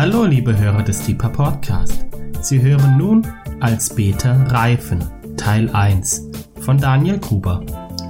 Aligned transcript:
Hallo, 0.00 0.24
liebe 0.24 0.56
Hörer 0.56 0.82
des 0.82 1.04
Deeper 1.04 1.28
Podcast. 1.28 2.06
Sie 2.40 2.62
hören 2.62 2.96
nun 2.96 3.26
als 3.60 3.94
Beter 3.94 4.50
reifen, 4.50 5.06
Teil 5.36 5.68
1 5.68 6.26
von 6.62 6.78
Daniel 6.78 7.18
Gruber. 7.18 7.60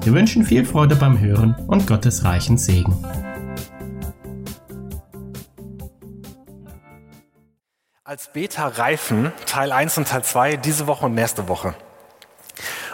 Wir 0.05 0.13
wünschen 0.13 0.45
viel 0.45 0.65
Freude 0.65 0.95
beim 0.95 1.19
Hören 1.19 1.57
und 1.67 1.89
Gottes 1.89 2.23
reichen 2.23 2.59
Segen. 2.59 2.95
Als 8.05 8.33
Beta 8.33 8.69
reifen, 8.69 9.33
Teil 9.47 9.73
1 9.73 9.99
und 9.99 10.07
Teil 10.07 10.23
2, 10.23 10.59
diese 10.59 10.87
Woche 10.87 11.07
und 11.07 11.17
nächste 11.17 11.49
Woche. 11.49 11.75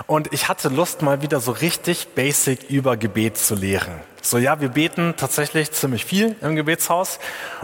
Und 0.07 0.33
ich 0.33 0.49
hatte 0.49 0.71
Lust, 0.71 1.03
mal 1.03 1.21
wieder 1.21 1.41
so 1.41 1.53
richtig 1.53 2.15
basic 2.15 2.71
über 2.71 2.97
Gebet 2.97 3.37
zu 3.37 3.57
lehren. 3.57 3.93
So, 4.27 4.39
ja, 4.39 4.61
wir 4.61 4.71
beten 4.71 5.15
tatsächlich 5.17 5.71
ziemlich 5.71 6.05
viel 6.05 6.35
im 6.41 6.57
Gebetshaus 6.57 7.21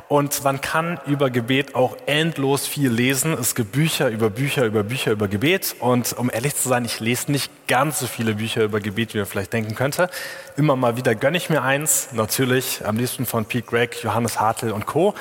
und 0.07 0.45
man 0.45 0.61
kann 0.61 1.01
über 1.09 1.29
Gebet 1.29 1.75
auch 1.75 1.97
endlos 2.07 2.69
viel 2.69 2.89
lesen. 2.89 3.33
Es 3.33 3.57
gibt 3.57 3.73
Bücher 3.73 4.11
über 4.11 4.31
Bücher 4.31 4.65
über 4.65 4.85
Bücher 4.85 5.11
über 5.11 5.27
Gebet 5.27 5.75
und 5.81 6.17
um 6.17 6.31
ehrlich 6.33 6.55
zu 6.55 6.69
sein, 6.69 6.85
ich 6.85 7.01
lese 7.01 7.33
nicht 7.33 7.51
ganz 7.67 7.99
so 7.99 8.07
viele 8.07 8.37
Bücher 8.37 8.63
über 8.63 8.79
Gebet, 8.79 9.13
wie 9.13 9.19
man 9.19 9.27
vielleicht 9.27 9.53
denken 9.53 9.75
könnte. 9.75 10.09
Immer 10.57 10.77
mal 10.77 10.97
wieder 10.97 11.17
gönne 11.17 11.37
ich 11.37 11.51
mir 11.51 11.63
eins, 11.65 12.11
natürlich 12.13 12.87
am 12.87 12.97
liebsten 12.97 13.27
von 13.27 13.45
Pete 13.45 13.67
Gregg, 13.67 13.97
Johannes 14.05 14.39
Hartl 14.39 14.71
und 14.71 14.87
Co. 14.87 15.17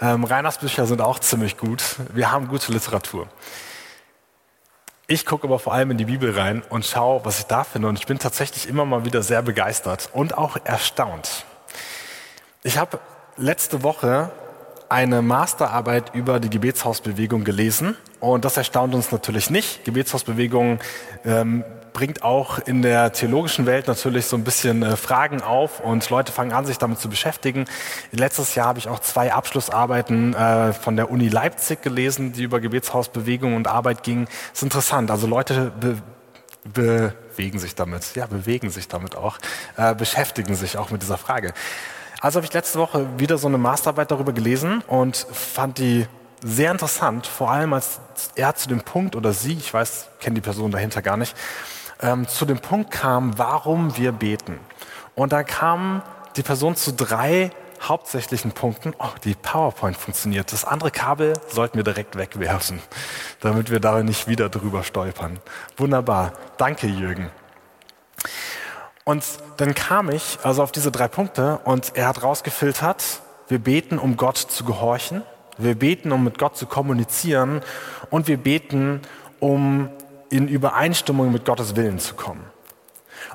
Ähm, 0.00 0.24
Reiners 0.24 0.58
Bücher 0.58 0.86
sind 0.86 1.00
auch 1.00 1.20
ziemlich 1.20 1.58
gut. 1.58 1.94
Wir 2.12 2.32
haben 2.32 2.48
gute 2.48 2.72
Literatur. 2.72 3.28
Ich 5.12 5.26
gucke 5.26 5.46
aber 5.46 5.58
vor 5.58 5.74
allem 5.74 5.90
in 5.90 5.98
die 5.98 6.06
Bibel 6.06 6.34
rein 6.38 6.62
und 6.70 6.86
schaue, 6.86 7.22
was 7.26 7.40
ich 7.40 7.44
da 7.44 7.64
finde. 7.64 7.86
Und 7.86 7.98
ich 7.98 8.06
bin 8.06 8.18
tatsächlich 8.18 8.66
immer 8.66 8.86
mal 8.86 9.04
wieder 9.04 9.22
sehr 9.22 9.42
begeistert 9.42 10.08
und 10.14 10.38
auch 10.38 10.56
erstaunt. 10.64 11.44
Ich 12.62 12.78
habe 12.78 12.98
letzte 13.36 13.82
Woche 13.82 14.30
eine 14.88 15.20
Masterarbeit 15.20 16.14
über 16.14 16.40
die 16.40 16.48
Gebetshausbewegung 16.48 17.44
gelesen. 17.44 17.94
Und 18.20 18.46
das 18.46 18.56
erstaunt 18.56 18.94
uns 18.94 19.12
natürlich 19.12 19.50
nicht. 19.50 19.84
Gebetshausbewegung 19.84 20.80
ähm, 21.26 21.62
bringt 21.92 22.22
auch 22.22 22.58
in 22.58 22.82
der 22.82 23.12
theologischen 23.12 23.66
Welt 23.66 23.86
natürlich 23.86 24.26
so 24.26 24.36
ein 24.36 24.44
bisschen 24.44 24.82
äh, 24.82 24.96
Fragen 24.96 25.42
auf 25.42 25.80
und 25.80 26.08
Leute 26.10 26.32
fangen 26.32 26.52
an, 26.52 26.64
sich 26.66 26.78
damit 26.78 26.98
zu 27.00 27.08
beschäftigen. 27.08 27.66
Letztes 28.10 28.54
Jahr 28.54 28.68
habe 28.68 28.78
ich 28.78 28.88
auch 28.88 29.00
zwei 29.00 29.32
Abschlussarbeiten 29.32 30.34
äh, 30.34 30.72
von 30.72 30.96
der 30.96 31.10
Uni 31.10 31.28
Leipzig 31.28 31.82
gelesen, 31.82 32.32
die 32.32 32.42
über 32.42 32.60
Gebetshausbewegung 32.60 33.54
und 33.54 33.68
Arbeit 33.68 34.02
gingen. 34.02 34.28
Ist 34.52 34.62
interessant. 34.62 35.10
Also 35.10 35.26
Leute 35.26 35.72
be 35.80 35.96
bewegen 36.64 37.58
sich 37.58 37.74
damit, 37.74 38.14
ja, 38.14 38.26
bewegen 38.26 38.70
sich 38.70 38.86
damit 38.86 39.16
auch, 39.16 39.38
äh, 39.76 39.96
beschäftigen 39.96 40.54
sich 40.54 40.78
auch 40.78 40.90
mit 40.90 41.02
dieser 41.02 41.18
Frage. 41.18 41.54
Also 42.20 42.36
habe 42.36 42.46
ich 42.46 42.52
letzte 42.52 42.78
Woche 42.78 43.08
wieder 43.18 43.36
so 43.36 43.48
eine 43.48 43.58
Masterarbeit 43.58 44.12
darüber 44.12 44.32
gelesen 44.32 44.80
und 44.86 45.16
fand 45.16 45.78
die 45.78 46.06
sehr 46.44 46.70
interessant, 46.70 47.26
vor 47.26 47.50
allem 47.50 47.72
als 47.72 48.00
er 48.36 48.54
zu 48.54 48.68
dem 48.68 48.80
Punkt 48.80 49.16
oder 49.16 49.32
sie, 49.32 49.54
ich 49.54 49.72
weiß, 49.72 50.08
kenne 50.20 50.34
die 50.34 50.40
Person 50.40 50.70
dahinter 50.70 51.02
gar 51.02 51.16
nicht, 51.16 51.36
ähm, 52.02 52.28
zu 52.28 52.44
dem 52.44 52.58
Punkt 52.58 52.90
kam, 52.90 53.38
warum 53.38 53.96
wir 53.96 54.12
beten. 54.12 54.58
Und 55.14 55.32
da 55.32 55.42
kam 55.42 56.02
die 56.36 56.42
Person 56.42 56.76
zu 56.76 56.92
drei 56.92 57.50
hauptsächlichen 57.80 58.52
Punkten. 58.52 58.94
Oh, 58.98 59.08
die 59.24 59.34
PowerPoint 59.34 59.96
funktioniert. 59.96 60.52
Das 60.52 60.64
andere 60.64 60.90
Kabel 60.90 61.34
sollten 61.48 61.76
wir 61.76 61.84
direkt 61.84 62.16
wegwerfen, 62.16 62.80
damit 63.40 63.70
wir 63.70 63.80
da 63.80 64.02
nicht 64.02 64.28
wieder 64.28 64.48
drüber 64.48 64.82
stolpern. 64.84 65.40
Wunderbar. 65.76 66.32
Danke, 66.58 66.86
Jürgen. 66.86 67.30
Und 69.04 69.24
dann 69.56 69.74
kam 69.74 70.10
ich 70.10 70.38
also 70.44 70.62
auf 70.62 70.70
diese 70.70 70.92
drei 70.92 71.08
Punkte 71.08 71.58
und 71.64 71.96
er 71.96 72.06
hat 72.06 72.22
rausgefiltert, 72.22 73.20
wir 73.48 73.58
beten, 73.58 73.98
um 73.98 74.16
Gott 74.16 74.38
zu 74.38 74.64
gehorchen. 74.64 75.22
Wir 75.58 75.74
beten, 75.74 76.12
um 76.12 76.24
mit 76.24 76.38
Gott 76.38 76.56
zu 76.56 76.66
kommunizieren. 76.66 77.60
Und 78.08 78.26
wir 78.26 78.38
beten, 78.38 79.02
um 79.40 79.90
in 80.32 80.48
Übereinstimmung 80.48 81.30
mit 81.30 81.44
Gottes 81.44 81.76
Willen 81.76 81.98
zu 81.98 82.14
kommen. 82.14 82.44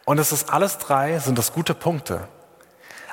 Und 0.04 0.18
es 0.18 0.32
ist 0.32 0.52
alles 0.52 0.80
drei, 0.80 1.20
sind 1.20 1.38
das 1.38 1.54
gute 1.54 1.74
Punkte. 1.74 2.28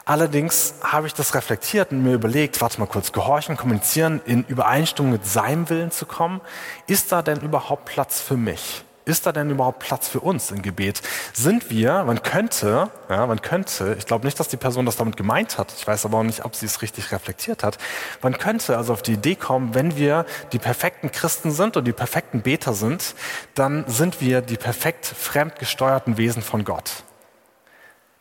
Allerdings 0.06 0.74
habe 0.82 1.06
ich 1.06 1.14
das 1.14 1.34
reflektiert 1.34 1.92
und 1.92 2.02
mir 2.02 2.14
überlegt, 2.14 2.60
warte 2.60 2.80
mal 2.80 2.86
kurz, 2.86 3.12
gehorchen, 3.12 3.56
kommunizieren, 3.56 4.20
in 4.24 4.44
Übereinstimmung 4.44 5.12
mit 5.12 5.26
seinem 5.26 5.68
Willen 5.68 5.90
zu 5.90 6.06
kommen. 6.06 6.40
Ist 6.86 7.12
da 7.12 7.22
denn 7.22 7.40
überhaupt 7.40 7.84
Platz 7.84 8.20
für 8.20 8.36
mich? 8.36 8.84
Ist 9.06 9.26
da 9.26 9.32
denn 9.32 9.50
überhaupt 9.50 9.80
Platz 9.80 10.08
für 10.08 10.20
uns 10.20 10.50
im 10.50 10.62
Gebet? 10.62 11.02
Sind 11.34 11.68
wir, 11.68 12.04
man 12.04 12.22
könnte, 12.22 12.90
ja, 13.10 13.26
man 13.26 13.42
könnte, 13.42 13.96
ich 13.98 14.06
glaube 14.06 14.24
nicht, 14.24 14.40
dass 14.40 14.48
die 14.48 14.56
Person 14.56 14.86
das 14.86 14.96
damit 14.96 15.18
gemeint 15.18 15.58
hat, 15.58 15.74
ich 15.76 15.86
weiß 15.86 16.06
aber 16.06 16.18
auch 16.18 16.22
nicht, 16.22 16.44
ob 16.46 16.54
sie 16.54 16.64
es 16.64 16.80
richtig 16.80 17.12
reflektiert 17.12 17.62
hat, 17.64 17.76
man 18.22 18.38
könnte 18.38 18.78
also 18.78 18.94
auf 18.94 19.02
die 19.02 19.12
Idee 19.12 19.34
kommen, 19.34 19.74
wenn 19.74 19.96
wir 19.96 20.24
die 20.52 20.58
perfekten 20.58 21.12
Christen 21.12 21.50
sind 21.50 21.76
und 21.76 21.84
die 21.84 21.92
perfekten 21.92 22.40
Beter 22.40 22.72
sind, 22.72 23.14
dann 23.54 23.84
sind 23.88 24.22
wir 24.22 24.40
die 24.40 24.56
perfekt 24.56 25.04
fremdgesteuerten 25.04 26.16
Wesen 26.16 26.40
von 26.40 26.64
Gott. 26.64 27.04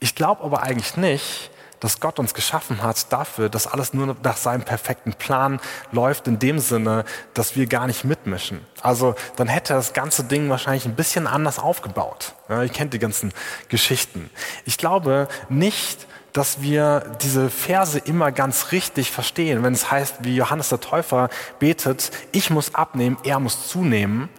Ich 0.01 0.15
glaube 0.15 0.43
aber 0.43 0.63
eigentlich 0.63 0.97
nicht, 0.97 1.49
dass 1.83 1.99
Gott 1.99 2.17
uns 2.17 2.33
geschaffen 2.33 2.81
hat 2.81 3.11
dafür, 3.11 3.49
dass 3.49 3.67
alles 3.67 3.93
nur 3.93 4.15
nach 4.23 4.37
seinem 4.37 4.63
perfekten 4.63 5.13
Plan 5.13 5.59
läuft, 5.91 6.29
in 6.29 6.39
dem 6.39 6.59
Sinne, 6.59 7.03
dass 7.33 7.57
wir 7.57 7.67
gar 7.67 7.87
nicht 7.87 8.05
mitmischen. 8.05 8.65
Also 8.81 9.15
dann 9.35 9.49
hätte 9.49 9.73
das 9.73 9.91
ganze 9.91 10.23
Ding 10.23 10.49
wahrscheinlich 10.49 10.85
ein 10.85 10.95
bisschen 10.95 11.27
anders 11.27 11.59
aufgebaut. 11.59 12.35
Ja, 12.47 12.63
ihr 12.63 12.69
kennt 12.69 12.93
die 12.93 12.99
ganzen 12.99 13.33
Geschichten. 13.67 14.29
Ich 14.63 14.77
glaube 14.77 15.27
nicht, 15.49 16.07
dass 16.31 16.61
wir 16.61 17.17
diese 17.21 17.49
Verse 17.49 17.99
immer 17.99 18.31
ganz 18.31 18.71
richtig 18.71 19.11
verstehen, 19.11 19.61
wenn 19.61 19.73
es 19.73 19.91
heißt, 19.91 20.19
wie 20.21 20.37
Johannes 20.37 20.69
der 20.69 20.79
Täufer 20.79 21.29
betet, 21.59 22.11
ich 22.31 22.49
muss 22.49 22.75
abnehmen, 22.75 23.17
er 23.25 23.41
muss 23.41 23.67
zunehmen. 23.67 24.29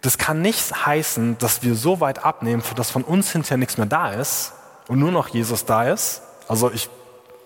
Das 0.00 0.16
kann 0.16 0.40
nicht 0.40 0.86
heißen, 0.86 1.36
dass 1.36 1.62
wir 1.62 1.74
so 1.74 2.00
weit 2.00 2.24
abnehmen, 2.24 2.62
dass 2.76 2.90
von 2.90 3.04
uns 3.04 3.30
hinterher 3.30 3.58
nichts 3.58 3.76
mehr 3.76 3.86
da 3.86 4.12
ist 4.12 4.54
und 4.86 4.98
nur 4.98 5.12
noch 5.12 5.28
Jesus 5.28 5.66
da 5.66 5.84
ist, 5.84 6.22
also 6.48 6.70
ich, 6.72 6.88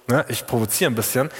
ne, 0.08 0.24
ich 0.28 0.46
provoziere 0.46 0.90
ein 0.90 0.94
bisschen, 0.94 1.30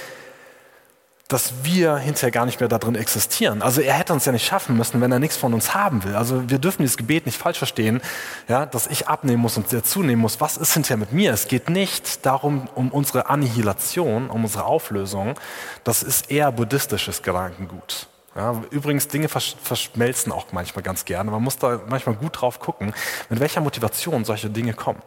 dass 1.29 1.63
wir 1.63 1.95
hinterher 1.97 2.31
gar 2.31 2.45
nicht 2.45 2.59
mehr 2.59 2.69
da 2.69 2.77
drin 2.77 2.95
existieren. 2.95 3.61
Also 3.61 3.81
er 3.81 3.93
hätte 3.93 4.13
uns 4.13 4.25
ja 4.25 4.31
nicht 4.31 4.45
schaffen 4.45 4.77
müssen, 4.77 5.01
wenn 5.01 5.11
er 5.11 5.19
nichts 5.19 5.37
von 5.37 5.53
uns 5.53 5.73
haben 5.73 6.03
will. 6.03 6.15
Also 6.15 6.47
wir 6.49 6.59
dürfen 6.59 6.83
dieses 6.83 6.97
Gebet 6.97 7.25
nicht 7.25 7.39
falsch 7.39 7.57
verstehen, 7.57 8.01
ja, 8.47 8.65
dass 8.65 8.87
ich 8.87 9.07
abnehmen 9.07 9.41
muss 9.41 9.57
und 9.57 9.71
der 9.71 9.83
zunehmen 9.83 10.21
muss. 10.21 10.41
Was 10.41 10.57
ist 10.57 10.73
hinterher 10.73 10.97
mit 10.97 11.11
mir? 11.11 11.33
Es 11.33 11.47
geht 11.47 11.69
nicht 11.69 12.25
darum, 12.25 12.67
um 12.75 12.91
unsere 12.91 13.29
Annihilation, 13.29 14.29
um 14.29 14.43
unsere 14.43 14.65
Auflösung. 14.65 15.33
Das 15.83 16.03
ist 16.03 16.29
eher 16.29 16.51
buddhistisches 16.51 17.23
Gedankengut. 17.23 18.07
Ja, 18.35 18.61
übrigens, 18.71 19.07
Dinge 19.07 19.27
verschmelzen 19.29 20.31
auch 20.31 20.47
manchmal 20.51 20.83
ganz 20.83 21.05
gerne. 21.05 21.31
Man 21.31 21.41
muss 21.43 21.57
da 21.57 21.79
manchmal 21.87 22.15
gut 22.15 22.41
drauf 22.41 22.59
gucken, 22.59 22.93
mit 23.29 23.39
welcher 23.39 23.61
Motivation 23.61 24.25
solche 24.25 24.49
Dinge 24.49 24.73
kommen. 24.73 25.01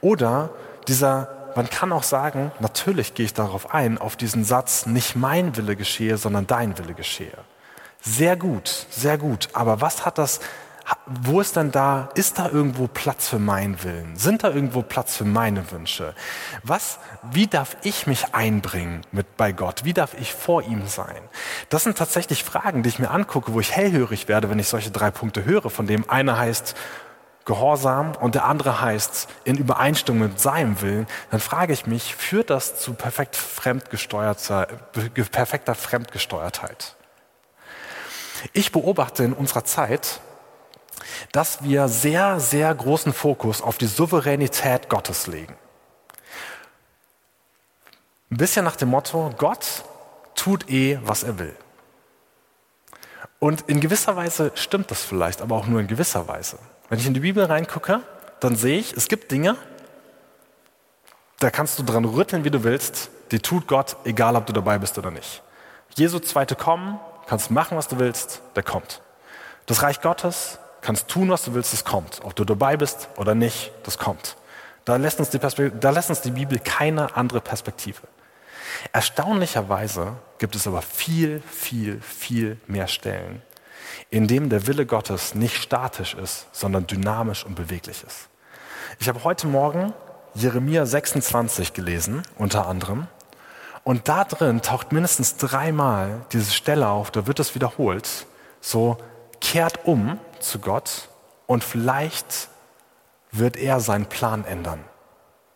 Oder 0.00 0.50
dieser 0.88 1.41
man 1.56 1.68
kann 1.68 1.92
auch 1.92 2.02
sagen, 2.02 2.52
natürlich 2.60 3.14
gehe 3.14 3.26
ich 3.26 3.34
darauf 3.34 3.74
ein, 3.74 3.98
auf 3.98 4.16
diesen 4.16 4.44
Satz, 4.44 4.86
nicht 4.86 5.16
mein 5.16 5.56
Wille 5.56 5.76
geschehe, 5.76 6.16
sondern 6.16 6.46
dein 6.46 6.78
Wille 6.78 6.94
geschehe. 6.94 7.38
Sehr 8.00 8.36
gut, 8.36 8.86
sehr 8.90 9.18
gut. 9.18 9.48
Aber 9.52 9.80
was 9.80 10.04
hat 10.04 10.18
das, 10.18 10.40
wo 11.06 11.40
ist 11.40 11.56
denn 11.56 11.70
da, 11.70 12.08
ist 12.14 12.38
da 12.38 12.48
irgendwo 12.48 12.88
Platz 12.88 13.28
für 13.28 13.38
meinen 13.38 13.82
Willen? 13.84 14.16
Sind 14.16 14.42
da 14.42 14.50
irgendwo 14.50 14.82
Platz 14.82 15.16
für 15.16 15.24
meine 15.24 15.70
Wünsche? 15.70 16.14
Was, 16.64 16.98
wie 17.30 17.46
darf 17.46 17.76
ich 17.82 18.06
mich 18.06 18.34
einbringen 18.34 19.02
mit 19.12 19.36
bei 19.36 19.52
Gott? 19.52 19.84
Wie 19.84 19.92
darf 19.92 20.14
ich 20.14 20.34
vor 20.34 20.62
ihm 20.62 20.88
sein? 20.88 21.20
Das 21.68 21.84
sind 21.84 21.96
tatsächlich 21.96 22.42
Fragen, 22.42 22.82
die 22.82 22.88
ich 22.88 22.98
mir 22.98 23.10
angucke, 23.10 23.52
wo 23.52 23.60
ich 23.60 23.72
hellhörig 23.72 24.26
werde, 24.26 24.50
wenn 24.50 24.58
ich 24.58 24.68
solche 24.68 24.90
drei 24.90 25.10
Punkte 25.10 25.44
höre, 25.44 25.70
von 25.70 25.86
dem 25.86 26.08
einer 26.10 26.36
heißt, 26.36 26.74
Gehorsam 27.44 28.14
und 28.16 28.34
der 28.34 28.44
andere 28.44 28.80
heißt 28.80 29.28
in 29.44 29.56
Übereinstimmung 29.56 30.28
mit 30.28 30.40
seinem 30.40 30.80
Willen, 30.80 31.06
dann 31.30 31.40
frage 31.40 31.72
ich 31.72 31.86
mich, 31.86 32.14
führt 32.14 32.50
das 32.50 32.80
zu 32.80 32.94
perfekt 32.94 33.34
fremdgesteuerter, 33.34 34.66
perfekter 35.30 35.74
Fremdgesteuertheit? 35.74 36.94
Ich 38.52 38.72
beobachte 38.72 39.24
in 39.24 39.32
unserer 39.32 39.64
Zeit, 39.64 40.20
dass 41.32 41.62
wir 41.64 41.88
sehr, 41.88 42.40
sehr 42.40 42.74
großen 42.74 43.12
Fokus 43.12 43.62
auf 43.62 43.78
die 43.78 43.86
Souveränität 43.86 44.88
Gottes 44.88 45.26
legen. 45.26 45.54
Ein 48.30 48.36
bisschen 48.36 48.64
nach 48.64 48.76
dem 48.76 48.88
Motto, 48.88 49.32
Gott 49.36 49.84
tut 50.34 50.70
eh, 50.70 50.98
was 51.02 51.22
er 51.22 51.38
will. 51.38 51.56
Und 53.38 53.62
in 53.62 53.80
gewisser 53.80 54.16
Weise 54.16 54.52
stimmt 54.54 54.90
das 54.90 55.02
vielleicht, 55.02 55.42
aber 55.42 55.56
auch 55.56 55.66
nur 55.66 55.80
in 55.80 55.88
gewisser 55.88 56.28
Weise. 56.28 56.58
Wenn 56.88 56.98
ich 56.98 57.06
in 57.06 57.14
die 57.14 57.20
Bibel 57.20 57.44
reingucke, 57.44 58.00
dann 58.40 58.56
sehe 58.56 58.78
ich, 58.78 58.92
es 58.94 59.08
gibt 59.08 59.30
Dinge, 59.30 59.56
da 61.38 61.50
kannst 61.50 61.78
du 61.78 61.82
dran 61.82 62.04
rütteln, 62.04 62.44
wie 62.44 62.50
du 62.50 62.62
willst, 62.64 63.10
die 63.30 63.40
tut 63.40 63.66
Gott, 63.66 63.96
egal 64.04 64.36
ob 64.36 64.46
du 64.46 64.52
dabei 64.52 64.78
bist 64.78 64.98
oder 64.98 65.10
nicht. 65.10 65.42
Jesu 65.96 66.18
zweite 66.18 66.54
Kommen, 66.54 67.00
kannst 67.26 67.50
machen, 67.50 67.76
was 67.76 67.88
du 67.88 67.98
willst, 67.98 68.42
der 68.56 68.62
kommt. 68.62 69.00
Das 69.66 69.82
Reich 69.82 70.00
Gottes, 70.00 70.58
kannst 70.80 71.08
tun, 71.08 71.30
was 71.30 71.44
du 71.44 71.54
willst, 71.54 71.72
es 71.72 71.84
kommt. 71.84 72.20
Ob 72.24 72.36
du 72.36 72.44
dabei 72.44 72.76
bist 72.76 73.08
oder 73.16 73.34
nicht, 73.34 73.72
das 73.84 73.98
kommt. 73.98 74.36
Da 74.84 74.96
lässt 74.96 75.18
uns 75.20 75.30
die, 75.30 75.38
da 75.38 75.90
lässt 75.90 76.10
uns 76.10 76.20
die 76.20 76.32
Bibel 76.32 76.58
keine 76.58 77.16
andere 77.16 77.40
Perspektive. 77.40 78.02
Erstaunlicherweise 78.92 80.16
gibt 80.38 80.56
es 80.56 80.66
aber 80.66 80.82
viel, 80.82 81.40
viel, 81.48 82.00
viel 82.00 82.58
mehr 82.66 82.88
Stellen, 82.88 83.42
in 84.10 84.28
denen 84.28 84.50
der 84.50 84.66
Wille 84.66 84.86
Gottes 84.86 85.34
nicht 85.34 85.56
statisch 85.56 86.14
ist, 86.14 86.46
sondern 86.52 86.86
dynamisch 86.86 87.44
und 87.44 87.54
beweglich 87.54 88.04
ist. 88.04 88.28
Ich 88.98 89.08
habe 89.08 89.24
heute 89.24 89.46
Morgen 89.46 89.92
Jeremia 90.34 90.86
26 90.86 91.72
gelesen, 91.72 92.22
unter 92.36 92.66
anderem. 92.66 93.06
Und 93.84 94.08
da 94.08 94.24
drin 94.24 94.62
taucht 94.62 94.92
mindestens 94.92 95.36
dreimal 95.36 96.24
diese 96.32 96.52
Stelle 96.52 96.88
auf, 96.88 97.10
da 97.10 97.26
wird 97.26 97.40
es 97.40 97.54
wiederholt. 97.54 98.26
So, 98.60 98.96
kehrt 99.40 99.84
um 99.84 100.18
zu 100.40 100.60
Gott 100.60 101.08
und 101.46 101.64
vielleicht 101.64 102.48
wird 103.32 103.56
er 103.56 103.80
seinen 103.80 104.06
Plan 104.06 104.44
ändern. 104.44 104.84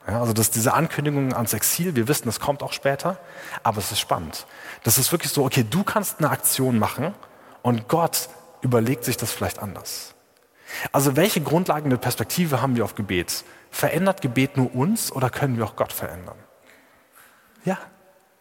Ja, 0.09 0.21
also 0.21 0.32
das, 0.32 0.50
diese 0.50 0.73
Ankündigung 0.73 1.35
ans 1.35 1.53
Exil, 1.53 1.97
wir 1.97 2.09
wissen, 2.09 2.27
das 2.27 2.39
kommt 2.41 2.62
auch 2.62 2.73
später, 2.73 3.19
aber 3.62 3.79
es 3.79 3.91
ist 3.91 4.00
spannend. 4.00 4.47
Das 4.85 4.99
ist 4.99 5.11
wirklich 5.11 5.32
so, 5.32 5.44
okay, 5.44 5.65
du 5.69 5.82
kannst 5.82 6.19
eine 6.19 6.31
Aktion 6.31 6.79
machen 6.79 7.15
und 7.67 7.89
Gott 7.89 8.29
überlegt 8.61 9.03
sich 9.03 9.17
das 9.17 9.33
vielleicht 9.33 9.59
anders. 9.59 10.15
Also 10.93 11.17
welche 11.17 11.41
grundlegende 11.41 11.99
Perspektive 11.99 12.63
haben 12.63 12.77
wir 12.77 12.85
auf 12.85 12.95
Gebet? 12.95 13.43
Verändert 13.73 14.23
Gebet 14.23 14.57
nur 14.57 14.73
uns 14.73 15.11
oder 15.11 15.31
können 15.31 15.57
wir 15.57 15.65
auch 15.65 15.75
Gott 15.75 15.93
verändern? 15.93 16.37
Ja, 17.65 17.77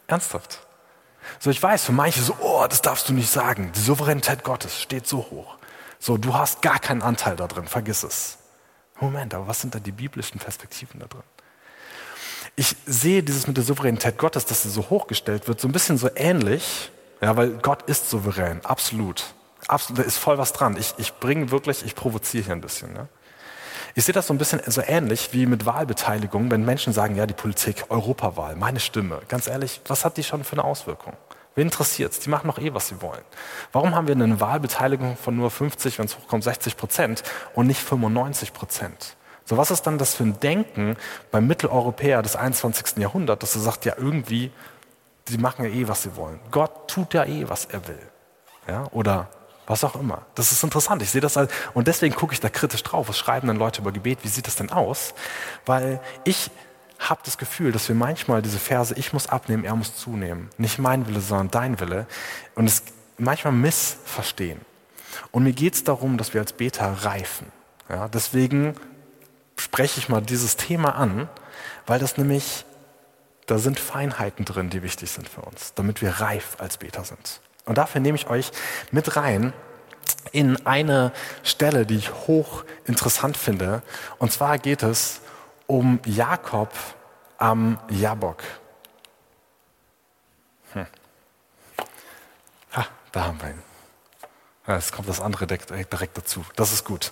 ernsthaft. 0.05 0.59
So, 1.39 1.49
ich 1.49 1.61
weiß, 1.61 1.85
für 1.85 1.91
manche 1.91 2.21
so, 2.21 2.35
oh, 2.39 2.67
das 2.69 2.83
darfst 2.83 3.09
du 3.09 3.13
nicht 3.13 3.31
sagen. 3.31 3.71
Die 3.75 3.79
Souveränität 3.79 4.43
Gottes 4.43 4.79
steht 4.79 5.07
so 5.07 5.17
hoch. 5.17 5.57
So, 5.97 6.17
du 6.17 6.35
hast 6.35 6.61
gar 6.61 6.77
keinen 6.77 7.01
Anteil 7.01 7.35
da 7.35 7.47
drin, 7.47 7.65
vergiss 7.65 8.03
es. 8.03 8.37
Moment, 8.99 9.33
aber 9.33 9.47
was 9.47 9.59
sind 9.59 9.73
da 9.73 9.79
die 9.79 9.91
biblischen 9.91 10.39
Perspektiven 10.39 10.99
da 10.99 11.07
drin? 11.07 11.23
Ich 12.55 12.75
sehe 12.85 13.23
dieses 13.23 13.47
mit 13.47 13.57
der 13.57 13.63
Souveränität 13.63 14.19
Gottes, 14.19 14.45
dass 14.45 14.61
sie 14.61 14.69
so 14.69 14.87
hochgestellt 14.91 15.47
wird, 15.47 15.59
so 15.59 15.67
ein 15.67 15.71
bisschen 15.71 15.97
so 15.97 16.11
ähnlich, 16.15 16.91
ja, 17.21 17.35
weil 17.37 17.51
Gott 17.51 17.83
ist 17.83 18.09
souverän, 18.09 18.59
absolut. 18.63 19.23
Absolut, 19.67 19.99
da 19.99 20.03
ist 20.03 20.17
voll 20.17 20.37
was 20.37 20.53
dran. 20.53 20.77
Ich, 20.77 20.93
ich 20.97 21.13
bringe 21.15 21.49
wirklich, 21.49 21.83
ich 21.85 21.95
provoziere 21.95 22.43
hier 22.45 22.53
ein 22.53 22.61
bisschen. 22.61 22.93
Ne? 22.93 23.07
Ich 23.95 24.05
sehe 24.05 24.13
das 24.13 24.27
so 24.27 24.33
ein 24.33 24.37
bisschen 24.37 24.61
so 24.67 24.81
ähnlich 24.81 25.29
wie 25.31 25.45
mit 25.45 25.65
Wahlbeteiligung, 25.65 26.51
wenn 26.51 26.65
Menschen 26.65 26.93
sagen, 26.93 27.15
ja, 27.15 27.25
die 27.25 27.33
Politik, 27.33 27.85
Europawahl, 27.89 28.55
meine 28.55 28.79
Stimme. 28.79 29.21
Ganz 29.27 29.47
ehrlich, 29.47 29.81
was 29.87 30.05
hat 30.05 30.17
die 30.17 30.23
schon 30.23 30.43
für 30.43 30.53
eine 30.53 30.65
Auswirkung? 30.65 31.13
Wen 31.55 31.67
interessiert's? 31.67 32.19
Die 32.19 32.29
machen 32.29 32.47
doch 32.47 32.59
eh, 32.59 32.73
was 32.73 32.89
sie 32.89 33.01
wollen. 33.01 33.23
Warum 33.71 33.95
haben 33.95 34.07
wir 34.07 34.15
eine 34.15 34.41
Wahlbeteiligung 34.41 35.15
von 35.15 35.37
nur 35.37 35.49
50, 35.49 35.97
wenn 35.97 36.05
es 36.05 36.17
hochkommt, 36.17 36.43
60 36.43 36.75
Prozent 36.75 37.23
und 37.53 37.67
nicht 37.67 37.79
95 37.79 38.53
Prozent? 38.53 39.15
So, 39.45 39.57
was 39.57 39.71
ist 39.71 39.83
dann 39.83 39.97
das 39.97 40.15
für 40.15 40.23
ein 40.23 40.39
Denken 40.39 40.97
beim 41.31 41.47
Mitteleuropäer 41.47 42.21
des 42.21 42.35
21. 42.35 42.97
Jahrhunderts, 42.97 43.39
dass 43.39 43.55
er 43.55 43.61
sagt, 43.61 43.85
ja, 43.85 43.93
irgendwie, 43.95 44.51
die 45.27 45.37
machen 45.37 45.65
ja 45.65 45.71
eh, 45.71 45.87
was 45.87 46.03
sie 46.03 46.15
wollen. 46.15 46.39
Gott 46.51 46.87
tut 46.87 47.13
ja 47.13 47.25
eh, 47.25 47.47
was 47.47 47.65
er 47.65 47.87
will. 47.87 47.99
Ja, 48.67 48.87
oder 48.91 49.29
was 49.67 49.83
auch 49.83 49.95
immer. 49.95 50.25
Das 50.35 50.51
ist 50.51 50.63
interessant. 50.63 51.01
Ich 51.01 51.09
sehe 51.09 51.21
das 51.21 51.37
als, 51.37 51.51
und 51.73 51.87
deswegen 51.87 52.15
gucke 52.15 52.33
ich 52.33 52.39
da 52.39 52.49
kritisch 52.49 52.83
drauf. 52.83 53.09
Was 53.09 53.17
schreiben 53.17 53.47
dann 53.47 53.57
Leute 53.57 53.81
über 53.81 53.91
Gebet? 53.91 54.19
Wie 54.23 54.27
sieht 54.27 54.47
das 54.47 54.55
denn 54.55 54.71
aus? 54.71 55.13
Weil 55.65 55.99
ich 56.23 56.51
habe 56.99 57.21
das 57.25 57.37
Gefühl, 57.37 57.71
dass 57.71 57.87
wir 57.87 57.95
manchmal 57.95 58.41
diese 58.41 58.59
Verse, 58.59 58.93
ich 58.95 59.13
muss 59.13 59.27
abnehmen, 59.27 59.65
er 59.65 59.75
muss 59.75 59.95
zunehmen, 59.95 60.49
nicht 60.57 60.79
mein 60.79 61.07
Wille, 61.07 61.19
sondern 61.19 61.51
dein 61.51 61.79
Wille, 61.79 62.07
und 62.55 62.65
es 62.65 62.83
manchmal 63.17 63.53
missverstehen. 63.53 64.61
Und 65.31 65.43
mir 65.43 65.53
geht 65.53 65.73
es 65.73 65.83
darum, 65.83 66.17
dass 66.17 66.33
wir 66.33 66.41
als 66.41 66.53
Beter 66.53 66.91
reifen. 67.03 67.47
Ja, 67.89 68.07
deswegen 68.07 68.75
spreche 69.57 69.99
ich 69.99 70.09
mal 70.09 70.21
dieses 70.21 70.57
Thema 70.57 70.95
an, 70.95 71.29
weil 71.85 71.99
das 71.99 72.17
nämlich, 72.17 72.65
da 73.45 73.57
sind 73.57 73.79
Feinheiten 73.79 74.45
drin, 74.45 74.69
die 74.69 74.83
wichtig 74.83 75.11
sind 75.11 75.29
für 75.29 75.41
uns, 75.41 75.73
damit 75.73 76.01
wir 76.01 76.09
reif 76.09 76.57
als 76.59 76.77
Beter 76.77 77.03
sind. 77.03 77.41
Und 77.65 77.77
dafür 77.77 78.01
nehme 78.01 78.17
ich 78.17 78.27
euch 78.27 78.51
mit 78.91 79.15
rein 79.15 79.53
in 80.31 80.65
eine 80.65 81.11
Stelle, 81.43 81.85
die 81.85 81.95
ich 81.95 82.11
hoch 82.11 82.63
interessant 82.85 83.37
finde. 83.37 83.81
Und 84.17 84.31
zwar 84.31 84.57
geht 84.57 84.83
es 84.83 85.21
um 85.67 85.99
Jakob 86.05 86.71
am 87.37 87.79
Jabok. 87.89 88.43
Hm. 90.73 90.87
Ha, 92.73 92.85
da 93.11 93.23
haben 93.25 93.41
wir 93.41 93.49
ihn. 93.49 93.54
Jetzt 94.67 94.93
kommt 94.93 95.07
das 95.07 95.21
andere 95.21 95.45
direkt, 95.45 95.69
direkt 95.69 96.17
dazu. 96.17 96.43
Das 96.55 96.73
ist 96.73 96.85
gut. 96.85 97.11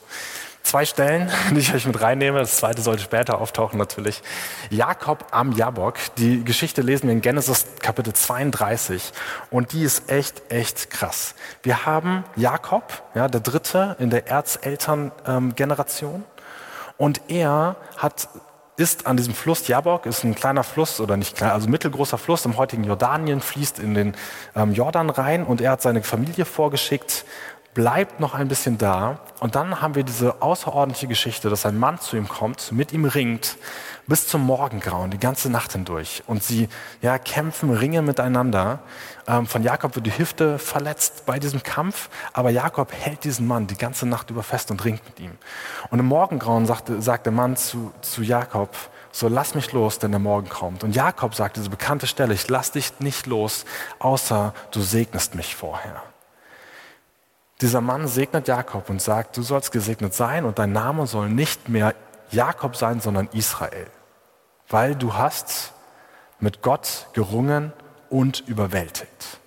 Zwei 0.64 0.86
Stellen, 0.86 1.30
die 1.52 1.60
ich 1.60 1.74
euch 1.74 1.86
mit 1.86 2.02
reinnehme. 2.02 2.40
Das 2.40 2.58
zweite 2.58 2.82
sollte 2.82 3.04
später 3.04 3.40
auftauchen 3.40 3.78
natürlich. 3.78 4.24
Jakob 4.70 5.28
am 5.32 5.52
Jabok. 5.52 5.98
Die 6.18 6.44
Geschichte 6.44 6.82
lesen 6.82 7.08
wir 7.08 7.14
in 7.14 7.22
Genesis 7.22 7.68
Kapitel 7.82 8.14
32 8.14 9.12
und 9.52 9.74
die 9.74 9.84
ist 9.84 10.10
echt, 10.10 10.52
echt 10.52 10.90
krass. 10.90 11.36
Wir 11.62 11.86
haben 11.86 12.24
Jakob, 12.36 13.04
ja, 13.14 13.28
der 13.28 13.42
Dritte 13.42 13.98
in 14.00 14.10
der 14.10 14.28
Erzelterngeneration 14.28 16.24
und 16.98 17.22
er 17.28 17.76
hat 17.98 18.30
ist 18.76 19.06
an 19.06 19.18
diesem 19.18 19.34
Fluss 19.34 19.68
Jabok, 19.68 20.06
ist 20.06 20.24
ein 20.24 20.36
kleiner 20.36 20.64
Fluss 20.64 21.00
oder 21.00 21.18
nicht 21.18 21.36
klein, 21.36 21.52
also 21.52 21.70
mittelgroßer 21.70 22.18
Fluss 22.18 22.46
im 22.46 22.58
heutigen 22.58 22.84
Jordanien, 22.84 23.40
fließt 23.40 23.80
in 23.80 23.94
den 23.94 24.16
ähm, 24.56 24.74
Jordan 24.74 25.10
rein 25.10 25.46
und 25.46 25.62
er 25.62 25.72
hat 25.72 25.82
seine 25.82 26.02
Familie 26.02 26.46
vorgeschickt 26.46 27.26
bleibt 27.74 28.20
noch 28.20 28.34
ein 28.34 28.48
bisschen 28.48 28.78
da. 28.78 29.20
Und 29.40 29.56
dann 29.56 29.82
haben 29.82 29.96
wir 29.96 30.04
diese 30.04 30.42
außerordentliche 30.42 31.08
Geschichte, 31.08 31.50
dass 31.50 31.66
ein 31.66 31.78
Mann 31.78 32.00
zu 32.00 32.16
ihm 32.16 32.28
kommt, 32.28 32.72
mit 32.72 32.94
ihm 32.94 33.06
ringt, 33.06 33.58
bis 34.08 34.28
zum 34.28 34.46
Morgengrauen, 34.46 35.12
die 35.12 35.20
ganze 35.20 35.50
Nacht 35.50 35.74
hindurch. 35.74 36.24
Und 36.28 36.44
sie 36.44 36.70
ja, 37.02 37.18
kämpfen, 37.18 37.72
ringen 37.72 38.06
miteinander. 38.06 38.80
Ähm, 39.28 39.48
von 39.48 39.64
Jakob 39.64 39.96
wird 39.96 40.06
die 40.06 40.18
Hüfte 40.18 40.60
verletzt 40.60 41.26
bei 41.26 41.40
diesem 41.40 41.64
Kampf, 41.64 42.10
aber 42.34 42.50
Jakob 42.50 42.92
hält 42.92 43.24
diesen 43.24 43.48
Mann 43.48 43.68
die 43.68 43.78
ganze 43.78 44.06
Nacht 44.06 44.30
über 44.30 44.44
fest 44.44 44.72
und 44.72 44.84
ringt 44.84 45.04
mit 45.06 45.20
ihm. 45.20 45.32
Und 45.90 46.00
im 46.00 46.06
Morgengrauen 46.06 46.66
sagt, 46.66 46.92
sagt 47.00 47.26
der 47.26 47.34
Mann 47.34 47.56
zu, 47.56 47.92
zu 48.02 48.22
Jakob, 48.22 48.76
so 49.12 49.28
lass 49.28 49.56
mich 49.56 49.72
los, 49.72 50.00
denn 50.00 50.12
der 50.12 50.20
Morgen 50.20 50.50
kommt. 50.50 50.84
Und 50.84 50.96
Jakob 50.96 51.36
sagt 51.36 51.58
diese 51.58 51.70
bekannte 51.70 52.08
Stelle, 52.08 52.34
ich 52.34 52.48
lass 52.50 52.72
dich 52.72 53.00
nicht 53.00 53.28
los, 53.28 53.66
außer 54.00 54.54
du 54.72 54.82
segnest 54.82 55.36
mich 55.36 55.56
vorher. 55.56 56.02
Dieser 57.62 57.82
Mann 57.82 58.08
segnet 58.08 58.48
Jakob 58.48 58.90
und 58.90 59.02
sagt, 59.02 59.38
du 59.38 59.44
sollst 59.44 59.72
gesegnet 59.72 60.14
sein 60.14 60.46
und 60.46 60.60
dein 60.60 60.72
Name 60.72 61.08
soll 61.08 61.30
nicht 61.30 61.70
mehr 61.70 61.94
Jakob 62.32 62.76
sein, 62.76 63.00
sondern 63.00 63.30
Israel, 63.32 63.88
weil 64.70 64.96
du 64.96 65.14
hast 65.14 65.74
mit 66.40 66.62
Gott 66.62 67.08
gerungen 67.14 67.72
und 68.10 68.42
überwältigt. 68.48 69.40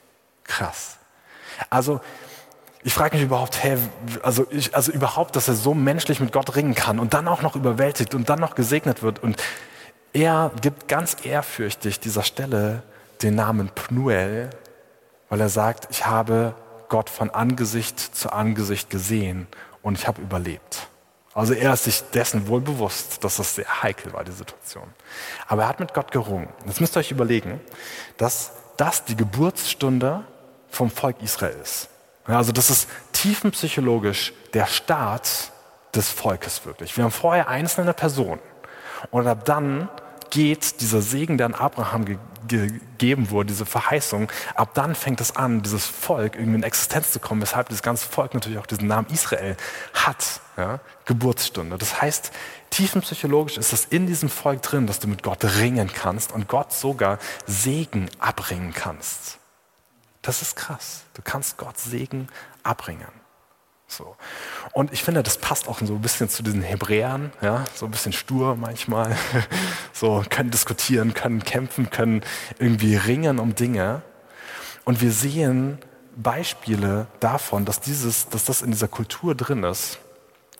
Krass. 0.44 0.96
Also 1.68 2.00
ich 2.86 2.94
frage 2.94 3.16
mich 3.16 3.24
überhaupt, 3.24 3.62
hey, 3.62 3.76
also, 4.22 4.46
ich, 4.50 4.74
also 4.74 4.92
überhaupt, 4.92 5.34
dass 5.34 5.48
er 5.48 5.54
so 5.54 5.74
menschlich 5.74 6.20
mit 6.20 6.32
Gott 6.32 6.54
ringen 6.54 6.76
kann 6.76 7.00
und 7.00 7.14
dann 7.14 7.26
auch 7.26 7.42
noch 7.42 7.56
überwältigt 7.56 8.14
und 8.14 8.28
dann 8.28 8.38
noch 8.38 8.54
gesegnet 8.54 9.02
wird. 9.02 9.20
Und 9.22 9.42
er 10.12 10.52
gibt 10.62 10.86
ganz 10.86 11.16
ehrfürchtig 11.24 11.98
dieser 11.98 12.22
Stelle 12.22 12.84
den 13.22 13.34
Namen 13.34 13.70
Pnuel, 13.74 14.50
weil 15.28 15.40
er 15.40 15.48
sagt, 15.48 15.88
ich 15.90 16.06
habe 16.06 16.54
Gott 16.88 17.10
von 17.10 17.30
Angesicht 17.30 17.98
zu 17.98 18.32
Angesicht 18.32 18.90
gesehen 18.90 19.46
und 19.82 19.98
ich 19.98 20.06
habe 20.06 20.22
überlebt. 20.22 20.88
Also 21.34 21.52
er 21.52 21.74
ist 21.74 21.84
sich 21.84 22.02
dessen 22.14 22.48
wohl 22.48 22.62
bewusst, 22.62 23.22
dass 23.22 23.36
das 23.36 23.56
sehr 23.56 23.82
heikel 23.82 24.12
war, 24.14 24.24
die 24.24 24.32
Situation. 24.32 24.84
Aber 25.46 25.62
er 25.62 25.68
hat 25.68 25.80
mit 25.80 25.92
Gott 25.92 26.10
gerungen. 26.10 26.48
Jetzt 26.64 26.80
müsst 26.80 26.96
ihr 26.96 27.00
euch 27.00 27.10
überlegen, 27.10 27.60
dass 28.16 28.52
das 28.78 29.04
die 29.04 29.16
Geburtsstunde 29.16 30.24
vom 30.70 30.90
Volk 30.90 31.22
Israel 31.22 31.56
ist. 31.62 31.88
Also 32.24 32.52
das 32.52 32.70
ist 32.70 32.88
tiefenpsychologisch 33.12 34.32
der 34.54 34.66
Start 34.66 35.52
des 35.94 36.10
Volkes 36.10 36.64
wirklich. 36.64 36.96
Wir 36.96 37.04
haben 37.04 37.10
vorher 37.10 37.48
einzelne 37.48 37.92
Personen 37.92 38.40
und 39.10 39.26
ab 39.26 39.44
dann 39.44 39.88
geht 40.30 40.80
dieser 40.80 41.02
Segen, 41.02 41.38
der 41.38 41.46
an 41.46 41.54
Abraham 41.54 42.04
ge 42.04 42.18
gegeben 42.48 43.30
wurde, 43.30 43.48
diese 43.48 43.66
Verheißung, 43.66 44.30
ab 44.54 44.70
dann 44.74 44.94
fängt 44.94 45.20
es 45.20 45.34
an, 45.34 45.62
dieses 45.62 45.84
Volk 45.84 46.36
irgendwie 46.36 46.58
in 46.58 46.62
Existenz 46.62 47.10
zu 47.10 47.18
kommen, 47.18 47.42
weshalb 47.42 47.68
dieses 47.68 47.82
ganze 47.82 48.06
Volk 48.06 48.34
natürlich 48.34 48.58
auch 48.58 48.66
diesen 48.66 48.86
Namen 48.86 49.08
Israel 49.10 49.56
hat, 49.94 50.40
ja? 50.56 50.78
Geburtsstunde. 51.06 51.76
Das 51.76 52.00
heißt, 52.00 52.30
tiefenpsychologisch 52.70 53.58
ist 53.58 53.72
es 53.72 53.86
in 53.86 54.06
diesem 54.06 54.28
Volk 54.28 54.62
drin, 54.62 54.86
dass 54.86 55.00
du 55.00 55.08
mit 55.08 55.24
Gott 55.24 55.44
ringen 55.58 55.90
kannst 55.92 56.32
und 56.32 56.48
Gott 56.48 56.72
sogar 56.72 57.18
Segen 57.46 58.08
abringen 58.20 58.72
kannst. 58.72 59.38
Das 60.22 60.42
ist 60.42 60.56
krass. 60.56 61.02
Du 61.14 61.22
kannst 61.22 61.56
Gott 61.56 61.78
Segen 61.78 62.28
abringen. 62.62 63.25
So. 63.88 64.16
Und 64.72 64.92
ich 64.92 65.02
finde, 65.02 65.22
das 65.22 65.38
passt 65.38 65.68
auch 65.68 65.78
so 65.78 65.94
ein 65.94 66.00
bisschen 66.00 66.28
zu 66.28 66.42
diesen 66.42 66.62
Hebräern, 66.62 67.32
ja, 67.40 67.64
so 67.74 67.86
ein 67.86 67.92
bisschen 67.92 68.12
stur 68.12 68.56
manchmal, 68.56 69.16
so 69.92 70.24
können 70.28 70.50
diskutieren, 70.50 71.14
können 71.14 71.44
kämpfen, 71.44 71.90
können 71.90 72.22
irgendwie 72.58 72.96
ringen 72.96 73.38
um 73.38 73.54
Dinge. 73.54 74.02
Und 74.84 75.00
wir 75.00 75.12
sehen 75.12 75.78
Beispiele 76.16 77.06
davon, 77.20 77.64
dass, 77.64 77.80
dieses, 77.80 78.28
dass 78.28 78.44
das 78.44 78.62
in 78.62 78.70
dieser 78.70 78.88
Kultur 78.88 79.34
drin 79.34 79.62
ist, 79.62 79.98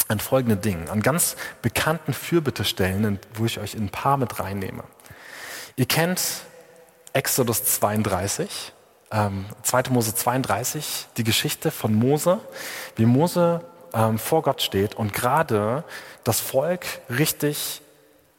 an 0.09 0.21
folgenden 0.21 0.61
Dingen, 0.61 0.88
an 0.88 1.02
ganz 1.02 1.37
bekannten 1.62 2.12
Fürbittestellen, 2.12 3.18
wo 3.35 3.45
ich 3.45 3.59
euch 3.59 3.75
in 3.75 3.85
ein 3.85 3.90
paar 3.90 4.16
mit 4.16 4.38
reinnehme. 4.38 4.85
Ihr 5.75 5.87
kennt 5.87 6.23
Exodus 7.12 7.64
32, 7.64 8.73
ähm, 9.11 9.47
2. 9.63 9.85
Mose 9.91 10.15
32, 10.15 11.07
die 11.17 11.25
Geschichte 11.25 11.71
von 11.71 11.95
Mose, 11.95 12.41
wie 12.97 13.07
Mose 13.07 13.63
ähm, 13.95 14.19
vor 14.19 14.43
Gott 14.43 14.63
steht 14.63 14.95
und 14.95 15.13
gerade 15.13 15.85
das 16.25 16.41
Volk 16.41 16.87
richtig, 17.09 17.83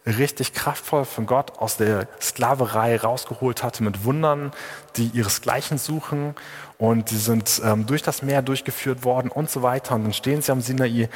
richtig 0.06 0.54
kraftvoll 0.54 1.06
von 1.06 1.26
Gott 1.26 1.58
aus 1.60 1.78
der 1.78 2.08
Sklaverei 2.22 2.98
rausgeholt 2.98 3.64
hatte 3.64 3.84
mit 3.84 4.04
Wundern, 4.04 4.52
die 4.96 5.08
ihresgleichen 5.08 5.78
suchen 5.78 6.36
und 6.78 7.12
die 7.12 7.18
sind 7.18 7.62
ähm, 7.64 7.86
durch 7.86 8.04
das 8.04 8.22
Meer 8.22 8.42
durchgeführt 8.42 9.04
worden 9.04 9.30
und 9.30 9.50
so 9.50 9.62
weiter 9.62 9.96
und 9.96 10.04
dann 10.04 10.14
stehen 10.14 10.42
sie 10.42 10.52
am 10.52 10.62
Sinai 10.62 11.10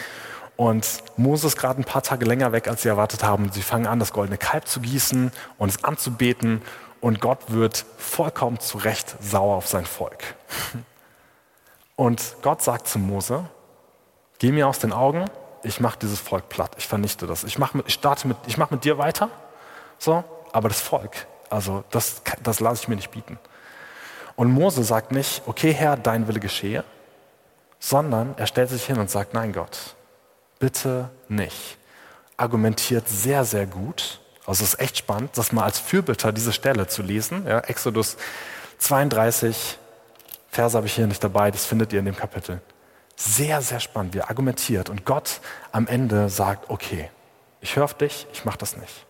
und 0.61 0.85
Mose 1.17 1.47
ist 1.47 1.57
gerade 1.57 1.81
ein 1.81 1.85
paar 1.85 2.03
Tage 2.03 2.23
länger 2.23 2.51
weg, 2.51 2.67
als 2.67 2.83
sie 2.83 2.89
erwartet 2.89 3.23
haben. 3.23 3.45
Und 3.45 3.53
sie 3.55 3.63
fangen 3.63 3.87
an, 3.87 3.97
das 3.97 4.13
goldene 4.13 4.37
Kalb 4.37 4.67
zu 4.67 4.79
gießen 4.79 5.31
und 5.57 5.69
es 5.69 5.83
anzubeten. 5.83 6.61
Und 7.01 7.19
Gott 7.19 7.39
wird 7.47 7.85
vollkommen 7.97 8.59
zu 8.59 8.77
Recht 8.77 9.15
sauer 9.21 9.57
auf 9.57 9.67
sein 9.67 9.85
Volk. 9.85 10.35
Und 11.95 12.35
Gott 12.41 12.61
sagt 12.61 12.87
zu 12.87 12.99
Mose, 12.99 13.45
geh 14.39 14.51
mir 14.51 14.67
aus 14.67 14.79
den 14.79 14.93
Augen, 14.93 15.25
ich 15.63 15.79
mache 15.79 15.99
dieses 15.99 16.19
Volk 16.19 16.49
platt, 16.49 16.71
ich 16.77 16.87
vernichte 16.87 17.27
das. 17.27 17.43
Ich, 17.43 17.59
mach 17.59 17.73
mit, 17.73 17.87
ich 17.87 17.95
starte 17.95 18.27
mit, 18.27 18.37
ich 18.47 18.57
mache 18.57 18.73
mit 18.73 18.83
dir 18.85 18.97
weiter, 18.97 19.29
so, 19.99 20.23
aber 20.51 20.69
das 20.69 20.81
Volk, 20.81 21.27
also 21.49 21.83
das, 21.91 22.21
das 22.41 22.59
lasse 22.59 22.83
ich 22.83 22.87
mir 22.87 22.95
nicht 22.95 23.11
bieten. 23.11 23.37
Und 24.35 24.51
Mose 24.51 24.83
sagt 24.83 25.11
nicht, 25.11 25.43
okay 25.45 25.73
Herr, 25.73 25.97
dein 25.97 26.27
Wille 26.27 26.39
geschehe, 26.39 26.83
sondern 27.79 28.35
er 28.37 28.47
stellt 28.47 28.69
sich 28.69 28.85
hin 28.85 28.97
und 28.97 29.09
sagt, 29.09 29.33
nein 29.33 29.53
Gott, 29.53 29.95
bitte 30.59 31.09
nicht. 31.27 31.77
Argumentiert 32.37 33.07
sehr, 33.07 33.43
sehr 33.43 33.67
gut. 33.67 34.19
Also 34.51 34.65
es 34.65 34.73
ist 34.73 34.81
echt 34.81 34.97
spannend, 34.97 35.37
das 35.37 35.53
mal 35.53 35.63
als 35.63 35.79
Fürbitter 35.79 36.33
diese 36.33 36.51
Stelle 36.51 36.85
zu 36.85 37.03
lesen. 37.03 37.47
Ja, 37.47 37.59
Exodus 37.59 38.17
32, 38.79 39.79
Verse 40.49 40.75
habe 40.75 40.87
ich 40.87 40.93
hier 40.93 41.07
nicht 41.07 41.23
dabei, 41.23 41.51
das 41.51 41.65
findet 41.65 41.93
ihr 41.93 41.99
in 41.99 42.05
dem 42.05 42.17
Kapitel. 42.17 42.59
Sehr, 43.15 43.61
sehr 43.61 43.79
spannend, 43.79 44.13
wie 44.13 44.17
er 44.17 44.29
argumentiert. 44.29 44.89
Und 44.89 45.05
Gott 45.05 45.39
am 45.71 45.87
Ende 45.87 46.27
sagt, 46.27 46.69
okay, 46.69 47.09
ich 47.61 47.77
höre 47.77 47.85
auf 47.85 47.93
dich, 47.93 48.27
ich 48.33 48.43
mache 48.43 48.57
das 48.57 48.75
nicht. 48.75 49.05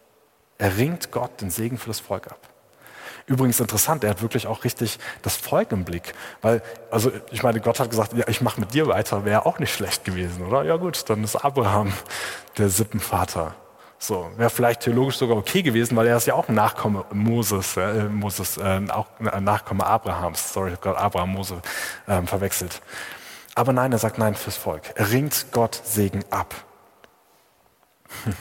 Er 0.59 0.77
ringt 0.77 1.09
Gott 1.09 1.41
den 1.41 1.49
Segen 1.49 1.79
für 1.79 1.87
das 1.87 1.99
Volk 1.99 2.27
ab. 2.27 2.47
Übrigens 3.25 3.59
interessant, 3.59 4.03
er 4.03 4.11
hat 4.11 4.21
wirklich 4.21 4.45
auch 4.45 4.63
richtig 4.63 4.99
das 5.23 5.37
Volk 5.37 5.71
im 5.71 5.85
Blick. 5.85 6.13
Weil, 6.43 6.61
also 6.91 7.11
ich 7.31 7.41
meine, 7.41 7.61
Gott 7.61 7.79
hat 7.79 7.89
gesagt, 7.89 8.13
ja, 8.13 8.27
ich 8.27 8.41
mache 8.41 8.59
mit 8.59 8.75
dir 8.75 8.85
weiter, 8.85 9.25
wäre 9.25 9.47
auch 9.47 9.57
nicht 9.57 9.73
schlecht 9.73 10.05
gewesen, 10.05 10.45
oder? 10.45 10.61
Ja 10.65 10.75
gut, 10.75 11.09
dann 11.09 11.23
ist 11.23 11.35
Abraham 11.35 11.91
der 12.59 12.69
Sippenvater. 12.69 13.55
So, 14.03 14.31
wäre 14.35 14.49
vielleicht 14.49 14.81
theologisch 14.81 15.17
sogar 15.17 15.37
okay 15.37 15.61
gewesen, 15.61 15.95
weil 15.95 16.07
er 16.07 16.17
ist 16.17 16.25
ja 16.25 16.33
auch 16.33 16.49
ein 16.49 16.55
Nachkomme 16.55 17.05
Moses, 17.13 17.77
äh, 17.77 18.05
Moses 18.05 18.57
äh, 18.57 18.81
auch 18.89 19.05
ein 19.19 19.43
Nachkomme 19.43 19.85
Abrahams. 19.85 20.53
Sorry, 20.53 20.69
ich 20.69 20.77
habe 20.77 20.81
gerade 20.81 20.97
Abraham 20.97 21.33
Mose 21.33 21.61
äh, 22.07 22.19
verwechselt. 22.23 22.81
Aber 23.53 23.73
nein, 23.73 23.91
er 23.91 23.99
sagt 23.99 24.17
nein 24.17 24.33
fürs 24.33 24.57
Volk. 24.57 24.91
Er 24.95 25.11
ringt 25.11 25.45
Gott 25.51 25.79
Segen 25.85 26.25
ab. 26.31 26.55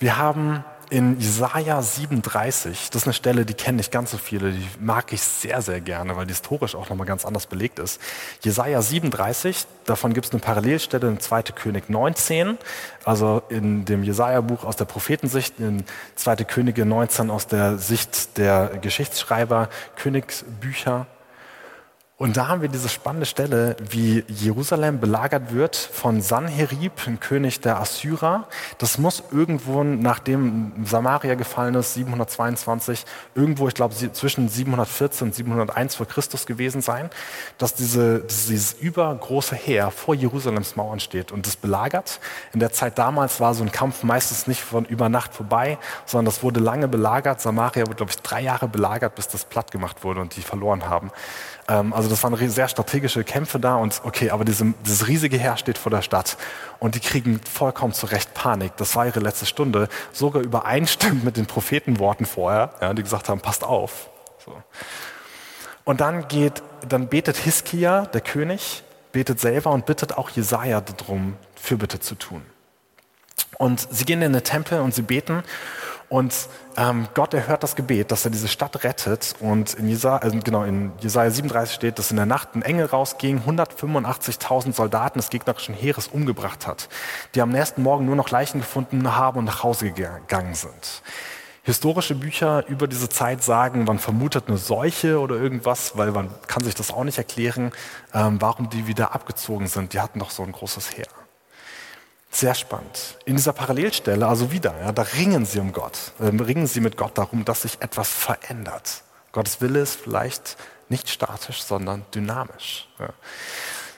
Wir 0.00 0.18
haben 0.18 0.64
in 0.90 1.18
Jesaja 1.18 1.82
37, 1.82 2.90
das 2.90 3.02
ist 3.02 3.06
eine 3.06 3.14
Stelle, 3.14 3.44
die 3.44 3.54
kennen 3.54 3.76
nicht 3.76 3.90
ganz 3.90 4.10
so 4.10 4.18
viele, 4.18 4.52
die 4.52 4.66
mag 4.80 5.12
ich 5.12 5.22
sehr, 5.22 5.62
sehr 5.62 5.80
gerne, 5.80 6.16
weil 6.16 6.26
die 6.26 6.32
historisch 6.32 6.74
auch 6.74 6.88
nochmal 6.88 7.06
ganz 7.06 7.24
anders 7.24 7.46
belegt 7.46 7.78
ist. 7.78 8.00
Jesaja 8.42 8.80
37, 8.80 9.66
davon 9.84 10.14
gibt 10.14 10.26
es 10.26 10.32
eine 10.32 10.40
Parallelstelle 10.40 11.08
in 11.08 11.20
2. 11.20 11.42
König 11.42 11.88
19, 11.88 12.58
also 13.04 13.42
in 13.48 13.84
dem 13.84 14.02
Jesaja-Buch 14.02 14.64
aus 14.64 14.76
der 14.76 14.84
Prophetensicht, 14.84 15.58
in 15.58 15.84
2. 16.14 16.36
Könige 16.44 16.86
19 16.86 17.30
aus 17.30 17.46
der 17.46 17.78
Sicht 17.78 18.38
der 18.38 18.78
Geschichtsschreiber, 18.80 19.68
Königsbücher. 19.96 21.06
Und 22.18 22.38
da 22.38 22.48
haben 22.48 22.62
wir 22.62 22.70
diese 22.70 22.88
spannende 22.88 23.26
Stelle, 23.26 23.76
wie 23.90 24.24
Jerusalem 24.26 25.00
belagert 25.00 25.52
wird 25.52 25.76
von 25.76 26.22
Sanherib, 26.22 27.06
ein 27.06 27.20
König 27.20 27.60
der 27.60 27.78
Assyrer. 27.78 28.48
Das 28.78 28.96
muss 28.96 29.22
irgendwo, 29.30 29.84
nachdem 29.84 30.72
Samaria 30.86 31.34
gefallen 31.34 31.74
ist, 31.74 31.92
722, 31.92 33.04
irgendwo, 33.34 33.68
ich 33.68 33.74
glaube, 33.74 33.94
zwischen 33.94 34.48
714 34.48 35.28
und 35.28 35.34
701 35.34 35.94
vor 35.94 36.06
Christus 36.06 36.46
gewesen 36.46 36.80
sein, 36.80 37.10
dass 37.58 37.74
diese, 37.74 38.20
dieses 38.20 38.72
übergroße 38.72 39.54
Heer 39.54 39.90
vor 39.90 40.14
Jerusalems 40.14 40.74
Mauern 40.74 41.00
steht 41.00 41.32
und 41.32 41.46
das 41.46 41.56
belagert. 41.56 42.20
In 42.54 42.60
der 42.60 42.72
Zeit 42.72 42.96
damals 42.96 43.40
war 43.40 43.52
so 43.52 43.62
ein 43.62 43.72
Kampf 43.72 44.04
meistens 44.04 44.46
nicht 44.46 44.62
von 44.62 44.86
über 44.86 45.10
Nacht 45.10 45.34
vorbei, 45.34 45.76
sondern 46.06 46.24
das 46.24 46.42
wurde 46.42 46.60
lange 46.60 46.88
belagert. 46.88 47.42
Samaria 47.42 47.86
wurde, 47.86 47.96
glaube 47.96 48.12
ich, 48.12 48.22
drei 48.22 48.40
Jahre 48.40 48.68
belagert, 48.68 49.16
bis 49.16 49.28
das 49.28 49.44
platt 49.44 49.70
gemacht 49.70 50.02
wurde 50.02 50.22
und 50.22 50.34
die 50.34 50.40
verloren 50.40 50.88
haben. 50.88 51.10
Ähm, 51.68 51.92
also 51.92 52.08
das 52.08 52.22
waren 52.22 52.36
sehr 52.48 52.68
strategische 52.68 53.24
Kämpfe 53.24 53.58
da 53.58 53.76
und 53.76 54.00
okay, 54.04 54.30
aber 54.30 54.44
diese, 54.44 54.74
dieses 54.84 55.08
riesige 55.08 55.36
Heer 55.36 55.56
steht 55.56 55.78
vor 55.78 55.90
der 55.90 56.02
Stadt 56.02 56.36
und 56.78 56.94
die 56.94 57.00
kriegen 57.00 57.40
vollkommen 57.40 57.92
zu 57.92 58.06
Recht 58.06 58.34
Panik. 58.34 58.76
Das 58.76 58.94
war 58.96 59.06
ihre 59.06 59.20
letzte 59.20 59.46
Stunde, 59.46 59.88
sogar 60.12 60.42
übereinstimmt 60.42 61.24
mit 61.24 61.36
den 61.36 61.46
Prophetenworten 61.46 62.26
vorher, 62.26 62.74
ja, 62.80 62.94
die 62.94 63.02
gesagt 63.02 63.28
haben, 63.28 63.40
passt 63.40 63.64
auf. 63.64 64.10
So. 64.44 64.52
Und 65.84 66.00
dann 66.00 66.28
geht, 66.28 66.62
dann 66.88 67.08
betet 67.08 67.36
Hiskia, 67.36 68.06
der 68.06 68.20
König, 68.20 68.82
betet 69.12 69.40
selber 69.40 69.70
und 69.70 69.86
bittet 69.86 70.16
auch 70.18 70.30
Jesaja 70.30 70.80
darum, 70.80 71.36
Fürbitte 71.54 72.00
zu 72.00 72.14
tun. 72.16 72.42
Und 73.58 73.86
sie 73.90 74.04
gehen 74.04 74.22
in 74.22 74.32
den 74.32 74.44
Tempel 74.44 74.80
und 74.80 74.94
sie 74.94 75.02
beten 75.02 75.42
und 76.08 76.32
ähm, 76.76 77.08
Gott 77.14 77.34
erhört 77.34 77.62
das 77.62 77.74
Gebet, 77.74 78.12
dass 78.12 78.24
er 78.24 78.30
diese 78.30 78.46
Stadt 78.48 78.84
rettet. 78.84 79.34
Und 79.40 79.74
in 79.74 79.88
Jesaja, 79.88 80.18
also 80.18 80.38
genau, 80.42 80.62
in 80.62 80.92
Jesaja 81.00 81.30
37 81.30 81.74
steht, 81.74 81.98
dass 81.98 82.10
in 82.10 82.16
der 82.16 82.26
Nacht 82.26 82.54
ein 82.54 82.62
Engel 82.62 82.86
rausging, 82.86 83.42
185.000 83.46 84.72
Soldaten 84.72 85.18
des 85.18 85.30
gegnerischen 85.30 85.74
Heeres 85.74 86.06
umgebracht 86.08 86.66
hat, 86.66 86.88
die 87.34 87.40
am 87.40 87.50
nächsten 87.50 87.82
Morgen 87.82 88.06
nur 88.06 88.14
noch 88.14 88.30
Leichen 88.30 88.60
gefunden 88.60 89.16
haben 89.16 89.38
und 89.38 89.44
nach 89.46 89.64
Hause 89.64 89.90
gegangen 89.90 90.54
sind. 90.54 91.02
Historische 91.64 92.14
Bücher 92.14 92.64
über 92.68 92.86
diese 92.86 93.08
Zeit 93.08 93.42
sagen, 93.42 93.82
man 93.82 93.98
vermutet 93.98 94.44
eine 94.46 94.56
Seuche 94.56 95.18
oder 95.18 95.34
irgendwas, 95.34 95.98
weil 95.98 96.12
man 96.12 96.30
kann 96.46 96.62
sich 96.62 96.76
das 96.76 96.92
auch 96.92 97.02
nicht 97.02 97.18
erklären, 97.18 97.72
ähm, 98.14 98.40
warum 98.40 98.70
die 98.70 98.86
wieder 98.86 99.12
abgezogen 99.12 99.66
sind. 99.66 99.92
Die 99.92 99.98
hatten 99.98 100.20
doch 100.20 100.30
so 100.30 100.44
ein 100.44 100.52
großes 100.52 100.96
Heer. 100.96 101.25
Sehr 102.36 102.54
spannend. 102.54 103.16
In 103.24 103.36
dieser 103.36 103.54
Parallelstelle, 103.54 104.28
also 104.28 104.52
wieder, 104.52 104.74
ja, 104.78 104.92
da 104.92 105.00
ringen 105.00 105.46
sie 105.46 105.58
um 105.58 105.72
Gott, 105.72 106.12
äh, 106.18 106.26
ringen 106.26 106.66
sie 106.66 106.80
mit 106.80 106.98
Gott 106.98 107.16
darum, 107.16 107.46
dass 107.46 107.62
sich 107.62 107.80
etwas 107.80 108.10
verändert. 108.10 109.04
Gottes 109.32 109.62
Wille 109.62 109.80
ist 109.80 109.98
vielleicht 109.98 110.58
nicht 110.90 111.08
statisch, 111.08 111.62
sondern 111.62 112.04
dynamisch. 112.14 112.90
Ja. 112.98 113.08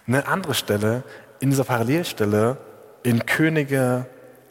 Eine 0.06 0.28
andere 0.28 0.54
Stelle, 0.54 1.02
in 1.40 1.50
dieser 1.50 1.64
Parallelstelle, 1.64 2.58
in 3.02 3.26
Könige 3.26 4.06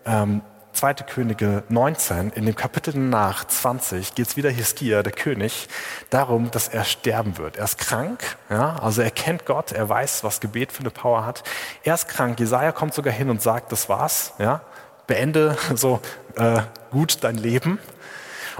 ähm, 0.05 0.41
2. 0.77 0.93
Könige 0.93 1.63
19, 1.69 2.29
in 2.35 2.45
dem 2.45 2.55
Kapitel 2.55 2.95
nach 2.95 3.45
20, 3.45 4.13
geht 4.13 4.27
es 4.27 4.37
wieder 4.37 4.51
Hiskia, 4.51 5.01
der 5.01 5.11
König, 5.11 5.69
darum, 6.11 6.51
dass 6.51 6.67
er 6.67 6.83
sterben 6.83 7.39
wird. 7.39 7.57
Er 7.57 7.63
ist 7.63 7.79
krank, 7.79 8.37
ja, 8.51 8.75
also 8.75 9.01
er 9.01 9.09
kennt 9.09 9.47
Gott, 9.47 9.71
er 9.71 9.89
weiß, 9.89 10.23
was 10.23 10.39
Gebet 10.39 10.71
für 10.71 10.81
eine 10.81 10.91
Power 10.91 11.25
hat. 11.25 11.41
Er 11.83 11.95
ist 11.95 12.07
krank. 12.07 12.39
Jesaja 12.39 12.71
kommt 12.71 12.93
sogar 12.93 13.11
hin 13.11 13.31
und 13.31 13.41
sagt, 13.41 13.71
das 13.71 13.89
war's, 13.89 14.33
ja, 14.37 14.61
beende 15.07 15.57
so 15.75 15.99
äh, 16.35 16.61
gut 16.91 17.23
dein 17.23 17.37
Leben. 17.37 17.79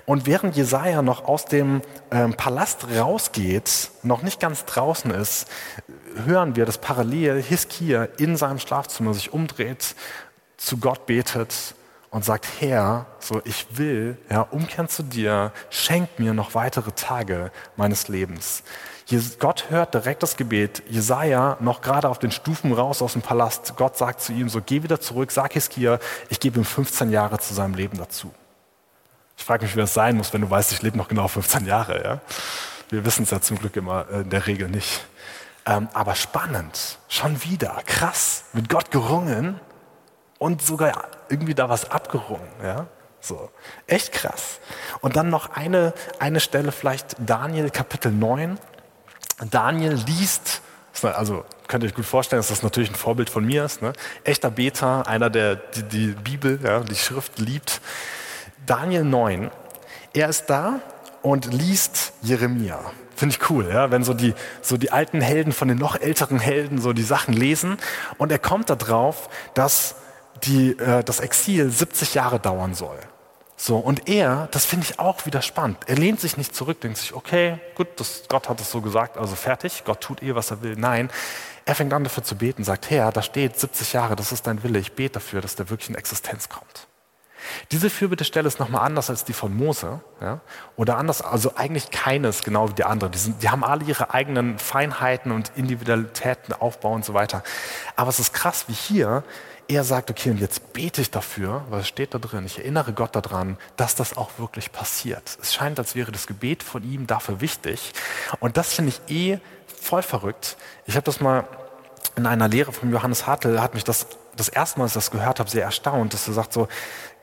Und 0.08 0.26
während 0.26 0.56
Jesaja 0.56 1.04
noch 1.04 1.26
aus 1.28 1.46
dem 1.46 1.84
ähm, 2.10 2.34
Palast 2.34 2.88
rausgeht, 2.98 3.92
noch 4.02 4.24
nicht 4.24 4.40
ganz 4.40 4.66
draußen 4.66 5.12
ist, 5.12 5.48
hören 6.26 6.56
wir, 6.56 6.66
dass 6.66 6.80
parallel 6.80 7.44
Hiskia 7.44 8.08
in 8.18 8.38
seinem 8.38 8.58
Schlafzimmer 8.58 9.14
sich 9.14 9.34
umdreht, 9.34 9.94
zu 10.58 10.78
Gott 10.78 11.06
betet 11.06 11.76
und 12.10 12.26
sagt, 12.26 12.48
Herr, 12.60 13.06
so 13.20 13.42
ich 13.44 13.68
will 13.78 14.18
ja, 14.30 14.42
umkehren 14.42 14.88
zu 14.88 15.04
dir, 15.04 15.52
schenk 15.70 16.20
mir 16.20 16.34
noch 16.34 16.56
weitere 16.56 16.92
Tage 16.92 17.52
meines 17.76 18.08
Lebens. 18.08 18.64
Gott 19.40 19.70
hört 19.70 19.94
direkt 19.94 20.22
das 20.22 20.36
Gebet. 20.36 20.84
Jesaja 20.90 21.58
noch 21.62 21.82
gerade 21.82 22.10
auf 22.10 22.20
den 22.20 22.32
Stufen 22.32 22.74
raus 22.74 23.02
aus 23.02 23.14
dem 23.14 23.22
Palast. 23.22 23.76
Gott 23.78 23.98
sagt 23.98 24.20
zu 24.22 24.34
ihm 24.34 24.50
so, 24.50 24.62
geh 24.66 24.84
wieder 24.84 25.00
zurück, 25.00 25.32
sag 25.32 25.54
Hiskia, 25.54 26.00
ich 26.30 26.40
gebe 26.40 26.60
ihm 26.60 26.66
15 26.66 27.12
Jahre 27.12 27.40
zu 27.40 27.54
seinem 27.54 27.76
Leben 27.76 27.98
dazu. 27.98 28.34
Ich 29.38 29.46
frage 29.46 29.64
mich, 29.64 29.76
wie 29.76 29.80
das 29.80 29.94
sein 29.94 30.18
muss, 30.18 30.34
wenn 30.34 30.42
du 30.42 30.50
weißt, 30.50 30.74
ich 30.74 30.82
lebe 30.82 30.98
noch 30.98 31.08
genau 31.08 31.28
15 31.28 31.66
Jahre. 31.66 32.04
Ja? 32.04 32.22
Wir 32.90 33.06
wissen 33.06 33.24
es 33.24 33.32
ja 33.32 33.40
zum 33.40 33.60
Glück 33.60 33.76
immer 33.78 34.10
äh, 34.10 34.22
in 34.22 34.30
der 34.30 34.46
Regel 34.48 34.68
nicht. 34.68 35.06
Ähm, 35.66 35.88
aber 35.94 36.16
spannend, 36.16 36.98
schon 37.08 37.44
wieder, 37.44 37.82
krass, 37.86 38.46
mit 38.54 38.68
Gott 38.68 38.92
gerungen 38.92 39.60
und 40.38 40.62
sogar 40.62 41.08
irgendwie 41.30 41.56
da 41.56 41.70
was 41.70 41.90
abgerungen. 41.92 42.48
Ja? 42.64 42.88
So, 43.20 43.50
echt 43.88 44.12
krass. 44.12 44.60
Und 45.02 45.16
dann 45.16 45.30
noch 45.30 45.50
eine, 45.50 45.94
eine 46.20 46.40
Stelle, 46.40 46.72
vielleicht 46.72 47.16
Daniel 47.20 47.70
Kapitel 47.70 48.12
9. 48.12 48.58
Daniel 49.52 49.94
liest, 49.94 50.62
also 51.04 51.44
könnt 51.68 51.84
ihr 51.84 51.90
euch 51.90 51.96
gut 51.96 52.06
vorstellen, 52.06 52.40
dass 52.40 52.48
das 52.48 52.64
natürlich 52.64 52.90
ein 52.90 52.96
Vorbild 52.96 53.30
von 53.30 53.46
mir 53.46 53.66
ist. 53.66 53.82
Ne? 53.82 53.94
Echter 54.24 54.50
Beter, 54.50 55.08
einer, 55.08 55.30
der 55.30 55.56
die, 55.56 55.84
die 55.84 56.08
Bibel, 56.08 56.60
ja, 56.64 56.80
die 56.80 56.96
Schrift 56.96 57.40
liebt. 57.40 57.82
Daniel 58.66 59.04
9, 59.04 59.52
er 60.14 60.30
ist 60.30 60.46
da 60.48 60.80
und 61.22 61.54
liest 61.54 62.14
Jeremia. 62.22 62.80
Finde 63.16 63.36
ich 63.36 63.50
cool, 63.50 63.68
ja? 63.68 63.92
wenn 63.92 64.04
so 64.04 64.14
die, 64.14 64.34
so 64.62 64.78
die 64.78 64.92
alten 64.92 65.22
Helden 65.22 65.52
von 65.52 65.68
den 65.68 65.78
noch 65.78 66.00
älteren 66.00 66.40
Helden 66.40 66.80
so 66.80 66.94
die 66.94 67.04
Sachen 67.04 67.34
lesen. 67.34 67.78
Und 68.18 68.32
er 68.32 68.40
kommt 68.40 68.70
darauf, 68.70 69.30
dass 69.54 69.96
die, 70.44 70.78
äh, 70.78 71.04
das 71.04 71.20
Exil 71.20 71.70
70 71.70 72.14
Jahre 72.14 72.40
dauern 72.40 72.74
soll. 72.74 73.00
So, 73.60 73.78
und 73.78 74.08
er, 74.08 74.48
das 74.52 74.66
finde 74.66 74.86
ich 74.88 75.00
auch 75.00 75.26
wieder 75.26 75.42
spannend. 75.42 75.80
Er 75.88 75.96
lehnt 75.96 76.20
sich 76.20 76.38
nicht 76.38 76.56
zurück, 76.56 76.80
denkt 76.82 77.00
sich, 77.00 77.14
okay, 77.14 77.58
gut, 77.74 77.88
das, 77.96 78.24
Gott 78.28 78.50
hat 78.50 78.62
es 78.62 78.70
so 78.70 78.82
gesagt, 78.82 79.18
also 79.18 79.36
fertig, 79.36 79.84
Gott 79.84 80.02
tut 80.02 80.22
eh, 80.22 80.36
was 80.36 80.52
er 80.52 80.62
will. 80.62 80.76
Nein, 80.78 81.10
er 81.66 81.74
fängt 81.74 81.92
an 81.92 82.04
dafür 82.04 82.24
zu 82.24 82.36
beten, 82.38 82.64
sagt, 82.64 82.92
Herr, 82.92 83.12
da 83.12 83.24
steht 83.24 83.60
70 83.60 83.94
Jahre, 83.94 84.16
das 84.16 84.32
ist 84.32 84.46
dein 84.46 84.62
Wille, 84.62 84.78
ich 84.78 84.94
bete 84.94 85.14
dafür, 85.14 85.42
dass 85.42 85.56
der 85.56 85.72
wirklich 85.72 85.90
in 85.90 85.96
Existenz 85.96 86.50
kommt. 86.50 86.88
Diese 87.72 87.90
Fürbittestelle 87.90 88.48
ist 88.48 88.60
nochmal 88.60 88.86
anders 88.86 89.10
als 89.10 89.24
die 89.24 89.34
von 89.34 89.56
Mose. 89.56 90.02
Ja? 90.22 90.42
Oder 90.76 90.98
anders, 90.98 91.22
also 91.22 91.54
eigentlich 91.56 91.92
keines 91.92 92.44
genau 92.44 92.70
wie 92.70 92.74
die 92.74 92.84
andere. 92.84 93.10
Die, 93.10 93.18
sind, 93.18 93.42
die 93.42 93.50
haben 93.50 93.64
alle 93.64 93.84
ihre 93.86 94.14
eigenen 94.14 94.60
Feinheiten 94.60 95.32
und 95.32 95.52
Individualitäten, 95.56 96.54
Aufbau 96.54 96.94
und 96.94 97.06
so 97.06 97.14
weiter. 97.14 97.44
Aber 97.96 98.10
es 98.10 98.20
ist 98.20 98.34
krass, 98.34 98.66
wie 98.68 98.74
hier 98.74 99.24
er 99.68 99.84
sagt, 99.84 100.10
okay, 100.10 100.32
und 100.32 100.40
jetzt 100.40 100.74
bete 100.74 101.02
ich 101.02 101.12
dafür, 101.12 101.66
es 101.72 101.88
steht 101.88 102.14
da 102.14 102.20
drin, 102.20 102.46
ich 102.46 102.60
erinnere 102.60 102.94
Gott 102.94 103.16
daran, 103.16 103.58
dass 103.76 103.96
das 103.96 104.16
auch 104.16 104.32
wirklich 104.38 104.72
passiert. 104.72 105.38
Es 105.42 105.54
scheint, 105.54 105.78
als 105.80 105.96
wäre 105.96 106.12
das 106.12 106.28
Gebet 106.28 106.64
von 106.64 106.84
ihm 106.84 107.08
dafür 107.08 107.42
wichtig. 107.42 107.94
Und 108.40 108.58
das 108.58 108.74
finde 108.74 108.94
ich 108.94 109.14
eh 109.14 109.40
voll 109.82 110.04
verrückt. 110.04 110.58
Ich 110.86 110.96
habe 110.96 111.04
das 111.04 111.20
mal 111.20 111.48
in 112.16 112.26
einer 112.26 112.48
Lehre 112.48 112.72
von 112.72 112.92
Johannes 112.92 113.28
Hartl, 113.28 113.62
hat 113.62 113.74
mich 113.74 113.84
das 113.84 114.08
das 114.38 114.50
erste 114.50 114.80
Mal, 114.80 114.86
als 114.86 114.92
ich 114.92 114.96
das 114.96 115.12
gehört 115.12 115.40
habe, 115.40 115.50
sehr 115.50 115.64
erstaunt, 115.64 116.14
dass 116.14 116.28
er 116.28 116.34
sagt 116.34 116.54
so, 116.54 116.68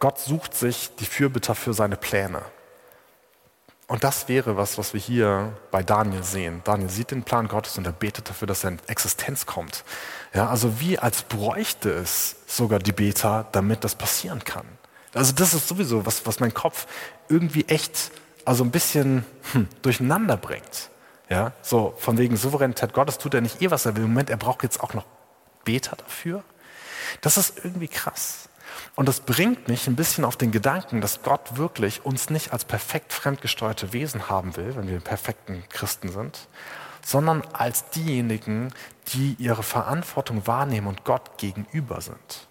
Gott 0.01 0.19
sucht 0.19 0.55
sich 0.55 0.91
die 0.99 1.07
Fürbitter 1.07 1.55
für 1.55 1.73
seine 1.73 1.97
Pläne. 1.97 2.43
Und 3.87 4.03
das 4.03 4.29
wäre 4.29 4.57
was, 4.57 4.79
was 4.79 4.95
wir 4.95 5.01
hier 5.01 5.53
bei 5.71 5.83
Daniel 5.83 6.23
sehen. 6.23 6.63
Daniel 6.65 6.89
sieht 6.89 7.11
den 7.11 7.23
Plan 7.23 7.49
Gottes 7.49 7.77
und 7.77 7.87
er 7.87 7.93
betet 7.93 8.31
dafür, 8.31 8.49
dass 8.49 8.65
er 8.65 8.71
in 8.71 8.79
Existenz 8.87 9.45
kommt. 9.45 9.85
Ja, 10.33 10.49
also 10.49 10.81
wie 10.81 10.99
als 10.99 11.23
bräuchte 11.23 11.91
es 11.91 12.37
sogar 12.47 12.79
die 12.79 12.93
Beter, 12.93 13.47
damit 13.53 13.85
das 13.85 13.95
passieren 13.95 14.43
kann. 14.43 14.67
Also 15.13 15.33
das 15.33 15.53
ist 15.53 15.69
sowieso 15.69 16.07
was, 16.07 16.27
was 16.27 16.41
mein 16.41 16.55
Kopf 16.55 16.87
irgendwie 17.29 17.67
echt, 17.69 18.11
also 18.45 18.65
ein 18.65 18.71
bisschen 18.71 19.25
hm, 19.53 19.69
durcheinander 19.83 20.37
bringt. 20.37 20.91
Ja, 21.29 21.53
so 21.63 21.95
von 21.99 22.19
wegen 22.19 22.37
Souveränität 22.37 22.93
Gottes 22.93 23.19
tut 23.19 23.35
er 23.35 23.41
nicht 23.41 23.63
eh, 23.63 23.71
was 23.71 23.87
er 23.87 23.97
will. 23.97 24.05
Moment, 24.05 24.31
er 24.31 24.37
braucht 24.37 24.63
jetzt 24.63 24.81
auch 24.81 24.95
noch 24.95 25.05
Beter 25.65 25.97
dafür. 25.97 26.43
Das 27.21 27.37
ist 27.37 27.65
irgendwie 27.65 27.89
krass. 27.89 28.49
Und 28.95 29.09
das 29.09 29.21
bringt 29.21 29.69
mich 29.69 29.87
ein 29.87 29.97
bisschen 29.97 30.25
auf 30.25 30.37
den 30.37 30.51
Gedanken, 30.53 31.01
dass 31.01 31.23
Gott 31.23 31.57
wirklich 31.57 32.05
uns 32.05 32.31
nicht 32.31 32.53
als 32.53 32.65
perfekt 32.65 33.13
fremdgesteuerte 33.13 33.93
Wesen 33.93 34.29
haben 34.29 34.57
will, 34.57 34.75
wenn 34.77 34.89
wir 34.89 35.01
perfekten 35.01 35.63
Christen 35.69 36.11
sind, 36.11 36.49
sondern 37.05 37.43
als 37.53 37.91
diejenigen, 37.91 38.73
die 39.09 39.37
ihre 39.39 39.63
Verantwortung 39.63 40.47
wahrnehmen 40.47 40.87
und 40.87 41.05
Gott 41.05 41.39
gegenüber 41.39 42.01
sind. 42.01 42.49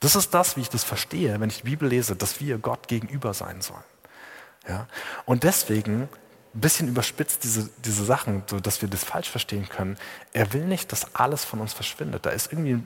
Das 0.00 0.14
ist 0.14 0.34
das, 0.34 0.56
wie 0.56 0.60
ich 0.60 0.70
das 0.70 0.84
verstehe, 0.84 1.40
wenn 1.40 1.50
ich 1.50 1.58
die 1.58 1.70
Bibel 1.70 1.88
lese, 1.88 2.16
dass 2.16 2.40
wir 2.40 2.58
Gott 2.58 2.88
gegenüber 2.88 3.34
sein 3.34 3.62
sollen. 3.62 3.82
Ja? 4.68 4.86
Und 5.24 5.42
deswegen 5.42 6.08
ein 6.56 6.60
bisschen 6.60 6.88
überspitzt 6.88 7.44
diese, 7.44 7.68
diese 7.84 8.04
Sachen, 8.04 8.42
so 8.46 8.60
dass 8.60 8.80
wir 8.80 8.88
das 8.88 9.04
falsch 9.04 9.28
verstehen 9.28 9.68
können. 9.68 9.98
Er 10.32 10.52
will 10.54 10.64
nicht, 10.64 10.90
dass 10.90 11.14
alles 11.14 11.44
von 11.44 11.60
uns 11.60 11.74
verschwindet. 11.74 12.24
Da 12.24 12.30
ist 12.30 12.50
irgendwie, 12.50 12.82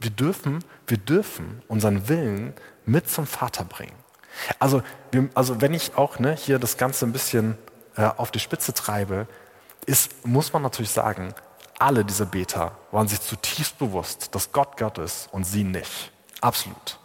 wir 0.00 0.10
dürfen, 0.10 0.64
wir 0.86 0.96
dürfen 0.96 1.62
unseren 1.68 2.08
Willen 2.08 2.54
mit 2.86 3.10
zum 3.10 3.26
Vater 3.26 3.64
bringen. 3.64 3.94
Also, 4.58 4.82
wir, 5.10 5.28
also 5.34 5.60
wenn 5.60 5.74
ich 5.74 5.94
auch 5.96 6.18
ne, 6.18 6.34
hier 6.34 6.58
das 6.58 6.78
Ganze 6.78 7.04
ein 7.04 7.12
bisschen 7.12 7.58
äh, 7.96 8.04
auf 8.04 8.30
die 8.30 8.40
Spitze 8.40 8.72
treibe, 8.72 9.28
ist, 9.84 10.24
muss 10.24 10.54
man 10.54 10.62
natürlich 10.62 10.90
sagen, 10.90 11.34
alle 11.78 12.06
diese 12.06 12.24
Beter 12.24 12.78
waren 12.92 13.08
sich 13.08 13.20
zutiefst 13.20 13.78
bewusst, 13.78 14.34
dass 14.34 14.52
Gott 14.52 14.78
Gott 14.78 14.96
ist 14.96 15.28
und 15.32 15.44
sie 15.44 15.64
nicht. 15.64 16.12
Absolut. 16.40 16.98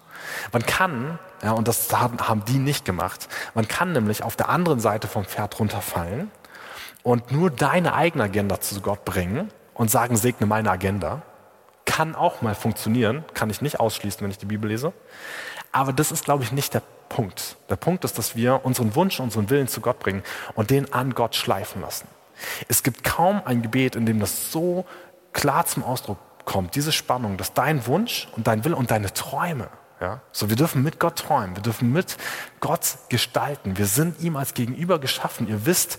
Man 0.52 0.66
kann, 0.66 1.20
ja, 1.44 1.52
und 1.52 1.68
das 1.68 1.92
haben, 1.94 2.46
die 2.46 2.58
nicht 2.58 2.86
gemacht, 2.86 3.28
man 3.54 3.68
kann 3.68 3.92
nämlich 3.92 4.24
auf 4.24 4.36
der 4.36 4.50
anderen 4.50 4.80
Seite 4.80 5.08
vom 5.08 5.26
Pferd 5.26 5.60
runterfallen 5.60 6.32
und 7.04 7.32
nur 7.32 7.50
deine 7.50 7.94
eigene 7.94 8.26
Agenda 8.26 8.60
zu 8.60 8.82
Gott 8.82 9.06
bringen 9.06 9.52
und 9.74 9.92
sagen, 9.92 10.18
segne 10.18 10.48
meine 10.48 10.70
Agenda. 10.72 11.22
Kann 11.86 12.16
auch 12.16 12.42
mal 12.42 12.54
funktionieren, 12.54 13.24
kann 13.34 13.50
ich 13.50 13.62
nicht 13.62 13.80
ausschließen, 13.80 14.22
wenn 14.22 14.32
ich 14.32 14.38
die 14.38 14.46
Bibel 14.46 14.70
lese. 14.70 14.92
Aber 15.72 15.94
das 15.94 16.12
ist, 16.12 16.26
glaube 16.26 16.44
ich, 16.44 16.52
nicht 16.52 16.74
der 16.74 16.82
Punkt. 17.08 17.56
Der 17.70 17.76
Punkt 17.78 18.04
ist, 18.04 18.18
dass 18.18 18.36
wir 18.36 18.66
unseren 18.66 18.96
Wunsch, 18.96 19.20
unseren 19.20 19.50
Willen 19.50 19.68
zu 19.68 19.80
Gott 19.82 20.00
bringen 20.00 20.24
und 20.56 20.70
den 20.70 20.92
an 20.94 21.14
Gott 21.14 21.36
schleifen 21.36 21.82
lassen. 21.82 22.08
Es 22.68 22.84
gibt 22.84 23.04
kaum 23.04 23.42
ein 23.46 23.62
Gebet, 23.62 23.96
in 23.96 24.06
dem 24.06 24.20
das 24.20 24.52
so 24.52 24.86
klar 25.34 25.66
zum 25.66 25.84
Ausdruck 25.84 26.18
kommt, 26.46 26.76
diese 26.76 26.92
Spannung, 26.92 27.38
dass 27.38 27.54
dein 27.54 27.86
Wunsch 27.88 28.28
und 28.36 28.48
dein 28.48 28.64
Wille 28.66 28.76
und 28.76 28.92
deine 28.92 29.14
Träume 29.14 29.70
ja? 30.00 30.22
So, 30.32 30.50
wir 30.50 30.56
dürfen 30.56 30.84
mit 30.84 31.00
Gott 31.00 31.18
träumen, 31.18 31.56
wir 31.56 31.64
dürfen 31.64 31.92
mit 31.92 32.18
Gott 32.60 32.98
gestalten. 33.10 33.78
Wir 33.78 33.86
sind 33.86 34.20
ihm 34.22 34.36
als 34.36 34.54
Gegenüber 34.54 35.00
geschaffen. 35.00 35.48
Ihr 35.48 35.66
wisst, 35.66 35.98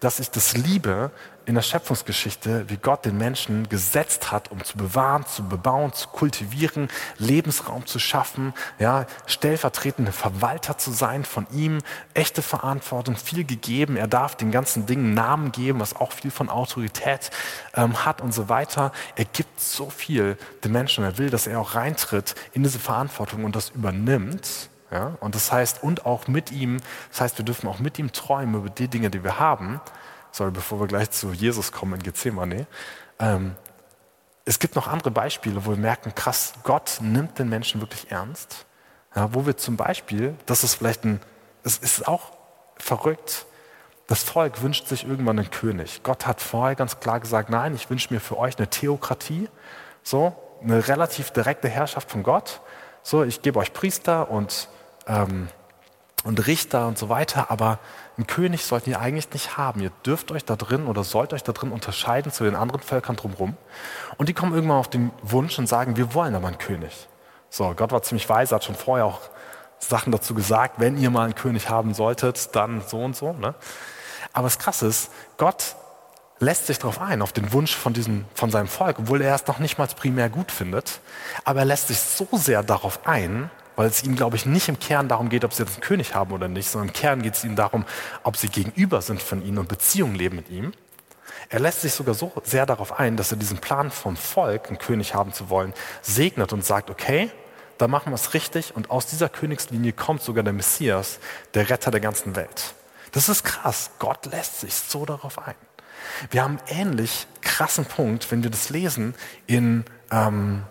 dass 0.00 0.20
ich 0.20 0.30
das 0.30 0.56
liebe 0.56 1.10
in 1.46 1.54
der 1.54 1.62
Schöpfungsgeschichte, 1.62 2.68
wie 2.68 2.76
Gott 2.76 3.04
den 3.04 3.16
Menschen 3.16 3.68
gesetzt 3.68 4.32
hat, 4.32 4.50
um 4.50 4.64
zu 4.64 4.76
bewahren, 4.76 5.24
zu 5.26 5.44
bebauen, 5.44 5.92
zu 5.92 6.08
kultivieren, 6.08 6.88
Lebensraum 7.18 7.86
zu 7.86 8.00
schaffen, 8.00 8.52
ja, 8.80 9.06
stellvertretende 9.26 10.10
Verwalter 10.10 10.76
zu 10.76 10.90
sein 10.90 11.24
von 11.24 11.46
ihm, 11.52 11.78
echte 12.14 12.42
Verantwortung, 12.42 13.16
viel 13.16 13.44
gegeben. 13.44 13.96
Er 13.96 14.08
darf 14.08 14.34
den 14.34 14.50
ganzen 14.50 14.86
Dingen 14.86 15.14
Namen 15.14 15.52
geben, 15.52 15.78
was 15.78 15.94
auch 15.94 16.10
viel 16.10 16.32
von 16.32 16.48
Autorität 16.48 17.30
ähm, 17.74 18.04
hat 18.04 18.20
und 18.20 18.34
so 18.34 18.48
weiter. 18.48 18.90
Er 19.14 19.24
gibt 19.24 19.60
so 19.60 19.88
viel 19.88 20.36
den 20.64 20.72
Menschen. 20.72 21.04
Er 21.04 21.16
will, 21.16 21.30
dass 21.30 21.46
er 21.46 21.60
auch 21.60 21.76
reintritt 21.76 22.34
in 22.54 22.64
diese 22.64 22.80
Verantwortung 22.80 23.44
und 23.44 23.54
das 23.54 23.70
übernimmt. 23.70 24.68
Ja? 24.90 25.16
Und 25.20 25.34
das 25.34 25.52
heißt, 25.52 25.82
und 25.82 26.06
auch 26.06 26.28
mit 26.28 26.52
ihm, 26.52 26.78
das 27.10 27.20
heißt, 27.20 27.38
wir 27.38 27.44
dürfen 27.44 27.68
auch 27.68 27.78
mit 27.78 27.98
ihm 27.98 28.12
träumen 28.12 28.54
über 28.54 28.70
die 28.70 28.88
Dinge, 28.88 29.10
die 29.10 29.24
wir 29.24 29.38
haben. 29.38 29.80
Sorry, 30.32 30.50
bevor 30.50 30.80
wir 30.80 30.86
gleich 30.86 31.10
zu 31.10 31.32
Jesus 31.32 31.72
kommen 31.72 31.94
in 31.94 32.02
Gethsemane. 32.02 32.66
Ähm, 33.18 33.56
es 34.44 34.58
gibt 34.58 34.76
noch 34.76 34.86
andere 34.86 35.10
Beispiele, 35.10 35.66
wo 35.66 35.70
wir 35.70 35.76
merken, 35.76 36.14
krass, 36.14 36.54
Gott 36.62 36.98
nimmt 37.00 37.38
den 37.38 37.48
Menschen 37.48 37.80
wirklich 37.80 38.10
ernst. 38.10 38.66
Ja, 39.14 39.34
wo 39.34 39.46
wir 39.46 39.56
zum 39.56 39.76
Beispiel, 39.76 40.34
das 40.46 40.62
ist 40.62 40.74
vielleicht 40.74 41.04
ein, 41.04 41.20
es 41.64 41.78
ist 41.78 42.06
auch 42.06 42.32
verrückt, 42.76 43.46
das 44.06 44.22
Volk 44.22 44.62
wünscht 44.62 44.86
sich 44.86 45.06
irgendwann 45.06 45.38
einen 45.38 45.50
König. 45.50 46.02
Gott 46.04 46.26
hat 46.26 46.40
vorher 46.40 46.76
ganz 46.76 47.00
klar 47.00 47.18
gesagt, 47.18 47.50
nein, 47.50 47.74
ich 47.74 47.90
wünsche 47.90 48.14
mir 48.14 48.20
für 48.20 48.38
euch 48.38 48.56
eine 48.56 48.68
Theokratie, 48.68 49.48
so 50.02 50.36
eine 50.62 50.86
relativ 50.86 51.32
direkte 51.32 51.68
Herrschaft 51.68 52.10
von 52.10 52.22
Gott. 52.22 52.60
So, 53.08 53.22
ich 53.22 53.40
gebe 53.40 53.60
euch 53.60 53.72
Priester 53.72 54.32
und 54.32 54.66
ähm, 55.06 55.46
und 56.24 56.44
Richter 56.48 56.88
und 56.88 56.98
so 56.98 57.08
weiter, 57.08 57.52
aber 57.52 57.78
einen 58.16 58.26
König 58.26 58.64
sollt 58.64 58.88
ihr 58.88 58.98
eigentlich 58.98 59.30
nicht 59.32 59.56
haben. 59.56 59.80
Ihr 59.80 59.92
dürft 60.04 60.32
euch 60.32 60.44
da 60.44 60.56
drin 60.56 60.88
oder 60.88 61.04
sollt 61.04 61.32
euch 61.32 61.44
da 61.44 61.52
drin 61.52 61.70
unterscheiden 61.70 62.32
zu 62.32 62.42
den 62.42 62.56
anderen 62.56 62.80
Völkern 62.80 63.14
drumherum. 63.14 63.56
Und 64.16 64.28
die 64.28 64.34
kommen 64.34 64.52
irgendwann 64.52 64.78
auf 64.78 64.90
den 64.90 65.12
Wunsch 65.22 65.56
und 65.56 65.68
sagen, 65.68 65.96
wir 65.96 66.14
wollen 66.14 66.34
aber 66.34 66.48
einen 66.48 66.58
König. 66.58 67.06
So, 67.48 67.72
Gott 67.76 67.92
war 67.92 68.02
ziemlich 68.02 68.28
weise, 68.28 68.56
hat 68.56 68.64
schon 68.64 68.74
vorher 68.74 69.06
auch 69.06 69.20
Sachen 69.78 70.10
dazu 70.10 70.34
gesagt, 70.34 70.80
wenn 70.80 70.98
ihr 70.98 71.10
mal 71.10 71.26
einen 71.26 71.36
König 71.36 71.70
haben 71.70 71.94
solltet, 71.94 72.56
dann 72.56 72.82
so 72.84 73.04
und 73.04 73.14
so. 73.14 73.34
Ne? 73.34 73.54
Aber 74.32 74.46
das 74.46 74.58
Krasse 74.58 74.88
ist, 74.88 75.12
Gott 75.36 75.76
lässt 76.38 76.66
sich 76.66 76.78
darauf 76.78 77.00
ein, 77.00 77.22
auf 77.22 77.32
den 77.32 77.52
Wunsch 77.52 77.74
von, 77.74 77.92
diesem, 77.92 78.24
von 78.34 78.50
seinem 78.50 78.68
Volk, 78.68 78.98
obwohl 78.98 79.22
er 79.22 79.34
es 79.34 79.46
noch 79.46 79.58
nicht 79.58 79.78
mal 79.78 79.86
primär 79.86 80.28
gut 80.28 80.52
findet. 80.52 81.00
Aber 81.44 81.60
er 81.60 81.64
lässt 81.66 81.88
sich 81.88 81.98
so 81.98 82.28
sehr 82.32 82.62
darauf 82.62 83.06
ein, 83.06 83.50
weil 83.74 83.88
es 83.88 84.02
ihm, 84.02 84.16
glaube 84.16 84.36
ich, 84.36 84.46
nicht 84.46 84.68
im 84.68 84.78
Kern 84.78 85.08
darum 85.08 85.28
geht, 85.28 85.44
ob 85.44 85.52
sie 85.52 85.62
jetzt 85.62 85.74
einen 85.74 85.82
König 85.82 86.14
haben 86.14 86.32
oder 86.32 86.48
nicht, 86.48 86.68
sondern 86.68 86.88
im 86.88 86.94
Kern 86.94 87.22
geht 87.22 87.34
es 87.34 87.44
ihm 87.44 87.56
darum, 87.56 87.84
ob 88.22 88.36
sie 88.36 88.48
gegenüber 88.48 89.02
sind 89.02 89.22
von 89.22 89.44
ihm 89.44 89.58
und 89.58 89.68
Beziehungen 89.68 90.14
leben 90.14 90.36
mit 90.36 90.50
ihm. 90.50 90.72
Er 91.48 91.60
lässt 91.60 91.82
sich 91.82 91.92
sogar 91.92 92.14
so 92.14 92.32
sehr 92.42 92.66
darauf 92.66 92.98
ein, 92.98 93.16
dass 93.16 93.30
er 93.30 93.36
diesen 93.36 93.58
Plan 93.58 93.90
vom 93.90 94.16
Volk, 94.16 94.68
einen 94.68 94.78
König 94.78 95.14
haben 95.14 95.32
zu 95.32 95.48
wollen, 95.48 95.74
segnet 96.02 96.52
und 96.52 96.64
sagt, 96.64 96.90
okay, 96.90 97.30
da 97.78 97.88
machen 97.88 98.10
wir 98.10 98.14
es 98.14 98.34
richtig 98.34 98.74
und 98.74 98.90
aus 98.90 99.06
dieser 99.06 99.28
Königslinie 99.28 99.92
kommt 99.92 100.22
sogar 100.22 100.42
der 100.42 100.54
Messias, 100.54 101.18
der 101.54 101.68
Retter 101.68 101.90
der 101.90 102.00
ganzen 102.00 102.34
Welt. 102.34 102.74
Das 103.12 103.28
ist 103.28 103.44
krass. 103.44 103.90
Gott 103.98 104.26
lässt 104.26 104.60
sich 104.60 104.74
so 104.74 105.04
darauf 105.04 105.38
ein. 105.46 105.54
Wir 106.30 106.42
haben 106.42 106.58
einen 106.66 106.88
ähnlich 106.90 107.26
krassen 107.40 107.84
Punkt, 107.84 108.30
wenn 108.30 108.42
wir 108.42 108.50
das 108.50 108.70
lesen 108.70 109.14
in 109.46 109.84
ähm, 110.10 110.62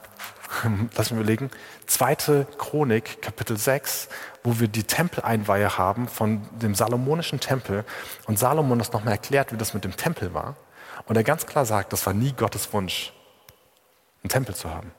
lass 0.96 1.12
mich 1.12 1.20
überlegen, 1.20 1.52
zweite 1.86 2.48
Chronik, 2.58 3.22
Kapitel 3.22 3.58
6, 3.58 4.10
wo 4.44 4.60
wir 4.60 4.68
die 4.68 4.84
Tempeleinweihe 4.84 5.78
haben 5.78 6.08
von 6.08 6.42
dem 6.60 6.76
salomonischen 6.76 7.40
Tempel 7.40 7.84
und 8.26 8.40
Salomon 8.40 8.80
das 8.80 8.92
nochmal 8.92 9.14
erklärt, 9.14 9.52
wie 9.52 9.58
das 9.58 9.74
mit 9.74 9.84
dem 9.84 9.96
Tempel 9.96 10.34
war. 10.34 10.56
Und 11.08 11.16
er 11.16 11.24
ganz 11.24 11.46
klar 11.46 11.66
sagt, 11.66 11.94
das 11.94 12.06
war 12.06 12.14
nie 12.14 12.34
Gottes 12.34 12.72
Wunsch, 12.74 13.14
einen 14.24 14.30
Tempel 14.30 14.56
zu 14.56 14.74
haben. 14.74 14.92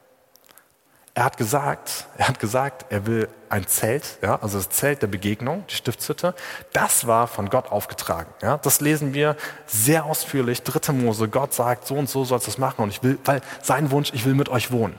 Er 1.17 1.25
hat 1.25 1.39
gesagt, 1.39 2.09
er 2.19 2.29
hat 2.29 2.39
gesagt, 2.41 2.85
er 2.91 3.07
will 3.07 3.31
ein 3.49 3.67
Zelt, 3.67 4.19
ja, 4.21 4.39
also 4.43 4.59
das 4.59 4.69
Zelt 4.69 5.01
der 5.01 5.07
Begegnung, 5.07 5.65
die 5.71 5.75
Stiftshütte. 5.75 6.35
Das 6.75 7.07
war 7.07 7.27
von 7.27 7.49
Gott 7.49 7.73
aufgetragen. 7.73 8.31
Ja, 8.43 8.59
das 8.59 8.83
lesen 8.83 9.15
wir 9.15 9.35
sehr 9.65 10.05
ausführlich. 10.05 10.63
Dritte 10.63 10.93
Mose. 10.93 11.31
Gott 11.31 11.55
sagt, 11.55 11.87
so 11.87 11.95
und 11.95 12.11
so 12.11 12.27
sollst 12.27 12.49
du 12.49 12.51
es 12.51 12.59
machen 12.59 12.83
und 12.83 12.91
ich 12.91 13.03
will, 13.03 13.19
weil 13.25 13.41
sein 13.63 13.91
Wunsch, 13.93 14.13
ich 14.13 14.27
will 14.27 14.35
mit 14.35 14.51
euch 14.51 14.71
wohnen. 14.73 14.99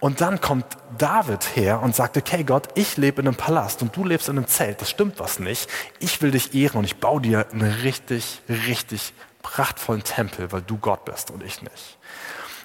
Und 0.00 0.22
dann 0.22 0.40
kommt 0.40 0.64
David 0.96 1.56
her 1.56 1.82
und 1.82 1.94
sagt, 1.94 2.16
okay 2.16 2.42
Gott, 2.42 2.68
ich 2.74 2.96
lebe 2.96 3.20
in 3.20 3.28
einem 3.28 3.36
Palast 3.36 3.82
und 3.82 3.94
du 3.94 4.06
lebst 4.06 4.30
in 4.30 4.38
einem 4.38 4.46
Zelt, 4.46 4.80
das 4.80 4.88
stimmt 4.88 5.20
was 5.20 5.38
nicht. 5.38 5.68
Ich 5.98 6.22
will 6.22 6.30
dich 6.30 6.54
ehren 6.54 6.78
und 6.78 6.84
ich 6.84 7.00
baue 7.00 7.20
dir 7.20 7.46
einen 7.52 7.70
richtig, 7.82 8.40
richtig 8.48 9.12
prachtvollen 9.42 10.04
Tempel, 10.04 10.52
weil 10.52 10.62
du 10.62 10.78
Gott 10.78 11.04
bist 11.04 11.30
und 11.30 11.42
ich 11.42 11.60
nicht. 11.60 11.98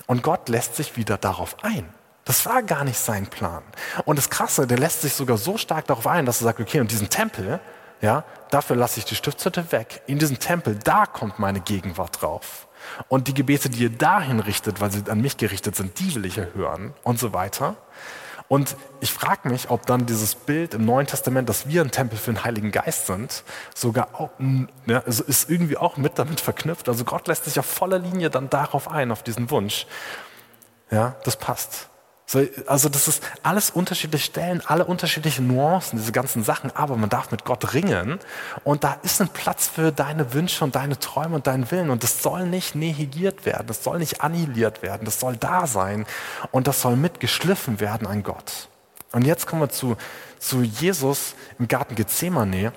Und 0.05 0.23
Gott 0.23 0.47
lässt 0.47 0.77
sich 0.77 0.95
wieder 0.95 1.17
darauf 1.17 1.61
ein. 1.61 1.93
Das 2.27 2.45
war 2.45 2.61
gar 2.61 2.83
nicht 2.83 2.99
sein 2.99 3.25
Plan. 3.27 3.63
Und 4.03 4.17
das 4.17 4.29
Krasse, 4.29 4.67
der 4.67 4.77
lässt 4.77 5.01
sich 5.01 5.13
sogar 5.13 5.37
so 5.37 5.57
stark 5.57 5.87
darauf 5.87 6.05
ein, 6.07 6.25
dass 6.25 6.41
er 6.41 6.45
sagt, 6.45 6.59
okay, 6.59 6.81
und 6.81 6.91
diesen 6.91 7.09
Tempel, 7.09 7.61
ja, 8.01 8.25
dafür 8.51 8.75
lasse 8.75 8.99
ich 8.99 9.05
die 9.05 9.15
Stiftshütte 9.15 9.71
weg. 9.71 10.01
In 10.07 10.19
diesen 10.19 10.37
Tempel, 10.37 10.75
da 10.75 11.05
kommt 11.05 11.39
meine 11.39 11.61
Gegenwart 11.61 12.21
drauf. 12.21 12.67
Und 13.07 13.29
die 13.29 13.33
Gebete, 13.33 13.69
die 13.69 13.83
ihr 13.83 13.89
dahin 13.89 14.41
richtet, 14.41 14.81
weil 14.81 14.91
sie 14.91 15.03
an 15.09 15.21
mich 15.21 15.37
gerichtet 15.37 15.77
sind, 15.77 15.97
die 15.99 16.15
will 16.15 16.25
ich 16.25 16.37
erhören 16.37 16.93
und 17.03 17.17
so 17.17 17.31
weiter. 17.31 17.77
Und 18.49 18.75
ich 18.99 19.13
frage 19.13 19.47
mich, 19.47 19.69
ob 19.69 19.85
dann 19.85 20.05
dieses 20.05 20.35
Bild 20.35 20.73
im 20.73 20.85
Neuen 20.85 21.07
Testament, 21.07 21.47
dass 21.47 21.69
wir 21.69 21.81
ein 21.81 21.91
Tempel 21.91 22.17
für 22.19 22.33
den 22.33 22.43
Heiligen 22.43 22.71
Geist 22.71 23.07
sind, 23.07 23.43
sogar 23.73 24.09
auch, 24.13 24.31
ja, 24.85 25.01
also 25.05 25.23
ist 25.23 25.49
irgendwie 25.49 25.77
auch 25.77 25.95
mit 25.95 26.19
damit 26.19 26.41
verknüpft. 26.41 26.89
Also 26.89 27.05
Gott 27.05 27.27
lässt 27.27 27.45
sich 27.45 27.57
auf 27.57 27.65
voller 27.65 27.99
Linie 27.99 28.29
dann 28.29 28.49
darauf 28.49 28.91
ein, 28.91 29.11
auf 29.11 29.23
diesen 29.23 29.49
Wunsch. 29.49 29.87
Ja, 30.91 31.15
das 31.23 31.37
passt. 31.37 31.89
So, 32.29 32.45
also 32.65 32.89
das 32.89 33.07
ist 33.07 33.23
alles 33.41 33.69
unterschiedliche 33.69 34.25
Stellen, 34.25 34.61
alle 34.65 34.83
unterschiedliche 34.83 35.41
Nuancen, 35.41 35.97
diese 35.97 36.11
ganzen 36.11 36.43
Sachen, 36.43 36.75
aber 36.75 36.97
man 36.97 37.09
darf 37.09 37.31
mit 37.31 37.45
Gott 37.45 37.73
ringen 37.73 38.19
und 38.65 38.83
da 38.83 38.97
ist 39.03 39.21
ein 39.21 39.29
Platz 39.29 39.69
für 39.69 39.93
deine 39.93 40.33
Wünsche 40.33 40.65
und 40.65 40.75
deine 40.75 40.99
Träume 40.99 41.35
und 41.35 41.47
deinen 41.47 41.71
Willen 41.71 41.89
und 41.89 42.03
das 42.03 42.21
soll 42.21 42.45
nicht 42.45 42.75
negiert 42.75 43.45
werden, 43.45 43.65
das 43.67 43.81
soll 43.81 43.99
nicht 43.99 44.21
annihiliert 44.21 44.81
werden, 44.81 45.05
das 45.05 45.21
soll 45.21 45.37
da 45.37 45.67
sein 45.67 46.05
und 46.51 46.67
das 46.67 46.81
soll 46.81 46.97
mitgeschliffen 46.97 47.79
werden 47.79 48.05
an 48.05 48.23
Gott. 48.23 48.67
Und 49.13 49.25
jetzt 49.25 49.47
kommen 49.47 49.61
wir 49.61 49.69
zu, 49.69 49.95
zu 50.37 50.63
Jesus 50.63 51.33
im 51.59 51.69
Garten 51.69 51.95
Gethsemane. 51.95 52.73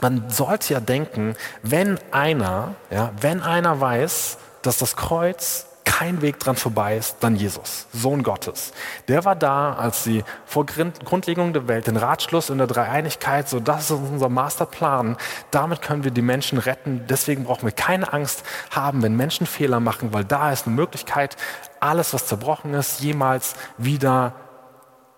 Man 0.00 0.30
sollte 0.30 0.72
ja 0.72 0.80
denken, 0.80 1.36
wenn 1.62 1.98
einer, 2.10 2.74
ja, 2.90 3.12
wenn 3.20 3.42
einer 3.42 3.82
weiß, 3.82 4.38
dass 4.62 4.78
das 4.78 4.96
Kreuz 4.96 5.66
kein 6.02 6.20
Weg 6.20 6.40
dran 6.40 6.56
vorbei 6.56 6.96
ist, 6.96 7.18
dann 7.20 7.36
Jesus, 7.36 7.86
Sohn 7.92 8.24
Gottes. 8.24 8.72
Der 9.06 9.24
war 9.24 9.36
da, 9.36 9.74
als 9.74 10.02
die 10.02 10.24
vor 10.44 10.66
Grundlegung 10.66 11.52
der 11.52 11.68
Welt, 11.68 11.86
den 11.86 11.96
Ratschluss 11.96 12.50
in 12.50 12.58
der 12.58 12.66
Dreieinigkeit, 12.66 13.48
so 13.48 13.60
das 13.60 13.84
ist 13.84 13.92
unser 13.92 14.28
Masterplan. 14.28 15.16
Damit 15.52 15.80
können 15.80 16.02
wir 16.02 16.10
die 16.10 16.20
Menschen 16.20 16.58
retten. 16.58 17.04
Deswegen 17.08 17.44
brauchen 17.44 17.62
wir 17.62 17.70
keine 17.70 18.12
Angst 18.12 18.42
haben, 18.72 19.00
wenn 19.04 19.14
Menschen 19.14 19.46
Fehler 19.46 19.78
machen, 19.78 20.12
weil 20.12 20.24
da 20.24 20.50
ist 20.50 20.66
eine 20.66 20.74
Möglichkeit, 20.74 21.36
alles, 21.78 22.12
was 22.12 22.26
zerbrochen 22.26 22.74
ist, 22.74 22.98
jemals 22.98 23.54
wieder 23.78 24.34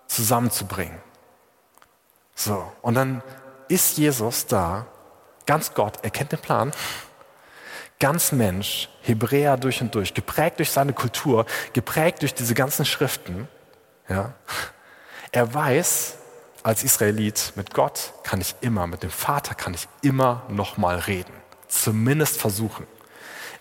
zusammenzubringen. 0.07 0.99
So, 2.35 2.62
und 2.83 2.94
dann 2.94 3.23
ist 3.68 3.97
Jesus 3.97 4.44
da, 4.44 4.85
ganz 5.47 5.73
Gott, 5.73 6.01
er 6.03 6.11
kennt 6.11 6.33
den 6.33 6.40
Plan 6.40 6.73
ganz 8.05 8.33
Mensch, 8.33 8.90
Hebräer 9.01 9.57
durch 9.57 9.81
und 9.81 9.95
durch, 9.95 10.12
geprägt 10.12 10.59
durch 10.59 10.71
seine 10.71 10.93
Kultur, 10.93 11.47
geprägt 11.73 12.21
durch 12.21 12.35
diese 12.35 12.53
ganzen 12.53 12.85
Schriften. 12.85 13.49
Ja. 14.11 14.35
Er 15.33 15.55
weiß, 15.55 16.17
als 16.62 16.85
Israelit, 16.85 17.55
mit 17.57 17.73
Gott 17.73 18.12
kann 18.23 18.43
ich 18.43 18.57
immer, 18.61 18.87
mit 18.87 19.03
dem 19.03 19.09
Vater 19.09 19.55
kann 19.55 19.73
ich 19.73 19.88
immer 20.03 20.43
noch 20.51 20.77
mal 20.77 20.99
reden. 20.99 21.33
Zumindest 21.69 22.37
versuchen. 22.38 22.87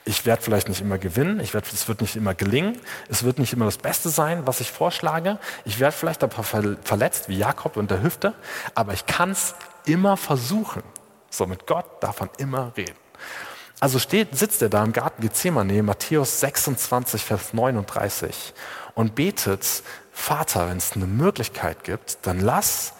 Ich 0.04 0.26
werde 0.26 0.42
vielleicht 0.42 0.68
nicht 0.68 0.82
immer 0.82 0.98
gewinnen, 0.98 1.40
ich 1.40 1.54
werd, 1.54 1.72
es 1.72 1.88
wird 1.88 2.02
nicht 2.02 2.18
immer 2.18 2.34
gelingen, 2.36 2.78
es 3.08 3.24
wird 3.24 3.40
nicht 3.40 3.54
immer 3.54 3.64
das 3.64 3.78
Beste 3.78 4.10
sein, 4.10 4.46
was 4.46 4.60
ich 4.60 4.70
vorschlage. 4.70 5.40
Ich 5.64 5.80
werde 5.80 5.96
vielleicht 5.96 6.22
ein 6.22 6.30
paar 6.30 6.44
verletzt, 6.44 7.30
wie 7.30 7.38
Jakob 7.38 7.78
und 7.78 7.90
der 7.90 8.04
Hüfte, 8.04 8.34
aber 8.76 8.92
ich 8.92 9.06
kann 9.06 9.32
es 9.32 9.56
immer 9.86 10.18
versuchen. 10.18 10.84
So, 11.30 11.48
mit 11.48 11.66
Gott 11.66 11.86
darf 12.04 12.20
man 12.20 12.30
immer 12.40 12.74
reden. 12.76 12.98
Also 13.84 14.00
steht, 14.00 14.38
sitzt 14.38 14.62
er 14.62 14.70
da 14.70 14.82
im 14.82 14.94
Garten 14.94 15.22
Gethsemane, 15.22 15.84
Matthäus 15.84 16.40
26, 16.40 17.22
Vers 17.22 17.54
39 17.54 18.54
und 18.96 19.14
betet, 19.14 19.84
Vater, 20.14 20.70
wenn 20.70 20.78
es 20.78 20.94
eine 20.94 21.06
Möglichkeit 21.06 21.84
gibt, 21.84 22.20
dann 22.26 22.40
lass 22.40 22.94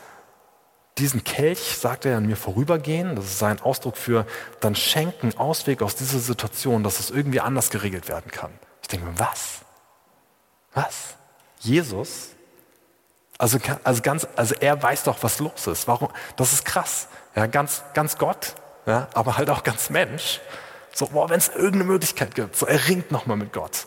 diesen 0.98 1.24
Kelch, 1.24 1.78
sagt 1.78 2.04
er, 2.04 2.18
an 2.18 2.26
mir 2.26 2.36
vorübergehen. 2.36 3.16
Das 3.16 3.24
ist 3.24 3.40
sein 3.40 3.62
Ausdruck 3.62 3.96
für, 3.96 4.28
dann 4.60 4.76
schenken 4.76 5.38
Ausweg 5.38 5.82
aus 5.82 5.96
dieser 5.96 6.20
Situation, 6.20 6.84
dass 6.84 7.00
es 7.00 7.12
irgendwie 7.12 7.40
anders 7.40 7.70
geregelt 7.70 8.10
werden 8.10 8.30
kann. 8.30 8.52
Ich 8.82 8.90
denke 8.90 9.06
mir, 9.06 9.18
was? 9.18 9.60
Was? 10.74 11.16
Jesus? 11.60 12.32
Also, 13.38 13.58
also, 13.86 14.02
ganz, 14.02 14.28
also 14.36 14.54
er 14.60 14.84
weiß 14.84 15.04
doch, 15.04 15.24
was 15.24 15.40
los 15.40 15.66
ist. 15.66 15.88
Warum? 15.88 16.10
Das 16.36 16.52
ist 16.52 16.66
krass. 16.66 17.08
Ja, 17.38 17.46
ganz, 17.46 17.84
ganz 17.94 18.18
Gott, 18.18 18.56
ja, 18.86 19.08
aber 19.14 19.38
halt 19.38 19.50
auch 19.50 19.64
ganz 19.64 19.90
Mensch. 19.90 20.42
So, 20.94 21.08
boah, 21.08 21.30
wenn 21.30 21.40
es 21.40 21.50
irgendeine 21.50 21.86
Möglichkeit 21.86 22.36
gibt, 22.36 22.56
so 22.56 22.68
er 22.68 22.88
ringt 22.88 23.12
nochmal 23.12 23.38
mit 23.38 23.52
Gott. 23.52 23.86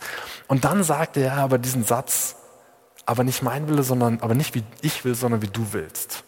Und 0.48 0.64
dann 0.64 0.82
sagt 0.82 1.16
er 1.16 1.34
aber 1.34 1.58
diesen 1.58 1.84
Satz, 1.84 2.36
aber 3.06 3.22
nicht 3.22 3.42
mein 3.42 3.68
Wille, 3.68 3.84
sondern, 3.84 4.20
aber 4.20 4.34
nicht 4.34 4.54
wie 4.56 4.64
ich 4.82 5.04
will, 5.04 5.14
sondern 5.14 5.40
wie 5.40 5.48
du 5.48 5.72
willst. 5.72 6.24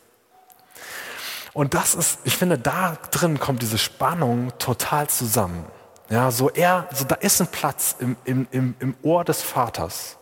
Und 1.53 1.75
das 1.75 1.97
ist, 1.97 2.21
ich 2.23 2.37
finde, 2.37 2.57
da 2.57 2.97
drin 3.11 3.41
kommt 3.41 3.63
diese 3.63 3.79
Spannung 3.79 4.53
total 4.59 5.09
zusammen. 5.09 5.65
Ja, 6.09 6.31
so 6.31 6.49
er, 6.49 6.89
so 6.95 7.05
da 7.05 7.17
ist 7.17 7.41
ein 7.41 7.49
Platz 7.49 7.97
im, 7.99 8.17
im, 8.25 8.47
im, 8.53 8.75
im 8.79 8.95
Ohr 9.03 9.25
des 9.25 9.43
Vaters 9.43 10.19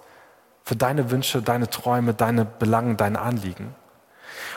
für 0.64 0.74
deine 0.74 1.10
Wünsche, 1.10 1.42
deine 1.42 1.68
Träume, 1.68 2.14
deine 2.14 2.46
Belangen, 2.46 2.96
deine 2.96 3.20
Anliegen. 3.20 3.74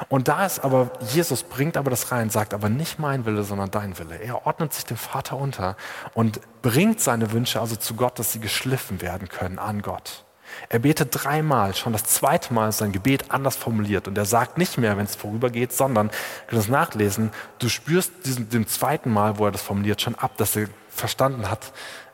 Und 0.07 0.27
da 0.27 0.45
ist 0.45 0.59
aber, 0.59 0.91
Jesus 1.01 1.43
bringt 1.43 1.77
aber 1.77 1.89
das 1.89 2.11
rein, 2.11 2.29
sagt 2.29 2.53
aber 2.53 2.69
nicht 2.69 2.99
mein 2.99 3.25
Wille, 3.25 3.43
sondern 3.43 3.71
dein 3.71 3.97
Wille. 3.97 4.15
Er 4.15 4.45
ordnet 4.45 4.73
sich 4.73 4.85
dem 4.85 4.97
Vater 4.97 5.37
unter 5.37 5.75
und 6.13 6.39
bringt 6.61 6.99
seine 6.99 7.31
Wünsche 7.31 7.59
also 7.59 7.75
zu 7.75 7.95
Gott, 7.95 8.19
dass 8.19 8.31
sie 8.31 8.39
geschliffen 8.39 9.01
werden 9.01 9.29
können 9.29 9.59
an 9.59 9.81
Gott. 9.81 10.25
Er 10.67 10.79
betet 10.79 11.09
dreimal, 11.11 11.75
schon 11.75 11.93
das 11.93 12.03
zweite 12.03 12.53
Mal 12.53 12.69
ist 12.69 12.79
sein 12.79 12.91
Gebet 12.91 13.29
anders 13.29 13.55
formuliert 13.55 14.07
und 14.07 14.17
er 14.17 14.25
sagt 14.25 14.57
nicht 14.57 14.77
mehr, 14.77 14.97
wenn 14.97 15.05
es 15.05 15.15
vorübergeht, 15.15 15.73
sondern, 15.73 16.09
kannst 16.47 16.65
das 16.65 16.67
nachlesen, 16.67 17.31
du 17.59 17.69
spürst 17.69 18.11
diesem, 18.25 18.49
dem 18.49 18.67
zweiten 18.67 19.11
Mal, 19.11 19.37
wo 19.37 19.45
er 19.45 19.51
das 19.51 19.61
formuliert, 19.61 20.01
schon 20.01 20.15
ab, 20.15 20.31
dass 20.37 20.55
er 20.55 20.67
verstanden 20.89 21.49
hat, 21.49 21.71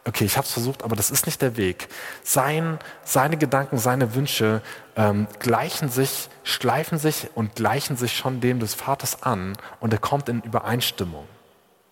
okay, 0.08 0.26
ich 0.26 0.38
habe 0.38 0.46
es 0.46 0.54
versucht, 0.54 0.84
aber 0.84 0.96
das 0.96 1.12
ist 1.12 1.26
nicht 1.26 1.42
der 1.42 1.58
Weg. 1.58 1.88
Sein, 2.24 2.80
seine 3.04 3.38
Gedanken, 3.38 3.78
seine 3.78 4.14
Wünsche 4.16 4.62
ähm, 4.96 5.28
gleichen 5.40 5.90
sich, 5.90 6.30
schleifen 6.44 7.00
sich 7.00 7.30
und 7.34 7.56
gleichen 7.56 7.98
sich 7.98 8.16
schon 8.16 8.40
dem 8.40 8.60
des 8.60 8.76
Vaters 8.76 9.24
an 9.24 9.58
und 9.80 9.92
er 9.92 10.00
kommt 10.00 10.30
in 10.30 10.42
Übereinstimmung. 10.42 11.26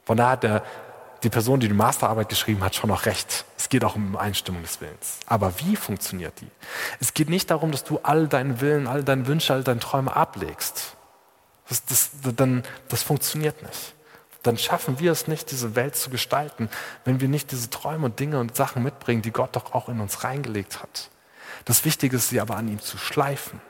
Von 0.06 0.18
daher 0.18 0.32
hat 0.32 0.44
der, 0.44 0.64
die 1.24 1.30
Person, 1.30 1.60
die 1.60 1.68
die 1.68 1.74
Masterarbeit 1.74 2.30
geschrieben 2.30 2.64
hat, 2.64 2.76
schon 2.76 2.90
noch 2.90 3.06
recht. 3.06 3.46
Es 3.58 3.70
geht 3.70 3.84
auch 3.84 3.96
um 3.96 4.10
Übereinstimmung 4.10 4.62
des 4.62 4.80
Willens. 4.82 5.20
Aber 5.26 5.54
wie 5.60 5.76
funktioniert 5.76 6.40
die? 6.42 6.50
Es 7.00 7.14
geht 7.14 7.30
nicht 7.30 7.50
darum, 7.50 7.72
dass 7.72 7.84
du 7.84 8.00
all 8.04 8.28
deinen 8.28 8.62
Willen, 8.62 8.88
all 8.88 9.04
deine 9.04 9.26
Wünsche, 9.26 9.54
all 9.54 9.64
deine 9.64 9.80
Träume 9.80 10.16
ablegst. 10.16 10.96
Das, 11.70 11.86
das, 11.86 12.12
dann, 12.36 12.64
das 12.90 13.04
funktioniert 13.04 13.64
nicht 13.64 13.93
dann 14.44 14.58
schaffen 14.58 15.00
wir 15.00 15.12
es 15.12 15.28
nicht, 15.28 15.52
diese 15.52 15.76
Welt 15.76 15.96
zu 15.96 16.10
gestalten, 16.10 16.70
wenn 17.06 17.22
wir 17.22 17.30
nicht 17.30 17.52
diese 17.52 17.70
Träume 17.70 18.06
und 18.06 18.20
Dinge 18.20 18.40
und 18.40 18.56
Sachen 18.56 18.84
mitbringen, 18.84 19.22
die 19.22 19.32
Gott 19.32 19.56
doch 19.56 19.74
auch 19.74 19.90
in 19.90 20.02
uns 20.02 20.24
reingelegt 20.24 20.82
hat. 20.84 21.10
Das 21.66 21.86
Wichtige 21.86 22.18
ist, 22.18 22.30
sie 22.30 22.42
aber 22.42 22.58
an 22.58 22.68
ihm 22.68 22.80
zu 22.80 22.98
schleifen. 22.98 23.62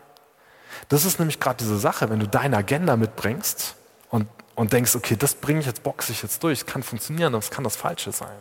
Das 0.89 1.05
ist 1.05 1.19
nämlich 1.19 1.39
gerade 1.39 1.57
diese 1.57 1.77
Sache, 1.77 2.09
wenn 2.09 2.19
du 2.19 2.27
deine 2.27 2.57
Agenda 2.57 2.97
mitbringst 2.97 3.75
und, 4.09 4.27
und 4.55 4.73
denkst, 4.73 4.95
okay, 4.95 5.15
das 5.15 5.35
bringe 5.35 5.59
ich 5.59 5.67
jetzt, 5.67 5.83
boxe 5.83 6.11
ich 6.11 6.23
jetzt 6.23 6.43
durch, 6.43 6.65
kann 6.65 6.81
funktionieren, 6.81 7.35
es 7.35 7.51
kann 7.51 7.63
das 7.63 7.75
Falsche 7.75 8.11
sein. 8.11 8.35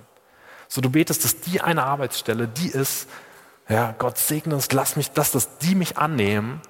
So, 0.68 0.80
du 0.80 0.88
betest, 0.88 1.24
dass 1.24 1.40
die 1.40 1.60
eine 1.60 1.84
Arbeitsstelle, 1.84 2.48
die 2.48 2.68
ist, 2.68 3.08
ja, 3.68 3.94
Gott 3.98 4.16
segne 4.16 4.54
es, 4.54 4.72
lass 4.72 4.96
mich 4.96 5.10
das, 5.10 5.32
dass 5.32 5.58
die 5.58 5.74
mich 5.74 5.98
annehmen 5.98 6.62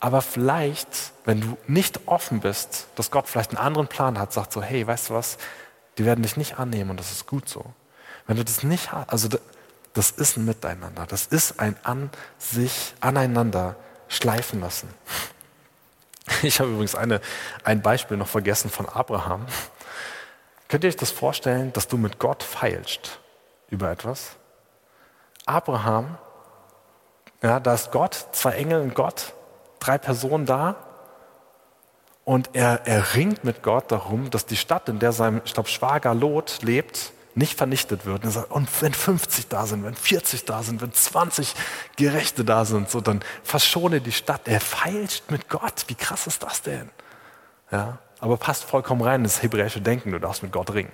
aber 0.00 0.22
vielleicht, 0.22 1.12
wenn 1.24 1.40
du 1.40 1.56
nicht 1.66 2.00
offen 2.06 2.40
bist, 2.40 2.86
dass 2.96 3.10
Gott 3.10 3.28
vielleicht 3.28 3.50
einen 3.50 3.66
anderen 3.66 3.88
Plan 3.88 4.18
hat, 4.18 4.32
sagt 4.32 4.52
so, 4.52 4.62
hey, 4.62 4.86
weißt 4.86 5.10
du 5.10 5.14
was, 5.14 5.38
die 5.98 6.04
werden 6.04 6.22
dich 6.22 6.36
nicht 6.36 6.58
annehmen 6.58 6.90
und 6.90 7.00
das 7.00 7.12
ist 7.12 7.26
gut 7.26 7.48
so. 7.48 7.64
Wenn 8.26 8.36
du 8.36 8.44
das 8.44 8.62
nicht 8.62 8.92
hast, 8.92 9.10
also 9.10 9.28
das 9.92 10.10
ist 10.10 10.36
ein 10.36 10.44
Miteinander, 10.44 11.06
das 11.06 11.26
ist 11.26 11.60
ein 11.60 11.76
an 11.84 12.10
sich 12.38 12.94
aneinander 13.00 13.76
schleifen 14.08 14.60
lassen. 14.60 14.88
Ich 16.42 16.58
habe 16.58 16.70
übrigens 16.70 16.94
eine, 16.94 17.20
ein 17.64 17.82
Beispiel 17.82 18.16
noch 18.16 18.28
vergessen 18.28 18.70
von 18.70 18.88
Abraham. 18.88 19.44
Könnt 20.68 20.82
ihr 20.82 20.88
euch 20.88 20.96
das 20.96 21.10
vorstellen, 21.10 21.70
dass 21.74 21.86
du 21.86 21.98
mit 21.98 22.18
Gott 22.18 22.42
feilst 22.42 23.20
über 23.68 23.90
etwas? 23.90 24.36
Abraham 25.44 26.16
Ja, 27.42 27.60
da 27.60 27.74
ist 27.74 27.92
Gott, 27.92 28.14
zwei 28.32 28.52
Engel 28.52 28.80
und 28.80 28.94
Gott, 28.94 29.33
drei 29.84 29.98
Personen 29.98 30.46
da. 30.46 30.76
Und 32.24 32.50
er, 32.54 32.86
er 32.86 33.14
ringt 33.14 33.44
mit 33.44 33.62
Gott 33.62 33.92
darum, 33.92 34.30
dass 34.30 34.46
die 34.46 34.56
Stadt, 34.56 34.88
in 34.88 34.98
der 34.98 35.12
sein 35.12 35.42
ich 35.44 35.52
glaub, 35.52 35.68
Schwager 35.68 36.14
Lot 36.14 36.62
lebt, 36.62 37.12
nicht 37.34 37.58
vernichtet 37.58 38.06
wird. 38.06 38.24
Und, 38.24 38.30
sagt, 38.30 38.50
und 38.50 38.68
wenn 38.80 38.94
50 38.94 39.48
da 39.48 39.66
sind, 39.66 39.84
wenn 39.84 39.94
40 39.94 40.44
da 40.44 40.62
sind, 40.62 40.80
wenn 40.80 40.92
20 40.92 41.54
Gerechte 41.96 42.44
da 42.44 42.64
sind, 42.64 42.88
so, 42.88 43.00
dann 43.00 43.20
verschone 43.42 44.00
die 44.00 44.12
Stadt. 44.12 44.42
Er 44.46 44.60
feilscht 44.60 45.30
mit 45.30 45.48
Gott. 45.48 45.84
Wie 45.88 45.94
krass 45.94 46.26
ist 46.26 46.42
das 46.42 46.62
denn? 46.62 46.88
Ja, 47.70 47.98
aber 48.20 48.36
passt 48.36 48.64
vollkommen 48.64 49.02
rein 49.02 49.22
ins 49.22 49.42
hebräische 49.42 49.80
Denken. 49.80 50.12
Du 50.12 50.18
darfst 50.18 50.42
mit 50.42 50.52
Gott 50.52 50.72
ringen. 50.72 50.92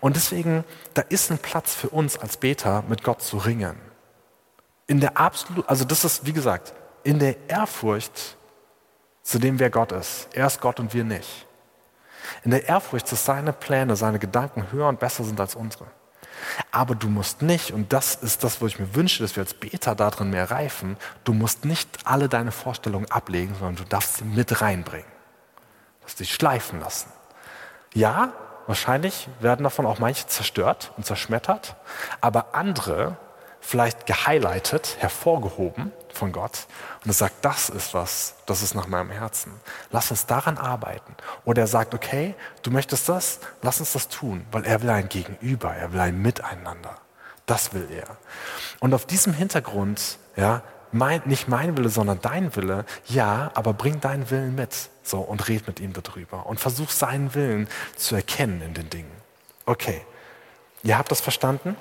Und 0.00 0.14
deswegen, 0.14 0.64
da 0.92 1.02
ist 1.02 1.30
ein 1.30 1.38
Platz 1.38 1.74
für 1.74 1.88
uns 1.88 2.16
als 2.16 2.36
Beter, 2.36 2.84
mit 2.88 3.02
Gott 3.02 3.22
zu 3.22 3.38
ringen. 3.38 3.76
In 4.86 5.00
der 5.00 5.16
absolut, 5.16 5.68
also 5.68 5.84
das 5.84 6.04
ist, 6.04 6.26
wie 6.26 6.32
gesagt, 6.32 6.74
in 7.04 7.18
der 7.18 7.36
Ehrfurcht 7.48 8.36
zu 9.22 9.38
dem, 9.38 9.58
wer 9.58 9.70
Gott 9.70 9.92
ist. 9.92 10.28
Er 10.32 10.46
ist 10.46 10.60
Gott 10.60 10.80
und 10.80 10.92
wir 10.92 11.04
nicht. 11.04 11.46
In 12.42 12.50
der 12.50 12.68
Ehrfurcht, 12.68 13.10
dass 13.12 13.24
seine 13.24 13.52
Pläne, 13.52 13.96
seine 13.96 14.18
Gedanken 14.18 14.72
höher 14.72 14.88
und 14.88 14.98
besser 14.98 15.24
sind 15.24 15.38
als 15.40 15.54
unsere. 15.54 15.86
Aber 16.70 16.94
du 16.94 17.08
musst 17.08 17.42
nicht, 17.42 17.70
und 17.70 17.92
das 17.92 18.16
ist 18.16 18.44
das, 18.44 18.60
wo 18.60 18.66
ich 18.66 18.78
mir 18.78 18.94
wünsche, 18.94 19.22
dass 19.22 19.36
wir 19.36 19.42
als 19.42 19.54
Beter 19.54 19.94
darin 19.94 20.30
mehr 20.30 20.50
reifen, 20.50 20.96
du 21.24 21.32
musst 21.32 21.64
nicht 21.64 21.88
alle 22.04 22.28
deine 22.28 22.52
Vorstellungen 22.52 23.10
ablegen, 23.10 23.54
sondern 23.54 23.76
du 23.76 23.84
darfst 23.84 24.18
sie 24.18 24.24
mit 24.24 24.60
reinbringen. 24.60 25.06
Du 25.06 26.02
darfst 26.02 26.18
sie 26.18 26.26
schleifen 26.26 26.80
lassen. 26.80 27.10
Ja, 27.94 28.32
wahrscheinlich 28.66 29.28
werden 29.40 29.62
davon 29.62 29.86
auch 29.86 29.98
manche 29.98 30.26
zerstört 30.26 30.92
und 30.96 31.06
zerschmettert, 31.06 31.76
aber 32.20 32.54
andere 32.54 33.16
vielleicht 33.64 34.06
gehighlightet, 34.06 34.96
hervorgehoben 34.98 35.90
von 36.12 36.32
Gott 36.32 36.66
und 37.02 37.10
er 37.10 37.14
sagt, 37.14 37.44
das 37.44 37.70
ist 37.70 37.94
was, 37.94 38.34
das 38.46 38.62
ist 38.62 38.74
nach 38.74 38.86
meinem 38.86 39.10
Herzen. 39.10 39.52
Lass 39.90 40.10
uns 40.10 40.26
daran 40.26 40.58
arbeiten. 40.58 41.14
Oder 41.44 41.62
er 41.62 41.66
sagt, 41.66 41.94
okay, 41.94 42.34
du 42.62 42.70
möchtest 42.70 43.08
das, 43.08 43.40
lass 43.62 43.80
uns 43.80 43.94
das 43.94 44.08
tun, 44.08 44.44
weil 44.52 44.64
er 44.64 44.82
will 44.82 44.90
ein 44.90 45.08
Gegenüber, 45.08 45.74
er 45.74 45.92
will 45.92 46.00
ein 46.00 46.20
Miteinander. 46.20 46.96
Das 47.46 47.72
will 47.72 47.88
er. 47.90 48.16
Und 48.80 48.92
auf 48.92 49.06
diesem 49.06 49.32
Hintergrund, 49.32 50.18
ja, 50.36 50.62
mein, 50.92 51.22
nicht 51.24 51.48
mein 51.48 51.76
Wille, 51.76 51.88
sondern 51.88 52.20
dein 52.20 52.54
Wille, 52.54 52.84
ja, 53.06 53.50
aber 53.54 53.72
bring 53.72 53.98
deinen 54.00 54.30
Willen 54.30 54.54
mit, 54.54 54.90
so, 55.02 55.20
und 55.20 55.48
red 55.48 55.66
mit 55.66 55.80
ihm 55.80 55.92
darüber 55.92 56.46
und 56.46 56.60
versuch 56.60 56.90
seinen 56.90 57.34
Willen 57.34 57.66
zu 57.96 58.14
erkennen 58.14 58.60
in 58.60 58.74
den 58.74 58.90
Dingen. 58.90 59.10
Okay. 59.66 60.02
Ihr 60.82 60.98
habt 60.98 61.10
das 61.10 61.22
verstanden? 61.22 61.76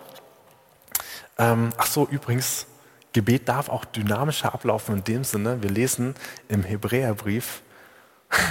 Ähm, 1.37 1.69
ach 1.77 1.87
so, 1.87 2.07
übrigens, 2.07 2.67
Gebet 3.13 3.47
darf 3.47 3.69
auch 3.69 3.85
dynamischer 3.85 4.53
ablaufen 4.53 4.97
in 4.97 5.03
dem 5.03 5.23
Sinne, 5.23 5.61
wir 5.61 5.69
lesen 5.69 6.15
im 6.47 6.63
Hebräerbrief, 6.63 7.61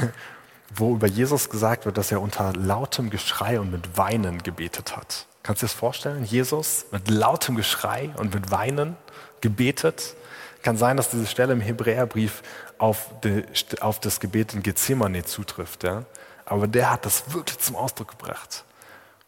wo 0.75 0.95
über 0.95 1.07
Jesus 1.07 1.51
gesagt 1.51 1.85
wird, 1.85 1.99
dass 1.99 2.12
er 2.12 2.21
unter 2.21 2.53
lautem 2.55 3.11
Geschrei 3.11 3.61
und 3.61 3.71
mit 3.71 3.99
Weinen 3.99 4.42
gebetet 4.42 4.97
hat. 4.97 5.27
Kannst 5.42 5.62
du 5.62 5.66
dir 5.66 5.71
das 5.71 5.79
vorstellen? 5.79 6.25
Jesus 6.25 6.87
mit 6.92 7.11
lautem 7.11 7.57
Geschrei 7.57 8.11
und 8.16 8.33
mit 8.33 8.51
Weinen 8.53 8.97
gebetet. 9.40 10.14
Kann 10.62 10.77
sein, 10.77 10.97
dass 10.97 11.11
diese 11.11 11.27
Stelle 11.27 11.53
im 11.53 11.61
Hebräerbrief 11.61 12.42
auf, 12.79 13.11
die, 13.25 13.45
auf 13.81 13.99
das 13.99 14.21
Gebet 14.21 14.55
in 14.55 14.62
Gethsemane 14.62 15.25
zutrifft. 15.25 15.83
Ja? 15.83 16.05
Aber 16.45 16.68
der 16.68 16.92
hat 16.92 17.05
das 17.05 17.35
wirklich 17.35 17.59
zum 17.59 17.75
Ausdruck 17.75 18.16
gebracht. 18.16 18.64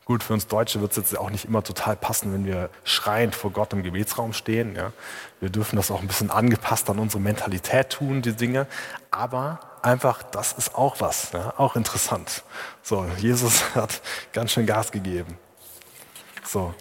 Gut, 0.07 0.23
für 0.23 0.35
uns 0.35 0.47
Deutsche 0.47 0.83
wird 0.83 0.91
es 0.91 0.99
jetzt 0.99 1.19
auch 1.19 1.31
nicht 1.31 1.47
immer 1.47 1.63
total 1.63 1.97
passen, 1.97 2.33
wenn 2.35 2.45
wir 2.45 2.69
schreiend 2.85 3.35
vor 3.35 3.51
Gott 3.53 3.73
im 3.73 3.83
Gebetsraum 3.83 4.35
stehen. 4.35 4.77
Ja. 4.77 4.93
Wir 5.41 5.49
dürfen 5.49 5.77
das 5.77 5.91
auch 5.91 6.03
ein 6.03 6.07
bisschen 6.07 6.31
angepasst 6.31 6.91
an 6.91 6.99
unsere 6.99 7.23
Mentalität 7.23 7.89
tun, 7.89 8.21
die 8.21 8.35
Dinge. 8.35 8.67
Aber 9.11 9.61
einfach, 9.81 10.23
das 10.23 10.53
ist 10.53 10.75
auch 10.75 11.01
was, 11.01 11.33
ja, 11.33 11.55
auch 11.57 11.75
interessant. 11.75 12.45
So, 12.83 13.07
Jesus 13.17 13.63
hat 13.75 14.03
ganz 14.35 14.53
schön 14.53 14.67
Gas 14.67 14.93
gegeben. 14.93 15.39
So. 16.45 16.75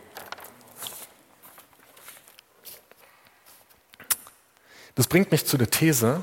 Das 4.96 5.08
bringt 5.08 5.32
mich 5.32 5.48
zu 5.48 5.58
der 5.58 5.70
These, 5.70 6.22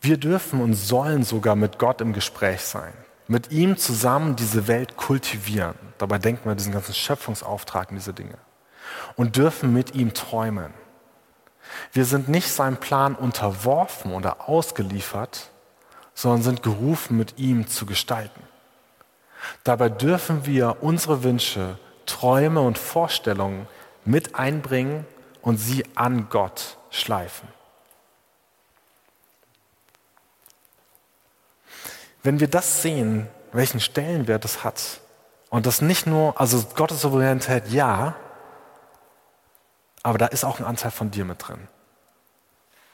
wir 0.00 0.16
dürfen 0.16 0.62
und 0.62 0.74
sollen 0.74 1.24
sogar 1.24 1.56
mit 1.56 1.80
Gott 1.80 2.00
im 2.00 2.12
Gespräch 2.12 2.60
sein 2.60 2.94
mit 3.28 3.52
ihm 3.52 3.76
zusammen 3.76 4.36
diese 4.36 4.66
Welt 4.66 4.96
kultivieren. 4.96 5.74
Dabei 5.98 6.18
denken 6.18 6.48
wir 6.48 6.54
diesen 6.54 6.72
ganzen 6.72 6.94
Schöpfungsauftrag 6.94 7.90
und 7.90 7.96
diese 7.96 8.14
Dinge. 8.14 8.38
Und 9.16 9.36
dürfen 9.36 9.72
mit 9.72 9.94
ihm 9.94 10.14
träumen. 10.14 10.72
Wir 11.92 12.06
sind 12.06 12.28
nicht 12.28 12.50
seinem 12.50 12.78
Plan 12.78 13.14
unterworfen 13.14 14.12
oder 14.12 14.48
ausgeliefert, 14.48 15.50
sondern 16.14 16.42
sind 16.42 16.62
gerufen, 16.62 17.18
mit 17.18 17.38
ihm 17.38 17.68
zu 17.68 17.84
gestalten. 17.84 18.42
Dabei 19.62 19.90
dürfen 19.90 20.46
wir 20.46 20.78
unsere 20.80 21.22
Wünsche, 21.22 21.78
Träume 22.06 22.60
und 22.62 22.78
Vorstellungen 22.78 23.68
mit 24.04 24.34
einbringen 24.34 25.06
und 25.42 25.58
sie 25.58 25.84
an 25.94 26.28
Gott 26.30 26.78
schleifen. 26.90 27.48
Wenn 32.28 32.40
wir 32.40 32.48
das 32.48 32.82
sehen, 32.82 33.26
welchen 33.52 33.80
Stellenwert 33.80 34.44
es 34.44 34.62
hat, 34.62 35.00
und 35.48 35.64
das 35.64 35.80
nicht 35.80 36.06
nur, 36.06 36.38
also 36.38 36.62
Gottes 36.74 37.00
Souveränität, 37.00 37.68
ja, 37.70 38.16
aber 40.02 40.18
da 40.18 40.26
ist 40.26 40.44
auch 40.44 40.58
ein 40.58 40.66
Anteil 40.66 40.90
von 40.90 41.10
dir 41.10 41.24
mit 41.24 41.48
drin. 41.48 41.68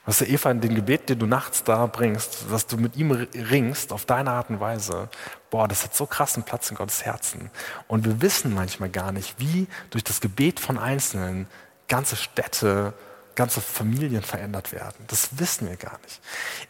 Was 0.06 0.18
du, 0.18 0.24
Eva, 0.24 0.52
in 0.52 0.60
den 0.60 0.76
Gebet, 0.76 1.08
den 1.08 1.18
du 1.18 1.26
nachts 1.26 1.64
da 1.64 1.86
bringst, 1.86 2.44
dass 2.48 2.68
du 2.68 2.76
mit 2.76 2.94
ihm 2.94 3.10
ringst, 3.10 3.92
auf 3.92 4.04
deine 4.04 4.30
Art 4.30 4.50
und 4.50 4.60
Weise, 4.60 5.08
boah, 5.50 5.66
das 5.66 5.82
hat 5.82 5.96
so 5.96 6.06
krassen 6.06 6.44
Platz 6.44 6.70
in 6.70 6.76
Gottes 6.76 7.04
Herzen. 7.04 7.50
Und 7.88 8.04
wir 8.04 8.22
wissen 8.22 8.54
manchmal 8.54 8.88
gar 8.88 9.10
nicht, 9.10 9.40
wie 9.40 9.66
durch 9.90 10.04
das 10.04 10.20
Gebet 10.20 10.60
von 10.60 10.78
Einzelnen 10.78 11.48
ganze 11.88 12.14
Städte, 12.14 12.94
ganze 13.34 13.60
Familien 13.60 14.22
verändert 14.22 14.72
werden. 14.72 15.04
Das 15.08 15.38
wissen 15.38 15.68
wir 15.68 15.76
gar 15.76 15.98
nicht. 16.02 16.20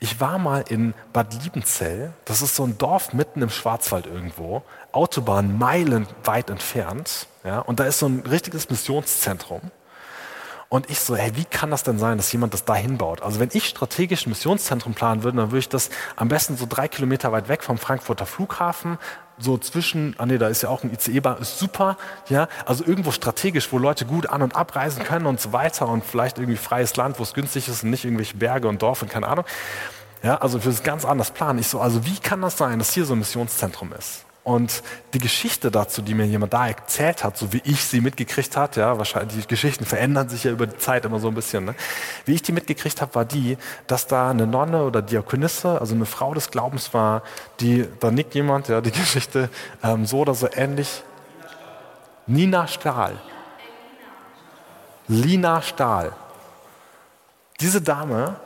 Ich 0.00 0.20
war 0.20 0.38
mal 0.38 0.64
in 0.68 0.94
Bad 1.12 1.42
Liebenzell, 1.42 2.12
das 2.24 2.42
ist 2.42 2.56
so 2.56 2.64
ein 2.64 2.78
Dorf 2.78 3.12
mitten 3.12 3.42
im 3.42 3.50
Schwarzwald 3.50 4.06
irgendwo, 4.06 4.62
Autobahn 4.92 5.58
meilenweit 5.58 6.50
entfernt, 6.50 7.26
ja, 7.44 7.58
und 7.60 7.80
da 7.80 7.84
ist 7.84 7.98
so 7.98 8.06
ein 8.06 8.20
richtiges 8.20 8.70
Missionszentrum. 8.70 9.60
Und 10.70 10.90
ich 10.90 10.98
so, 10.98 11.14
hey, 11.14 11.30
wie 11.36 11.44
kann 11.44 11.70
das 11.70 11.84
denn 11.84 12.00
sein, 12.00 12.16
dass 12.16 12.32
jemand 12.32 12.52
das 12.52 12.64
da 12.64 12.74
hinbaut? 12.74 13.22
Also 13.22 13.38
wenn 13.38 13.50
ich 13.52 13.68
strategisch 13.68 14.26
ein 14.26 14.30
Missionszentrum 14.30 14.94
planen 14.94 15.22
würde, 15.22 15.36
dann 15.36 15.50
würde 15.52 15.60
ich 15.60 15.68
das 15.68 15.88
am 16.16 16.26
besten 16.26 16.56
so 16.56 16.66
drei 16.68 16.88
Kilometer 16.88 17.30
weit 17.30 17.48
weg 17.48 17.62
vom 17.62 17.78
Frankfurter 17.78 18.26
Flughafen, 18.26 18.98
so 19.38 19.58
zwischen, 19.58 20.14
ah 20.18 20.26
nee, 20.26 20.38
da 20.38 20.48
ist 20.48 20.62
ja 20.62 20.68
auch 20.68 20.84
ein 20.84 20.92
ICE-Bahn, 20.92 21.38
ist 21.38 21.58
super, 21.58 21.96
ja, 22.28 22.48
also 22.66 22.84
irgendwo 22.84 23.10
strategisch, 23.10 23.72
wo 23.72 23.78
Leute 23.78 24.06
gut 24.06 24.28
an- 24.28 24.42
und 24.42 24.56
abreisen 24.56 25.02
können 25.02 25.26
und 25.26 25.40
so 25.40 25.52
weiter 25.52 25.88
und 25.88 26.04
vielleicht 26.04 26.38
irgendwie 26.38 26.56
freies 26.56 26.96
Land, 26.96 27.18
wo 27.18 27.22
es 27.22 27.34
günstig 27.34 27.68
ist 27.68 27.84
und 27.84 27.90
nicht 27.90 28.04
irgendwelche 28.04 28.36
Berge 28.36 28.68
und 28.68 28.82
Dorf 28.82 29.02
und 29.02 29.10
keine 29.10 29.28
Ahnung. 29.28 29.44
Ja, 30.22 30.36
also 30.36 30.58
für 30.58 30.70
das 30.70 30.82
ganz 30.82 31.04
anders 31.04 31.30
planen. 31.30 31.58
Ich 31.58 31.68
so, 31.68 31.80
also 31.80 32.06
wie 32.06 32.18
kann 32.18 32.40
das 32.40 32.56
sein, 32.56 32.78
dass 32.78 32.94
hier 32.94 33.04
so 33.04 33.14
ein 33.14 33.18
Missionszentrum 33.18 33.92
ist? 33.92 34.24
Und 34.44 34.82
die 35.14 35.18
Geschichte 35.18 35.70
dazu, 35.70 36.02
die 36.02 36.12
mir 36.12 36.26
jemand 36.26 36.52
da 36.52 36.68
erzählt 36.68 37.24
hat, 37.24 37.38
so 37.38 37.54
wie 37.54 37.62
ich 37.64 37.82
sie 37.82 38.02
mitgekriegt 38.02 38.58
hat, 38.58 38.76
ja, 38.76 38.98
wahrscheinlich 38.98 39.40
die 39.40 39.48
Geschichten 39.48 39.86
verändern 39.86 40.28
sich 40.28 40.44
ja 40.44 40.50
über 40.50 40.66
die 40.66 40.76
Zeit 40.76 41.06
immer 41.06 41.18
so 41.18 41.28
ein 41.28 41.34
bisschen. 41.34 41.64
Ne? 41.64 41.74
Wie 42.26 42.34
ich 42.34 42.42
die 42.42 42.52
mitgekriegt 42.52 43.00
habe, 43.00 43.14
war 43.14 43.24
die, 43.24 43.56
dass 43.86 44.06
da 44.06 44.28
eine 44.28 44.46
Nonne 44.46 44.84
oder 44.84 45.00
Diakonisse, 45.00 45.80
also 45.80 45.94
eine 45.94 46.04
Frau 46.04 46.34
des 46.34 46.50
Glaubens 46.50 46.92
war, 46.92 47.22
die, 47.60 47.88
da 48.00 48.10
nickt 48.10 48.34
jemand, 48.34 48.68
ja, 48.68 48.82
die 48.82 48.90
Geschichte 48.92 49.48
ähm, 49.82 50.04
so 50.04 50.18
oder 50.18 50.34
so 50.34 50.46
ähnlich. 50.54 51.02
Nina 52.26 52.66
Stahl. 52.66 53.18
Lina 55.08 55.62
Stahl. 55.62 56.12
Diese 57.60 57.80
Dame 57.80 58.36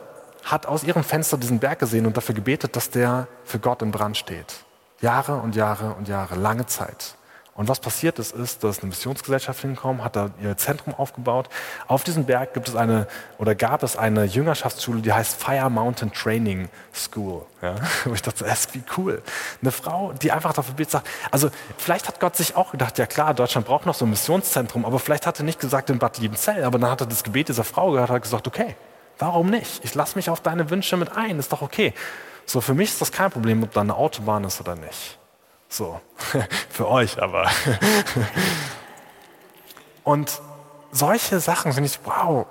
hat 0.45 0.65
aus 0.65 0.85
ihrem 0.85 1.03
Fenster 1.03 1.37
diesen 1.37 1.59
Berg 1.59 1.79
gesehen 1.79 2.05
und 2.05 2.15
dafür 2.15 2.35
gebetet, 2.35 2.77
dass 2.77 2.89
der 2.89 3.27
für 3.43 3.59
Gott 3.59 3.81
in 3.81 3.91
Brand 3.91 4.15
steht. 4.15 4.63
Jahre 5.01 5.35
und 5.35 5.55
Jahre 5.55 5.93
und 5.93 6.07
Jahre, 6.07 6.35
lange 6.35 6.65
Zeit. 6.65 7.15
Und 7.59 7.67
was 7.67 7.81
passiert 7.81 8.19
ist, 8.19 8.33
ist, 8.33 8.63
dass 8.63 8.79
eine 8.79 8.87
Missionsgesellschaft 8.87 9.59
hinkommt, 9.59 10.01
hat 10.01 10.15
da 10.15 10.29
ihr 10.41 10.55
Zentrum 10.55 10.95
aufgebaut. 10.95 11.49
Auf 11.87 12.05
diesem 12.05 12.23
Berg 12.23 12.53
gibt 12.53 12.69
es 12.69 12.75
eine 12.77 13.05
oder 13.37 13.53
gab 13.53 13.83
es 13.83 13.97
eine 13.97 14.23
Jüngerschaftsschule, 14.23 15.01
die 15.01 15.11
heißt 15.11 15.43
Fire 15.43 15.69
Mountain 15.69 16.13
Training 16.13 16.69
School. 16.93 17.41
Ja? 17.61 17.75
Wo 18.05 18.13
ich 18.13 18.21
dachte, 18.21 18.45
das 18.45 18.61
ist 18.61 18.75
wie 18.75 18.83
cool. 18.95 19.21
Eine 19.61 19.71
Frau, 19.71 20.13
die 20.13 20.31
einfach 20.31 20.53
dafür 20.53 20.75
betet, 20.75 20.91
sagt, 20.91 21.07
also 21.31 21.49
vielleicht 21.77 22.07
hat 22.07 22.21
Gott 22.21 22.37
sich 22.37 22.55
auch 22.55 22.71
gedacht, 22.71 22.97
ja 22.97 23.05
klar, 23.05 23.33
Deutschland 23.33 23.67
braucht 23.67 23.85
noch 23.85 23.95
so 23.95 24.05
ein 24.05 24.11
Missionszentrum, 24.11 24.85
aber 24.85 24.97
vielleicht 24.97 25.27
hat 25.27 25.37
er 25.39 25.43
nicht 25.43 25.59
gesagt 25.59 25.89
in 25.89 25.99
Bad 25.99 26.17
Liebenzell, 26.19 26.63
aber 26.63 26.79
dann 26.79 26.89
hat 26.89 27.01
er 27.01 27.07
das 27.07 27.25
Gebet 27.25 27.49
dieser 27.49 27.65
Frau 27.65 27.91
gehört, 27.91 28.09
hat 28.09 28.21
gesagt, 28.21 28.47
okay, 28.47 28.77
warum 29.17 29.49
nicht? 29.49 29.83
Ich 29.83 29.95
lasse 29.95 30.15
mich 30.15 30.29
auf 30.29 30.39
deine 30.39 30.69
Wünsche 30.69 30.95
mit 30.95 31.11
ein, 31.17 31.37
ist 31.39 31.51
doch 31.51 31.61
okay. 31.61 31.93
So, 32.49 32.61
für 32.61 32.73
mich 32.73 32.89
ist 32.89 32.99
das 32.99 33.11
kein 33.11 33.29
Problem, 33.29 33.61
ob 33.61 33.73
da 33.73 33.81
eine 33.81 33.95
Autobahn 33.95 34.43
ist 34.43 34.59
oder 34.59 34.75
nicht. 34.75 35.19
So, 35.67 36.01
für 36.71 36.87
euch 36.87 37.21
aber. 37.21 37.47
Und 40.03 40.41
solche 40.91 41.39
Sachen 41.41 41.73
finde 41.73 41.91
ich, 41.91 41.99
wow, 42.05 42.47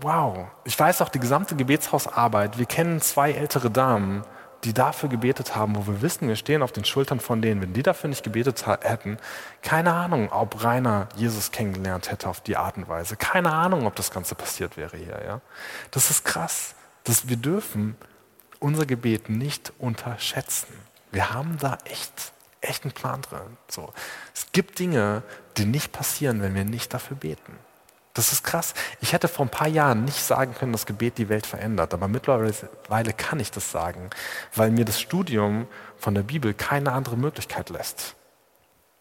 wow. 0.00 0.48
Ich 0.64 0.76
weiß 0.76 1.00
auch 1.00 1.10
die 1.10 1.20
gesamte 1.20 1.54
Gebetshausarbeit. 1.54 2.58
Wir 2.58 2.66
kennen 2.66 3.00
zwei 3.00 3.30
ältere 3.30 3.70
Damen, 3.70 4.24
die 4.64 4.74
dafür 4.74 5.08
gebetet 5.08 5.54
haben, 5.54 5.76
wo 5.76 5.86
wir 5.86 6.02
wissen, 6.02 6.26
wir 6.26 6.34
stehen 6.34 6.60
auf 6.60 6.72
den 6.72 6.84
Schultern 6.84 7.20
von 7.20 7.40
denen. 7.40 7.62
Wenn 7.62 7.72
die 7.72 7.84
dafür 7.84 8.10
nicht 8.10 8.24
gebetet 8.24 8.66
hätten, 8.66 9.16
keine 9.62 9.92
Ahnung, 9.92 10.32
ob 10.32 10.64
Rainer 10.64 11.08
Jesus 11.14 11.52
kennengelernt 11.52 12.10
hätte 12.10 12.28
auf 12.28 12.40
die 12.40 12.56
Art 12.56 12.78
und 12.78 12.88
Weise. 12.88 13.14
Keine 13.14 13.52
Ahnung, 13.52 13.86
ob 13.86 13.94
das 13.94 14.10
Ganze 14.10 14.34
passiert 14.34 14.76
wäre 14.76 14.96
hier. 14.96 15.22
Ja? 15.24 15.40
Das 15.92 16.10
ist 16.10 16.24
krass. 16.24 16.74
dass 17.04 17.28
wir 17.28 17.36
dürfen 17.36 17.94
unser 18.60 18.86
Gebet 18.86 19.28
nicht 19.28 19.72
unterschätzen. 19.78 20.68
Wir 21.12 21.32
haben 21.32 21.58
da 21.58 21.78
echt, 21.84 22.32
echt 22.60 22.84
einen 22.84 22.92
Plan 22.92 23.22
drin. 23.22 23.56
So. 23.68 23.92
Es 24.34 24.52
gibt 24.52 24.78
Dinge, 24.78 25.22
die 25.56 25.64
nicht 25.64 25.92
passieren, 25.92 26.42
wenn 26.42 26.54
wir 26.54 26.64
nicht 26.64 26.92
dafür 26.92 27.16
beten. 27.16 27.58
Das 28.16 28.32
ist 28.32 28.44
krass. 28.44 28.72
Ich 29.02 29.12
hätte 29.12 29.28
vor 29.28 29.44
ein 29.44 29.50
paar 29.50 29.68
Jahren 29.68 30.06
nicht 30.06 30.22
sagen 30.22 30.54
können, 30.54 30.72
dass 30.72 30.86
Gebet 30.86 31.18
die 31.18 31.28
Welt 31.28 31.44
verändert, 31.44 31.92
aber 31.92 32.08
mittlerweile 32.08 33.12
kann 33.12 33.40
ich 33.40 33.50
das 33.50 33.70
sagen, 33.70 34.08
weil 34.54 34.70
mir 34.70 34.86
das 34.86 34.98
Studium 34.98 35.66
von 35.98 36.14
der 36.14 36.22
Bibel 36.22 36.54
keine 36.54 36.92
andere 36.92 37.18
Möglichkeit 37.18 37.68
lässt. 37.68 38.14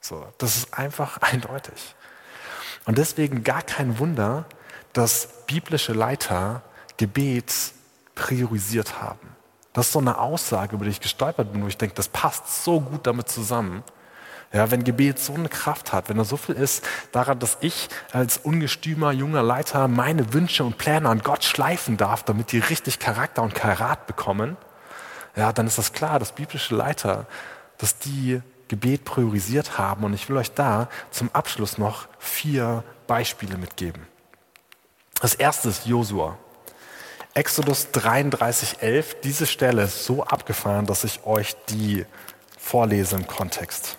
So, 0.02 0.28
das 0.38 0.58
ist 0.58 0.78
einfach 0.78 1.18
eindeutig. 1.22 1.96
Und 2.86 2.98
deswegen 2.98 3.44
gar 3.46 3.62
kein 3.62 4.00
Wunder, 4.00 4.46
dass 4.92 5.30
biblische 5.48 5.94
Leiter 5.94 6.62
Gebet 6.98 7.54
priorisiert 8.16 9.02
haben. 9.02 9.36
Das 9.76 9.88
ist 9.88 9.92
so 9.92 10.00
eine 10.00 10.20
Aussage, 10.20 10.76
über 10.76 10.86
die 10.86 10.92
ich 10.92 11.02
gestolpert 11.02 11.52
bin, 11.52 11.62
wo 11.62 11.68
ich 11.68 11.78
denke, 11.78 11.96
das 11.96 12.08
passt 12.08 12.64
so 12.64 12.80
gut 12.80 13.06
damit 13.06 13.28
zusammen. 13.28 13.84
Ja, 14.54 14.72
wenn 14.72 14.86
Gebet 14.86 15.20
so 15.20 15.34
eine 15.34 15.50
Kraft 15.50 15.92
hat, 15.92 16.08
wenn 16.08 16.18
er 16.18 16.24
so 16.24 16.38
viel 16.38 16.56
ist 16.56 16.88
daran, 17.12 17.40
dass 17.40 17.58
ich 17.60 17.90
als 18.14 18.38
ungestümer 18.38 19.12
junger 19.12 19.44
Leiter 19.44 19.90
meine 19.90 20.34
Wünsche 20.34 20.64
und 20.64 20.78
Pläne 20.78 21.10
an 21.10 21.20
Gott 21.20 21.44
schleifen 21.44 21.98
darf, 21.98 22.24
damit 22.24 22.54
die 22.54 22.60
richtig 22.60 23.00
Charakter 23.00 23.42
und 23.42 23.54
Karat 23.54 24.08
bekommen, 24.08 24.56
ja, 25.36 25.52
dann 25.52 25.68
ist 25.68 25.78
das 25.78 25.92
klar, 25.92 26.20
dass 26.20 26.32
biblische 26.32 26.74
Leiter, 26.74 27.26
dass 27.78 27.98
die 27.98 28.42
Gebet 28.70 29.04
priorisiert 29.04 29.78
haben. 29.78 30.06
Und 30.06 30.14
ich 30.14 30.30
will 30.30 30.38
euch 30.38 30.54
da 30.54 30.88
zum 31.12 31.30
Abschluss 31.34 31.78
noch 31.78 32.08
vier 32.18 32.86
Beispiele 33.08 33.58
mitgeben. 33.58 34.08
Das 35.20 35.36
erste 35.36 35.68
ist 35.68 35.86
Josua. 35.86 36.38
Exodus 37.36 37.92
33, 37.92 38.82
11. 38.82 39.18
Diese 39.22 39.46
Stelle 39.46 39.84
ist 39.84 40.06
so 40.06 40.24
abgefahren, 40.24 40.86
dass 40.86 41.04
ich 41.04 41.26
euch 41.26 41.58
die 41.68 42.06
vorlese 42.58 43.18
im 43.18 43.28
Kontext. 43.28 43.98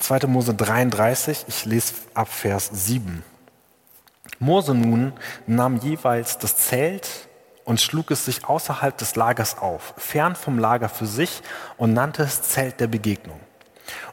2. 0.00 0.26
Mose 0.26 0.54
33, 0.54 1.44
ich 1.46 1.64
lese 1.64 1.94
ab 2.14 2.28
Vers 2.28 2.68
7. 2.72 3.22
Mose 4.40 4.74
nun 4.74 5.12
nahm 5.46 5.76
jeweils 5.76 6.38
das 6.38 6.56
Zelt 6.56 7.28
und 7.64 7.80
schlug 7.80 8.10
es 8.10 8.24
sich 8.24 8.44
außerhalb 8.44 8.98
des 8.98 9.14
Lagers 9.14 9.58
auf, 9.58 9.94
fern 9.96 10.34
vom 10.34 10.58
Lager 10.58 10.88
für 10.88 11.06
sich 11.06 11.42
und 11.76 11.92
nannte 11.92 12.24
es 12.24 12.42
Zelt 12.42 12.80
der 12.80 12.88
Begegnung. 12.88 13.38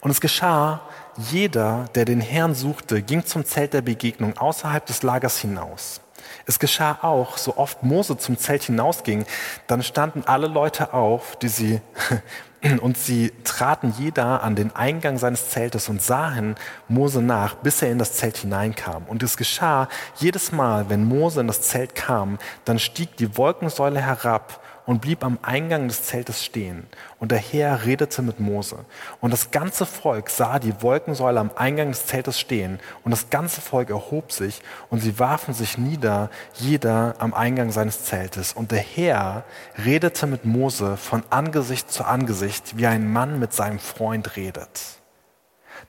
Und 0.02 0.12
es 0.12 0.22
geschah, 0.22 0.88
jeder, 1.18 1.86
der 1.96 2.06
den 2.06 2.22
Herrn 2.22 2.56
suchte, 2.56 3.02
ging 3.02 3.26
zum 3.26 3.46
Zelt 3.46 3.74
der 3.74 3.82
Begegnung 3.82 4.38
außerhalb 4.38 4.86
des 4.86 5.04
Lagers 5.04 5.40
hinaus. 5.40 6.02
Es 6.46 6.60
geschah 6.60 7.00
auch, 7.02 7.38
so 7.38 7.58
oft 7.58 7.84
Mose 7.84 8.18
zum 8.18 8.38
Zelt 8.38 8.64
hinausging, 8.64 9.26
dann 9.68 9.84
standen 9.84 10.24
alle 10.26 10.48
Leute 10.48 10.94
auf, 10.94 11.36
die 11.38 11.48
sie 11.48 11.82
und 12.82 12.98
sie 12.98 13.32
traten 13.44 13.94
jeder 13.98 14.44
an 14.44 14.56
den 14.56 14.76
Eingang 14.76 15.18
seines 15.18 15.50
Zeltes 15.50 15.90
und 15.90 16.02
sahen 16.02 16.56
Mose 16.88 17.22
nach, 17.22 17.56
bis 17.56 17.82
er 17.82 17.92
in 17.92 18.00
das 18.00 18.14
Zelt 18.14 18.38
hineinkam. 18.38 19.04
Und 19.08 19.24
es 19.24 19.38
geschah 19.38 19.90
jedes 20.16 20.52
Mal, 20.52 20.90
wenn 20.90 21.06
Mose 21.06 21.42
in 21.42 21.48
das 21.48 21.62
Zelt 21.62 21.96
kam, 21.96 22.40
dann 22.66 22.80
stieg 22.80 23.18
die 23.18 23.38
Wolkensäule 23.38 24.02
herab 24.02 24.63
und 24.86 25.02
blieb 25.02 25.24
am 25.24 25.40
Eingang 25.42 25.88
des 25.88 26.04
Zeltes 26.04 26.44
stehen. 26.44 26.88
Und 27.20 27.32
der 27.32 27.40
Herr 27.40 27.86
redete 27.86 28.22
mit 28.22 28.40
Mose. 28.40 28.86
Und 29.22 29.32
das 29.32 29.52
ganze 29.52 29.86
Volk 29.86 30.30
sah 30.30 30.60
die 30.60 30.82
Wolkensäule 30.82 31.40
am 31.40 31.52
Eingang 31.56 31.90
des 31.92 32.06
Zeltes 32.06 32.40
stehen. 32.40 32.80
Und 33.04 33.12
das 33.12 33.30
ganze 33.30 33.62
Volk 33.62 33.90
erhob 33.90 34.32
sich 34.32 34.62
und 34.90 35.00
sie 35.00 35.20
warfen 35.20 35.54
sich 35.54 35.78
nieder, 35.78 36.30
jeder 36.56 37.16
am 37.20 37.34
Eingang 37.34 37.72
seines 37.72 38.04
Zeltes. 38.06 38.54
Und 38.54 38.72
der 38.72 38.80
Herr 38.80 39.46
redete 39.84 40.28
mit 40.28 40.46
Mose 40.46 40.98
von 40.98 41.24
Angesicht 41.30 41.92
zu 41.92 42.04
Angesicht, 42.06 42.78
wie 42.78 42.88
ein 42.88 43.12
Mann 43.12 43.40
mit 43.40 43.54
seinem 43.54 43.80
Freund 43.80 44.36
redet. 44.36 44.82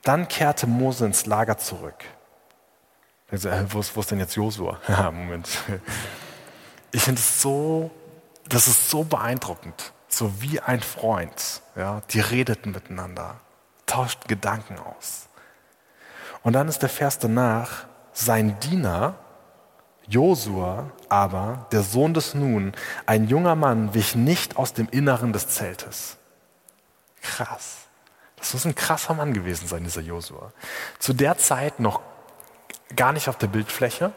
Dann 0.02 0.28
kehrte 0.28 0.66
Mose 0.66 1.07
ins 1.07 1.26
Lager 1.26 1.59
zurück. 1.59 2.04
Also, 3.30 3.48
äh, 3.48 3.64
wo, 3.68 3.80
ist, 3.80 3.96
wo 3.96 4.00
ist 4.00 4.11
denn 4.11 4.20
jetzt 4.20 4.37
Josua? 4.37 4.78
Moment. 5.12 5.48
Ich 6.92 7.02
finde 7.02 7.18
es 7.18 7.40
so 7.40 7.90
das 8.48 8.68
ist 8.68 8.90
so 8.90 9.04
beeindruckend, 9.04 9.92
so 10.09 10.40
wie 10.40 10.61
ein 10.61 10.80
Freund. 10.80 11.62
Ja, 11.76 12.02
die 12.11 12.20
redeten 12.20 12.72
miteinander, 12.72 13.40
tauschten 13.87 14.28
Gedanken 14.28 14.78
aus. 14.78 15.28
Und 16.42 16.52
dann 16.52 16.68
ist 16.68 16.80
der 16.80 16.88
Vers 16.88 17.18
danach, 17.18 17.87
sein 18.12 18.59
Diener, 18.61 19.14
Josua 20.07 20.90
aber, 21.09 21.66
der 21.72 21.83
Sohn 21.83 22.14
des 22.14 22.35
Nun, 22.35 22.74
ein 23.07 23.28
junger 23.28 23.54
Mann, 23.54 23.94
wich 23.94 24.14
nicht 24.14 24.57
aus 24.57 24.72
dem 24.72 24.88
Inneren 24.90 25.33
des 25.33 25.48
Zeltes. 25.48 26.18
Krass. 27.22 27.78
Das 28.37 28.52
muss 28.52 28.66
ein 28.66 28.74
krasser 28.74 29.14
Mann 29.14 29.33
gewesen 29.33 29.66
sein, 29.66 29.85
dieser 29.85 30.02
Josua. 30.02 30.52
Zu 30.98 31.14
der 31.14 31.38
Zeit 31.38 31.80
noch 31.80 32.02
gar 32.94 33.12
nicht 33.12 33.28
auf 33.28 33.38
der 33.38 33.46
Bildfläche, 33.46 34.12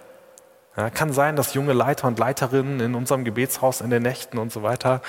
ja, 0.77 0.91
kann 0.91 1.11
sein, 1.11 1.35
dass 1.35 1.55
junge 1.55 1.73
Leiter 1.73 2.07
und 2.07 2.19
Leiterinnen 2.19 2.79
in 2.79 2.95
unserem 2.95 3.25
Gebetshaus 3.25 3.81
in 3.81 3.89
den 3.89 4.03
Nächten 4.03 4.37
und 4.37 4.51
so 4.51 4.61
weiter 4.61 5.01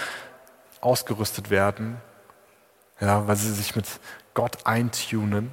ausgerüstet 0.81 1.50
werden, 1.50 1.98
ja, 3.00 3.28
weil 3.28 3.37
sie 3.37 3.52
sich 3.52 3.76
mit 3.76 3.87
Gott 4.33 4.66
eintunen. 4.66 5.50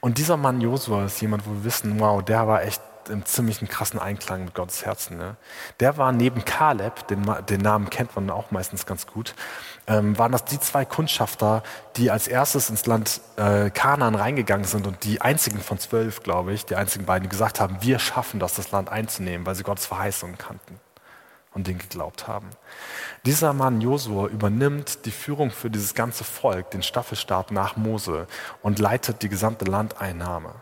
Und 0.00 0.18
dieser 0.18 0.36
Mann 0.36 0.60
Josua 0.60 1.04
ist 1.06 1.20
jemand, 1.20 1.46
wo 1.46 1.50
wir 1.50 1.64
wissen, 1.64 1.98
wow, 1.98 2.22
der 2.22 2.46
war 2.46 2.62
echt 2.62 2.80
im 3.08 3.24
ziemlichen 3.24 3.68
krassen 3.68 3.98
Einklang 3.98 4.44
mit 4.44 4.54
Gottes 4.54 4.84
Herzen. 4.84 5.16
Ne? 5.16 5.36
Der 5.80 5.96
war 5.96 6.12
neben 6.12 6.44
Kaleb, 6.44 7.06
den, 7.08 7.22
den, 7.48 7.60
Namen 7.60 7.90
kennt 7.90 8.14
man 8.14 8.30
auch 8.30 8.50
meistens 8.50 8.86
ganz 8.86 9.06
gut, 9.06 9.34
ähm, 9.86 10.18
waren 10.18 10.32
das 10.32 10.44
die 10.44 10.60
zwei 10.60 10.84
Kundschafter, 10.84 11.62
die 11.96 12.10
als 12.10 12.28
erstes 12.28 12.70
ins 12.70 12.86
Land 12.86 13.20
äh, 13.36 13.70
Kanaan 13.70 14.14
reingegangen 14.14 14.66
sind 14.66 14.86
und 14.86 15.04
die 15.04 15.20
einzigen 15.20 15.60
von 15.60 15.78
zwölf, 15.78 16.22
glaube 16.22 16.52
ich, 16.52 16.66
die 16.66 16.76
einzigen 16.76 17.06
beiden, 17.06 17.24
die 17.24 17.30
gesagt 17.30 17.60
haben, 17.60 17.78
wir 17.80 17.98
schaffen 17.98 18.40
das, 18.40 18.54
das 18.54 18.70
Land 18.70 18.90
einzunehmen, 18.90 19.46
weil 19.46 19.54
sie 19.54 19.62
Gottes 19.62 19.86
Verheißungen 19.86 20.36
kannten 20.38 20.78
und 21.52 21.66
den 21.66 21.78
geglaubt 21.78 22.28
haben. 22.28 22.48
Dieser 23.26 23.52
Mann 23.52 23.80
Josua 23.80 24.28
übernimmt 24.28 25.04
die 25.06 25.10
Führung 25.10 25.50
für 25.50 25.70
dieses 25.70 25.94
ganze 25.94 26.24
Volk, 26.24 26.70
den 26.70 26.82
Staffelstab 26.82 27.50
nach 27.50 27.76
Mose 27.76 28.26
und 28.62 28.78
leitet 28.78 29.22
die 29.22 29.28
gesamte 29.28 29.64
Landeinnahme. 29.64 30.54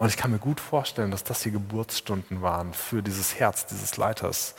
Und 0.00 0.08
ich 0.08 0.16
kann 0.16 0.30
mir 0.30 0.38
gut 0.38 0.60
vorstellen, 0.60 1.10
dass 1.10 1.24
das 1.24 1.42
die 1.42 1.50
Geburtsstunden 1.50 2.40
waren 2.40 2.72
für 2.72 3.02
dieses 3.02 3.38
Herz 3.38 3.66
dieses 3.66 3.98
Leiters, 3.98 4.54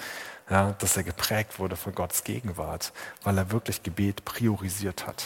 ja, 0.51 0.75
dass 0.77 0.95
er 0.95 1.03
geprägt 1.03 1.57
wurde 1.57 1.75
von 1.75 1.95
Gottes 1.95 2.23
Gegenwart, 2.23 2.93
weil 3.23 3.39
er 3.39 3.51
wirklich 3.51 3.81
Gebet 3.81 4.23
priorisiert 4.23 5.07
hat. 5.07 5.25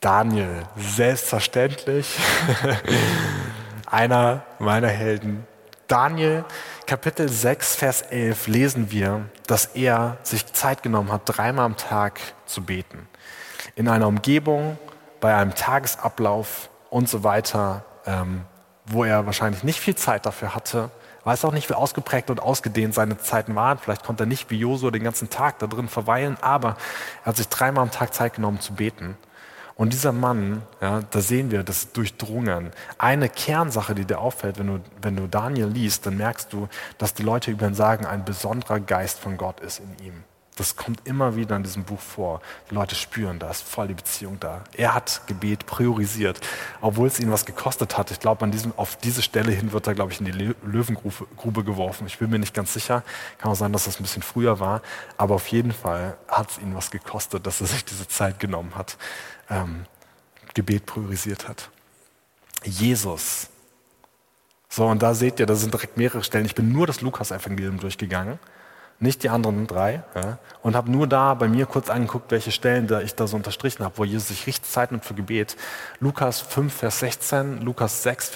Daniel, 0.00 0.66
selbstverständlich, 0.76 2.14
einer 3.86 4.44
meiner 4.58 4.88
Helden. 4.88 5.46
Daniel, 5.88 6.44
Kapitel 6.86 7.30
6, 7.30 7.74
Vers 7.74 8.02
11 8.02 8.48
lesen 8.48 8.90
wir, 8.90 9.30
dass 9.46 9.64
er 9.64 10.18
sich 10.24 10.44
Zeit 10.52 10.82
genommen 10.82 11.10
hat, 11.10 11.22
dreimal 11.24 11.64
am 11.64 11.78
Tag 11.78 12.20
zu 12.44 12.62
beten. 12.62 13.08
In 13.76 13.88
einer 13.88 14.08
Umgebung, 14.08 14.76
bei 15.20 15.34
einem 15.34 15.54
Tagesablauf 15.54 16.70
und 16.90 17.08
so 17.08 17.24
weiter, 17.24 17.84
ähm, 18.06 18.42
wo 18.86 19.04
er 19.04 19.26
wahrscheinlich 19.26 19.64
nicht 19.64 19.80
viel 19.80 19.96
Zeit 19.96 20.26
dafür 20.26 20.54
hatte, 20.54 20.90
weiß 21.24 21.44
auch 21.44 21.52
nicht, 21.52 21.68
wie 21.68 21.74
ausgeprägt 21.74 22.30
und 22.30 22.40
ausgedehnt 22.40 22.94
seine 22.94 23.18
Zeiten 23.18 23.54
waren. 23.56 23.78
Vielleicht 23.78 24.04
konnte 24.04 24.22
er 24.22 24.26
nicht 24.26 24.48
wie 24.50 24.58
Josua 24.58 24.92
den 24.92 25.02
ganzen 25.02 25.28
Tag 25.28 25.58
da 25.58 25.66
drin 25.66 25.88
verweilen, 25.88 26.36
aber 26.40 26.76
er 27.22 27.26
hat 27.26 27.36
sich 27.36 27.48
dreimal 27.48 27.82
am 27.82 27.90
Tag 27.90 28.14
Zeit 28.14 28.34
genommen 28.34 28.60
zu 28.60 28.74
beten. 28.74 29.16
Und 29.74 29.92
dieser 29.92 30.12
Mann, 30.12 30.62
ja, 30.80 31.02
da 31.10 31.20
sehen 31.20 31.50
wir 31.50 31.62
das 31.62 31.92
durchdrungen. 31.92 32.70
Eine 32.96 33.28
Kernsache, 33.28 33.94
die 33.94 34.06
dir 34.06 34.20
auffällt, 34.20 34.58
wenn 34.58 34.68
du, 34.68 34.80
wenn 35.02 35.16
du 35.16 35.26
Daniel 35.26 35.66
liest, 35.66 36.06
dann 36.06 36.16
merkst 36.16 36.52
du, 36.52 36.68
dass 36.96 37.12
die 37.12 37.24
Leute 37.24 37.50
über 37.50 37.66
ihn 37.66 37.74
sagen, 37.74 38.06
ein 38.06 38.24
besonderer 38.24 38.80
Geist 38.80 39.18
von 39.18 39.36
Gott 39.36 39.60
ist 39.60 39.80
in 39.80 40.06
ihm. 40.06 40.24
Das 40.56 40.74
kommt 40.74 41.06
immer 41.06 41.36
wieder 41.36 41.54
in 41.54 41.62
diesem 41.62 41.84
Buch 41.84 42.00
vor. 42.00 42.40
Die 42.70 42.74
Leute 42.74 42.94
spüren 42.94 43.38
das, 43.38 43.60
voll 43.60 43.88
die 43.88 43.94
Beziehung 43.94 44.40
da. 44.40 44.64
Er 44.72 44.94
hat 44.94 45.20
Gebet 45.26 45.66
priorisiert, 45.66 46.40
obwohl 46.80 47.08
es 47.08 47.20
ihn 47.20 47.30
was 47.30 47.44
gekostet 47.44 47.98
hat. 47.98 48.10
Ich 48.10 48.20
glaube, 48.20 48.50
auf 48.76 48.96
diese 48.96 49.20
Stelle 49.20 49.52
hin 49.52 49.72
wird 49.72 49.86
er, 49.86 49.94
glaube 49.94 50.12
ich, 50.12 50.20
in 50.20 50.24
die 50.24 50.54
Löwengrube 50.64 51.62
geworfen. 51.62 52.06
Ich 52.06 52.18
bin 52.18 52.30
mir 52.30 52.38
nicht 52.38 52.54
ganz 52.54 52.72
sicher. 52.72 53.02
Kann 53.36 53.52
auch 53.52 53.56
sein, 53.56 53.70
dass 53.74 53.84
das 53.84 54.00
ein 54.00 54.02
bisschen 54.02 54.22
früher 54.22 54.58
war. 54.58 54.80
Aber 55.18 55.34
auf 55.34 55.46
jeden 55.48 55.72
Fall 55.72 56.16
hat 56.26 56.50
es 56.50 56.58
ihn 56.58 56.74
was 56.74 56.90
gekostet, 56.90 57.46
dass 57.46 57.60
er 57.60 57.66
sich 57.66 57.84
diese 57.84 58.08
Zeit 58.08 58.40
genommen 58.40 58.74
hat, 58.76 58.96
ähm, 59.50 59.84
Gebet 60.54 60.86
priorisiert 60.86 61.48
hat. 61.48 61.68
Jesus. 62.64 63.50
So, 64.70 64.86
und 64.86 65.02
da 65.02 65.12
seht 65.12 65.38
ihr, 65.38 65.44
da 65.44 65.54
sind 65.54 65.74
direkt 65.74 65.98
mehrere 65.98 66.24
Stellen. 66.24 66.46
Ich 66.46 66.54
bin 66.54 66.72
nur 66.72 66.86
das 66.86 67.02
Lukas-Evangelium 67.02 67.78
durchgegangen 67.78 68.38
nicht 68.98 69.22
die 69.22 69.28
anderen 69.28 69.66
drei, 69.66 70.02
ja, 70.14 70.38
und 70.62 70.74
habe 70.74 70.90
nur 70.90 71.06
da 71.06 71.34
bei 71.34 71.48
mir 71.48 71.66
kurz 71.66 71.90
angeguckt, 71.90 72.30
welche 72.30 72.50
Stellen 72.50 72.86
da 72.86 73.00
ich 73.00 73.14
da 73.14 73.26
so 73.26 73.36
unterstrichen 73.36 73.84
habe, 73.84 73.98
wo 73.98 74.04
Jesus 74.04 74.28
sich 74.28 74.46
richtig 74.46 74.70
Zeit 74.70 74.90
nimmt 74.90 75.04
für 75.04 75.14
Gebet. 75.14 75.56
Lukas 76.00 76.40
5, 76.40 76.72
Vers 76.74 77.00
16, 77.00 77.60
Lukas 77.60 78.02
6, 78.02 78.30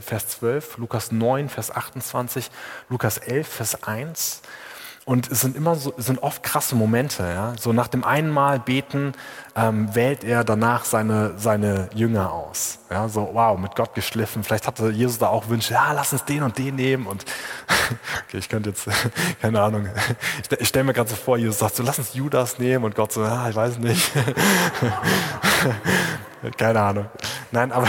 Vers 0.00 0.28
12, 0.28 0.78
Lukas 0.78 1.12
9, 1.12 1.48
Vers 1.48 1.70
28, 1.70 2.50
Lukas 2.88 3.18
11, 3.18 3.46
Vers 3.46 3.82
1, 3.84 4.42
und 5.08 5.30
es 5.30 5.40
sind 5.40 5.56
immer 5.56 5.76
so, 5.76 5.94
es 5.96 6.06
sind 6.06 6.20
oft 6.24 6.42
krasse 6.42 6.74
Momente. 6.74 7.22
Ja? 7.22 7.54
So 7.60 7.72
nach 7.72 7.86
dem 7.86 8.02
einen 8.02 8.28
Mal 8.28 8.58
beten 8.58 9.12
ähm, 9.54 9.94
wählt 9.94 10.24
er 10.24 10.42
danach 10.42 10.84
seine, 10.84 11.34
seine 11.38 11.88
Jünger 11.94 12.32
aus. 12.32 12.80
Ja? 12.90 13.08
So, 13.08 13.30
wow, 13.32 13.56
mit 13.56 13.76
Gott 13.76 13.94
geschliffen. 13.94 14.42
Vielleicht 14.42 14.66
hatte 14.66 14.90
Jesus 14.90 15.18
da 15.18 15.28
auch 15.28 15.48
Wünsche, 15.48 15.74
ja, 15.74 15.92
lass 15.92 16.12
uns 16.12 16.24
den 16.24 16.42
und 16.42 16.58
den 16.58 16.74
nehmen. 16.74 17.06
Und 17.06 17.24
okay, 18.26 18.38
ich 18.38 18.48
könnte 18.48 18.70
jetzt, 18.70 18.88
keine 19.40 19.62
Ahnung, 19.62 19.88
ich, 20.42 20.60
ich 20.60 20.66
stelle 20.66 20.84
mir 20.84 20.92
gerade 20.92 21.08
so 21.08 21.14
vor, 21.14 21.38
Jesus 21.38 21.60
sagt 21.60 21.76
so, 21.76 21.84
lass 21.84 22.00
uns 22.00 22.14
Judas 22.14 22.58
nehmen. 22.58 22.84
Und 22.84 22.96
Gott 22.96 23.12
so, 23.12 23.22
ja, 23.22 23.48
ich 23.48 23.54
weiß 23.54 23.78
nicht. 23.78 24.10
keine 26.58 26.80
Ahnung. 26.80 27.06
Nein, 27.52 27.70
aber 27.70 27.86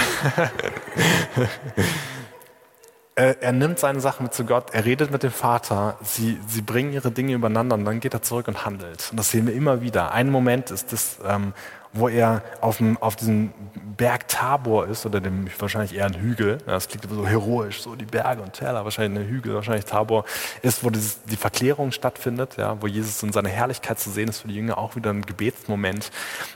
er, 3.17 3.51
nimmt 3.51 3.79
seine 3.79 3.99
Sachen 3.99 4.23
mit 4.23 4.33
zu 4.33 4.45
Gott, 4.45 4.69
er 4.73 4.85
redet 4.85 5.09
mit 5.11 5.23
dem 5.23 5.31
Vater, 5.31 5.97
sie, 6.03 6.39
sie 6.47 6.61
bringen 6.61 6.93
ihre 6.93 7.09
Dinge 7.09 7.33
übereinander 7.33 7.75
und 7.75 7.83
dann 7.83 7.99
geht 7.99 8.13
er 8.13 8.21
zurück 8.21 8.47
und 8.47 8.63
handelt. 8.63 9.09
Und 9.09 9.17
das 9.17 9.31
sehen 9.31 9.47
wir 9.47 9.55
immer 9.55 9.81
wieder. 9.81 10.11
Ein 10.11 10.29
Moment 10.29 10.69
ist 10.69 10.93
das, 10.93 11.17
ähm, 11.27 11.53
wo 11.93 12.09
er 12.09 12.43
auf, 12.61 12.77
dem, 12.77 12.97
auf 12.97 13.15
diesem 13.15 13.51
Berg 13.97 14.27
Tabor 14.27 14.87
ist, 14.87 15.05
oder 15.05 15.19
dem 15.19 15.47
wahrscheinlich 15.57 15.95
eher 15.95 16.05
ein 16.05 16.13
Hügel, 16.13 16.59
das 16.67 16.87
klingt 16.87 17.09
so 17.09 17.25
heroisch, 17.25 17.81
so 17.81 17.95
die 17.95 18.05
Berge 18.05 18.43
und 18.43 18.53
Täler, 18.53 18.83
wahrscheinlich 18.83 19.23
ein 19.23 19.29
Hügel, 19.29 19.55
wahrscheinlich 19.55 19.85
Tabor, 19.85 20.25
ist, 20.61 20.83
wo 20.83 20.91
dieses, 20.91 21.23
die 21.23 21.37
Verklärung 21.37 21.91
stattfindet, 21.91 22.57
ja, 22.57 22.79
wo 22.81 22.87
Jesus 22.87 23.23
in 23.23 23.31
seiner 23.31 23.49
Herrlichkeit 23.49 23.99
zu 23.99 24.11
sehen 24.11 24.29
ist 24.29 24.41
für 24.41 24.47
die 24.47 24.55
Jünger, 24.55 24.77
auch 24.77 24.95
wieder 24.95 25.09
ein 25.09 25.23
Gebetsmoment. 25.23 26.11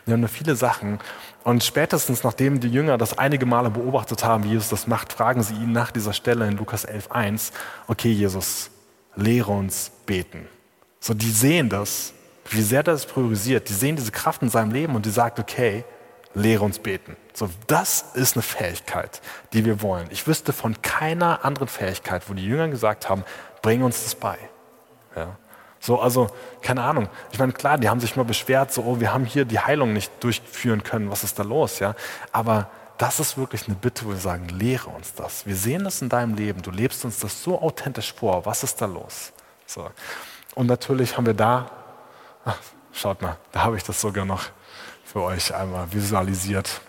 Wir 0.06 0.14
haben 0.14 0.22
da 0.22 0.28
viele 0.28 0.56
Sachen. 0.56 1.00
Und 1.44 1.64
spätestens, 1.64 2.24
nachdem 2.24 2.60
die 2.60 2.70
Jünger 2.70 2.98
das 2.98 3.18
einige 3.18 3.46
Male 3.46 3.72
beobachtet 3.72 4.24
haben, 4.24 4.44
wie 4.44 4.50
Jesus 4.50 4.70
das 4.70 4.88
macht, 4.88 5.12
fragen 5.12 5.42
sie 5.42 5.56
ihn 5.56 5.72
nach 5.72 5.92
dieser 5.92 6.14
Stelle 6.14 6.48
in 6.48 6.58
Lukas 6.58 6.88
11.1, 6.88 7.52
okay 7.88 8.12
Jesus, 8.12 8.70
lehre 9.16 9.52
uns 9.52 9.92
beten. 10.06 10.48
So, 11.00 11.14
die 11.16 11.32
sehen 11.32 11.70
das, 11.70 12.14
wie 12.50 12.62
sehr 12.62 12.84
das 12.84 13.06
priorisiert. 13.06 13.70
Die 13.70 13.74
sehen 13.74 13.96
diese 13.96 14.12
Kraft 14.12 14.44
in 14.44 14.50
seinem 14.50 14.72
Leben 14.72 14.96
und 14.96 15.06
die 15.06 15.10
sagt, 15.10 15.40
okay, 15.40 15.84
lehre 16.34 16.64
uns 16.64 16.80
beten. 16.80 17.16
So, 17.34 17.50
das 17.68 18.06
ist 18.14 18.36
eine 18.36 18.44
Fähigkeit, 18.44 19.22
die 19.54 19.66
wir 19.66 19.82
wollen. 19.82 20.08
Ich 20.12 20.28
wüsste 20.28 20.54
von 20.54 20.82
keiner 20.82 21.44
anderen 21.44 21.68
Fähigkeit, 21.68 22.30
wo 22.30 22.34
die 22.34 22.46
Jünger 22.46 22.68
gesagt 22.68 23.10
haben, 23.10 23.24
bring 23.62 23.82
uns 23.82 24.04
das 24.04 24.16
bei. 24.16 24.38
Ja. 25.16 25.38
So, 25.84 26.00
also, 26.00 26.30
keine 26.62 26.84
Ahnung. 26.84 27.10
Ich 27.32 27.40
meine, 27.40 27.54
klar, 27.54 27.80
die 27.80 27.90
haben 27.90 28.00
sich 28.00 28.16
mal 28.16 28.24
beschwert, 28.24 28.72
so, 28.72 28.84
oh, 28.84 29.00
wir 29.00 29.12
haben 29.12 29.26
hier 29.26 29.46
die 29.46 29.60
Heilung 29.60 29.94
nicht 29.94 30.24
durchführen 30.24 30.84
können, 30.84 31.10
was 31.10 31.24
ist 31.24 31.40
da 31.40 31.44
los, 31.44 31.80
ja? 31.80 31.96
Aber 32.32 32.70
das 33.00 33.20
ist 33.20 33.36
wirklich 33.36 33.66
eine 33.66 33.76
Bitte, 33.76 34.06
wo 34.06 34.10
wir 34.10 34.18
sagen, 34.18 34.48
lehre 34.50 34.92
uns 34.92 35.16
das. 35.16 35.48
Wir 35.48 35.56
sehen 35.56 35.84
das 35.84 36.04
in 36.04 36.10
deinem 36.10 36.36
Leben, 36.36 36.62
du 36.62 36.70
lebst 36.70 37.04
uns 37.04 37.18
das 37.18 37.42
so 37.42 37.60
authentisch 37.60 38.14
vor, 38.14 38.46
was 38.46 38.62
ist 38.62 38.80
da 38.80 38.86
los? 38.86 39.34
So. 39.66 39.90
Und 40.54 40.68
natürlich 40.68 41.18
haben 41.18 41.26
wir 41.26 41.34
da, 41.34 41.72
ach, 42.46 42.58
schaut 42.94 43.24
mal, 43.24 43.38
da 43.52 43.64
habe 43.64 43.76
ich 43.76 43.84
das 43.84 44.00
sogar 44.00 44.24
noch 44.24 44.44
für 45.04 45.24
euch 45.24 45.52
einmal 45.56 45.92
visualisiert. 45.92 46.80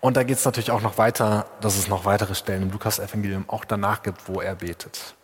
Und 0.00 0.16
da 0.16 0.24
geht 0.24 0.38
es 0.38 0.44
natürlich 0.44 0.72
auch 0.72 0.82
noch 0.82 0.98
weiter, 0.98 1.46
dass 1.60 1.76
es 1.76 1.86
noch 1.86 2.04
weitere 2.04 2.34
Stellen 2.34 2.64
im 2.64 2.72
Lukas-Evangelium 2.72 3.48
auch 3.48 3.64
danach 3.64 4.02
gibt, 4.02 4.28
wo 4.28 4.40
er 4.40 4.56
betet. 4.56 5.14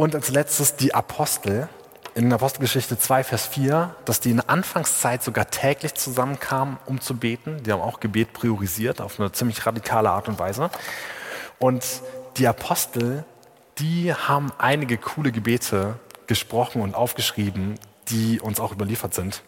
Und 0.00 0.14
als 0.14 0.30
letztes 0.30 0.76
die 0.76 0.94
Apostel. 0.94 1.68
In 2.14 2.32
Apostelgeschichte 2.32 2.98
2, 2.98 3.22
Vers 3.22 3.44
4, 3.48 3.94
dass 4.06 4.18
die 4.18 4.30
in 4.30 4.36
der 4.38 4.48
Anfangszeit 4.48 5.22
sogar 5.22 5.50
täglich 5.50 5.92
zusammenkamen, 5.92 6.78
um 6.86 7.02
zu 7.02 7.18
beten. 7.18 7.62
Die 7.64 7.70
haben 7.70 7.82
auch 7.82 8.00
Gebet 8.00 8.32
priorisiert 8.32 9.02
auf 9.02 9.20
eine 9.20 9.30
ziemlich 9.32 9.66
radikale 9.66 10.08
Art 10.08 10.26
und 10.26 10.38
Weise. 10.38 10.70
Und 11.58 11.84
die 12.38 12.46
Apostel, 12.46 13.26
die 13.76 14.14
haben 14.14 14.50
einige 14.56 14.96
coole 14.96 15.32
Gebete 15.32 15.96
gesprochen 16.26 16.80
und 16.80 16.94
aufgeschrieben, 16.94 17.74
die 18.08 18.40
uns 18.40 18.58
auch 18.58 18.72
überliefert 18.72 19.12
sind. 19.12 19.42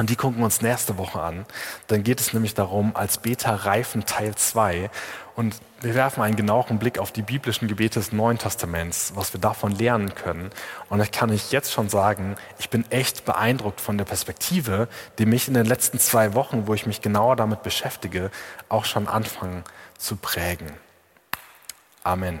Und 0.00 0.08
die 0.08 0.16
gucken 0.16 0.38
wir 0.38 0.46
uns 0.46 0.62
nächste 0.62 0.96
Woche 0.96 1.20
an. 1.20 1.44
Dann 1.88 2.02
geht 2.02 2.20
es 2.20 2.32
nämlich 2.32 2.54
darum, 2.54 2.96
als 2.96 3.18
Beta 3.18 3.54
reifen 3.54 4.06
Teil 4.06 4.34
2. 4.34 4.88
Und 5.36 5.56
wir 5.82 5.94
werfen 5.94 6.22
einen 6.22 6.36
genaueren 6.36 6.78
Blick 6.78 6.98
auf 6.98 7.12
die 7.12 7.20
biblischen 7.20 7.68
Gebete 7.68 7.98
des 7.98 8.10
Neuen 8.10 8.38
Testaments, 8.38 9.12
was 9.14 9.34
wir 9.34 9.42
davon 9.42 9.72
lernen 9.72 10.14
können. 10.14 10.52
Und 10.88 11.02
ich 11.02 11.10
kann 11.12 11.30
euch 11.30 11.52
jetzt 11.52 11.70
schon 11.70 11.90
sagen, 11.90 12.36
ich 12.58 12.70
bin 12.70 12.90
echt 12.90 13.26
beeindruckt 13.26 13.78
von 13.78 13.98
der 13.98 14.06
Perspektive, 14.06 14.88
die 15.18 15.26
mich 15.26 15.48
in 15.48 15.52
den 15.52 15.66
letzten 15.66 15.98
zwei 15.98 16.32
Wochen, 16.32 16.66
wo 16.66 16.72
ich 16.72 16.86
mich 16.86 17.02
genauer 17.02 17.36
damit 17.36 17.62
beschäftige, 17.62 18.30
auch 18.70 18.86
schon 18.86 19.06
anfangen 19.06 19.64
zu 19.98 20.16
prägen. 20.16 20.72
Amen. 22.04 22.40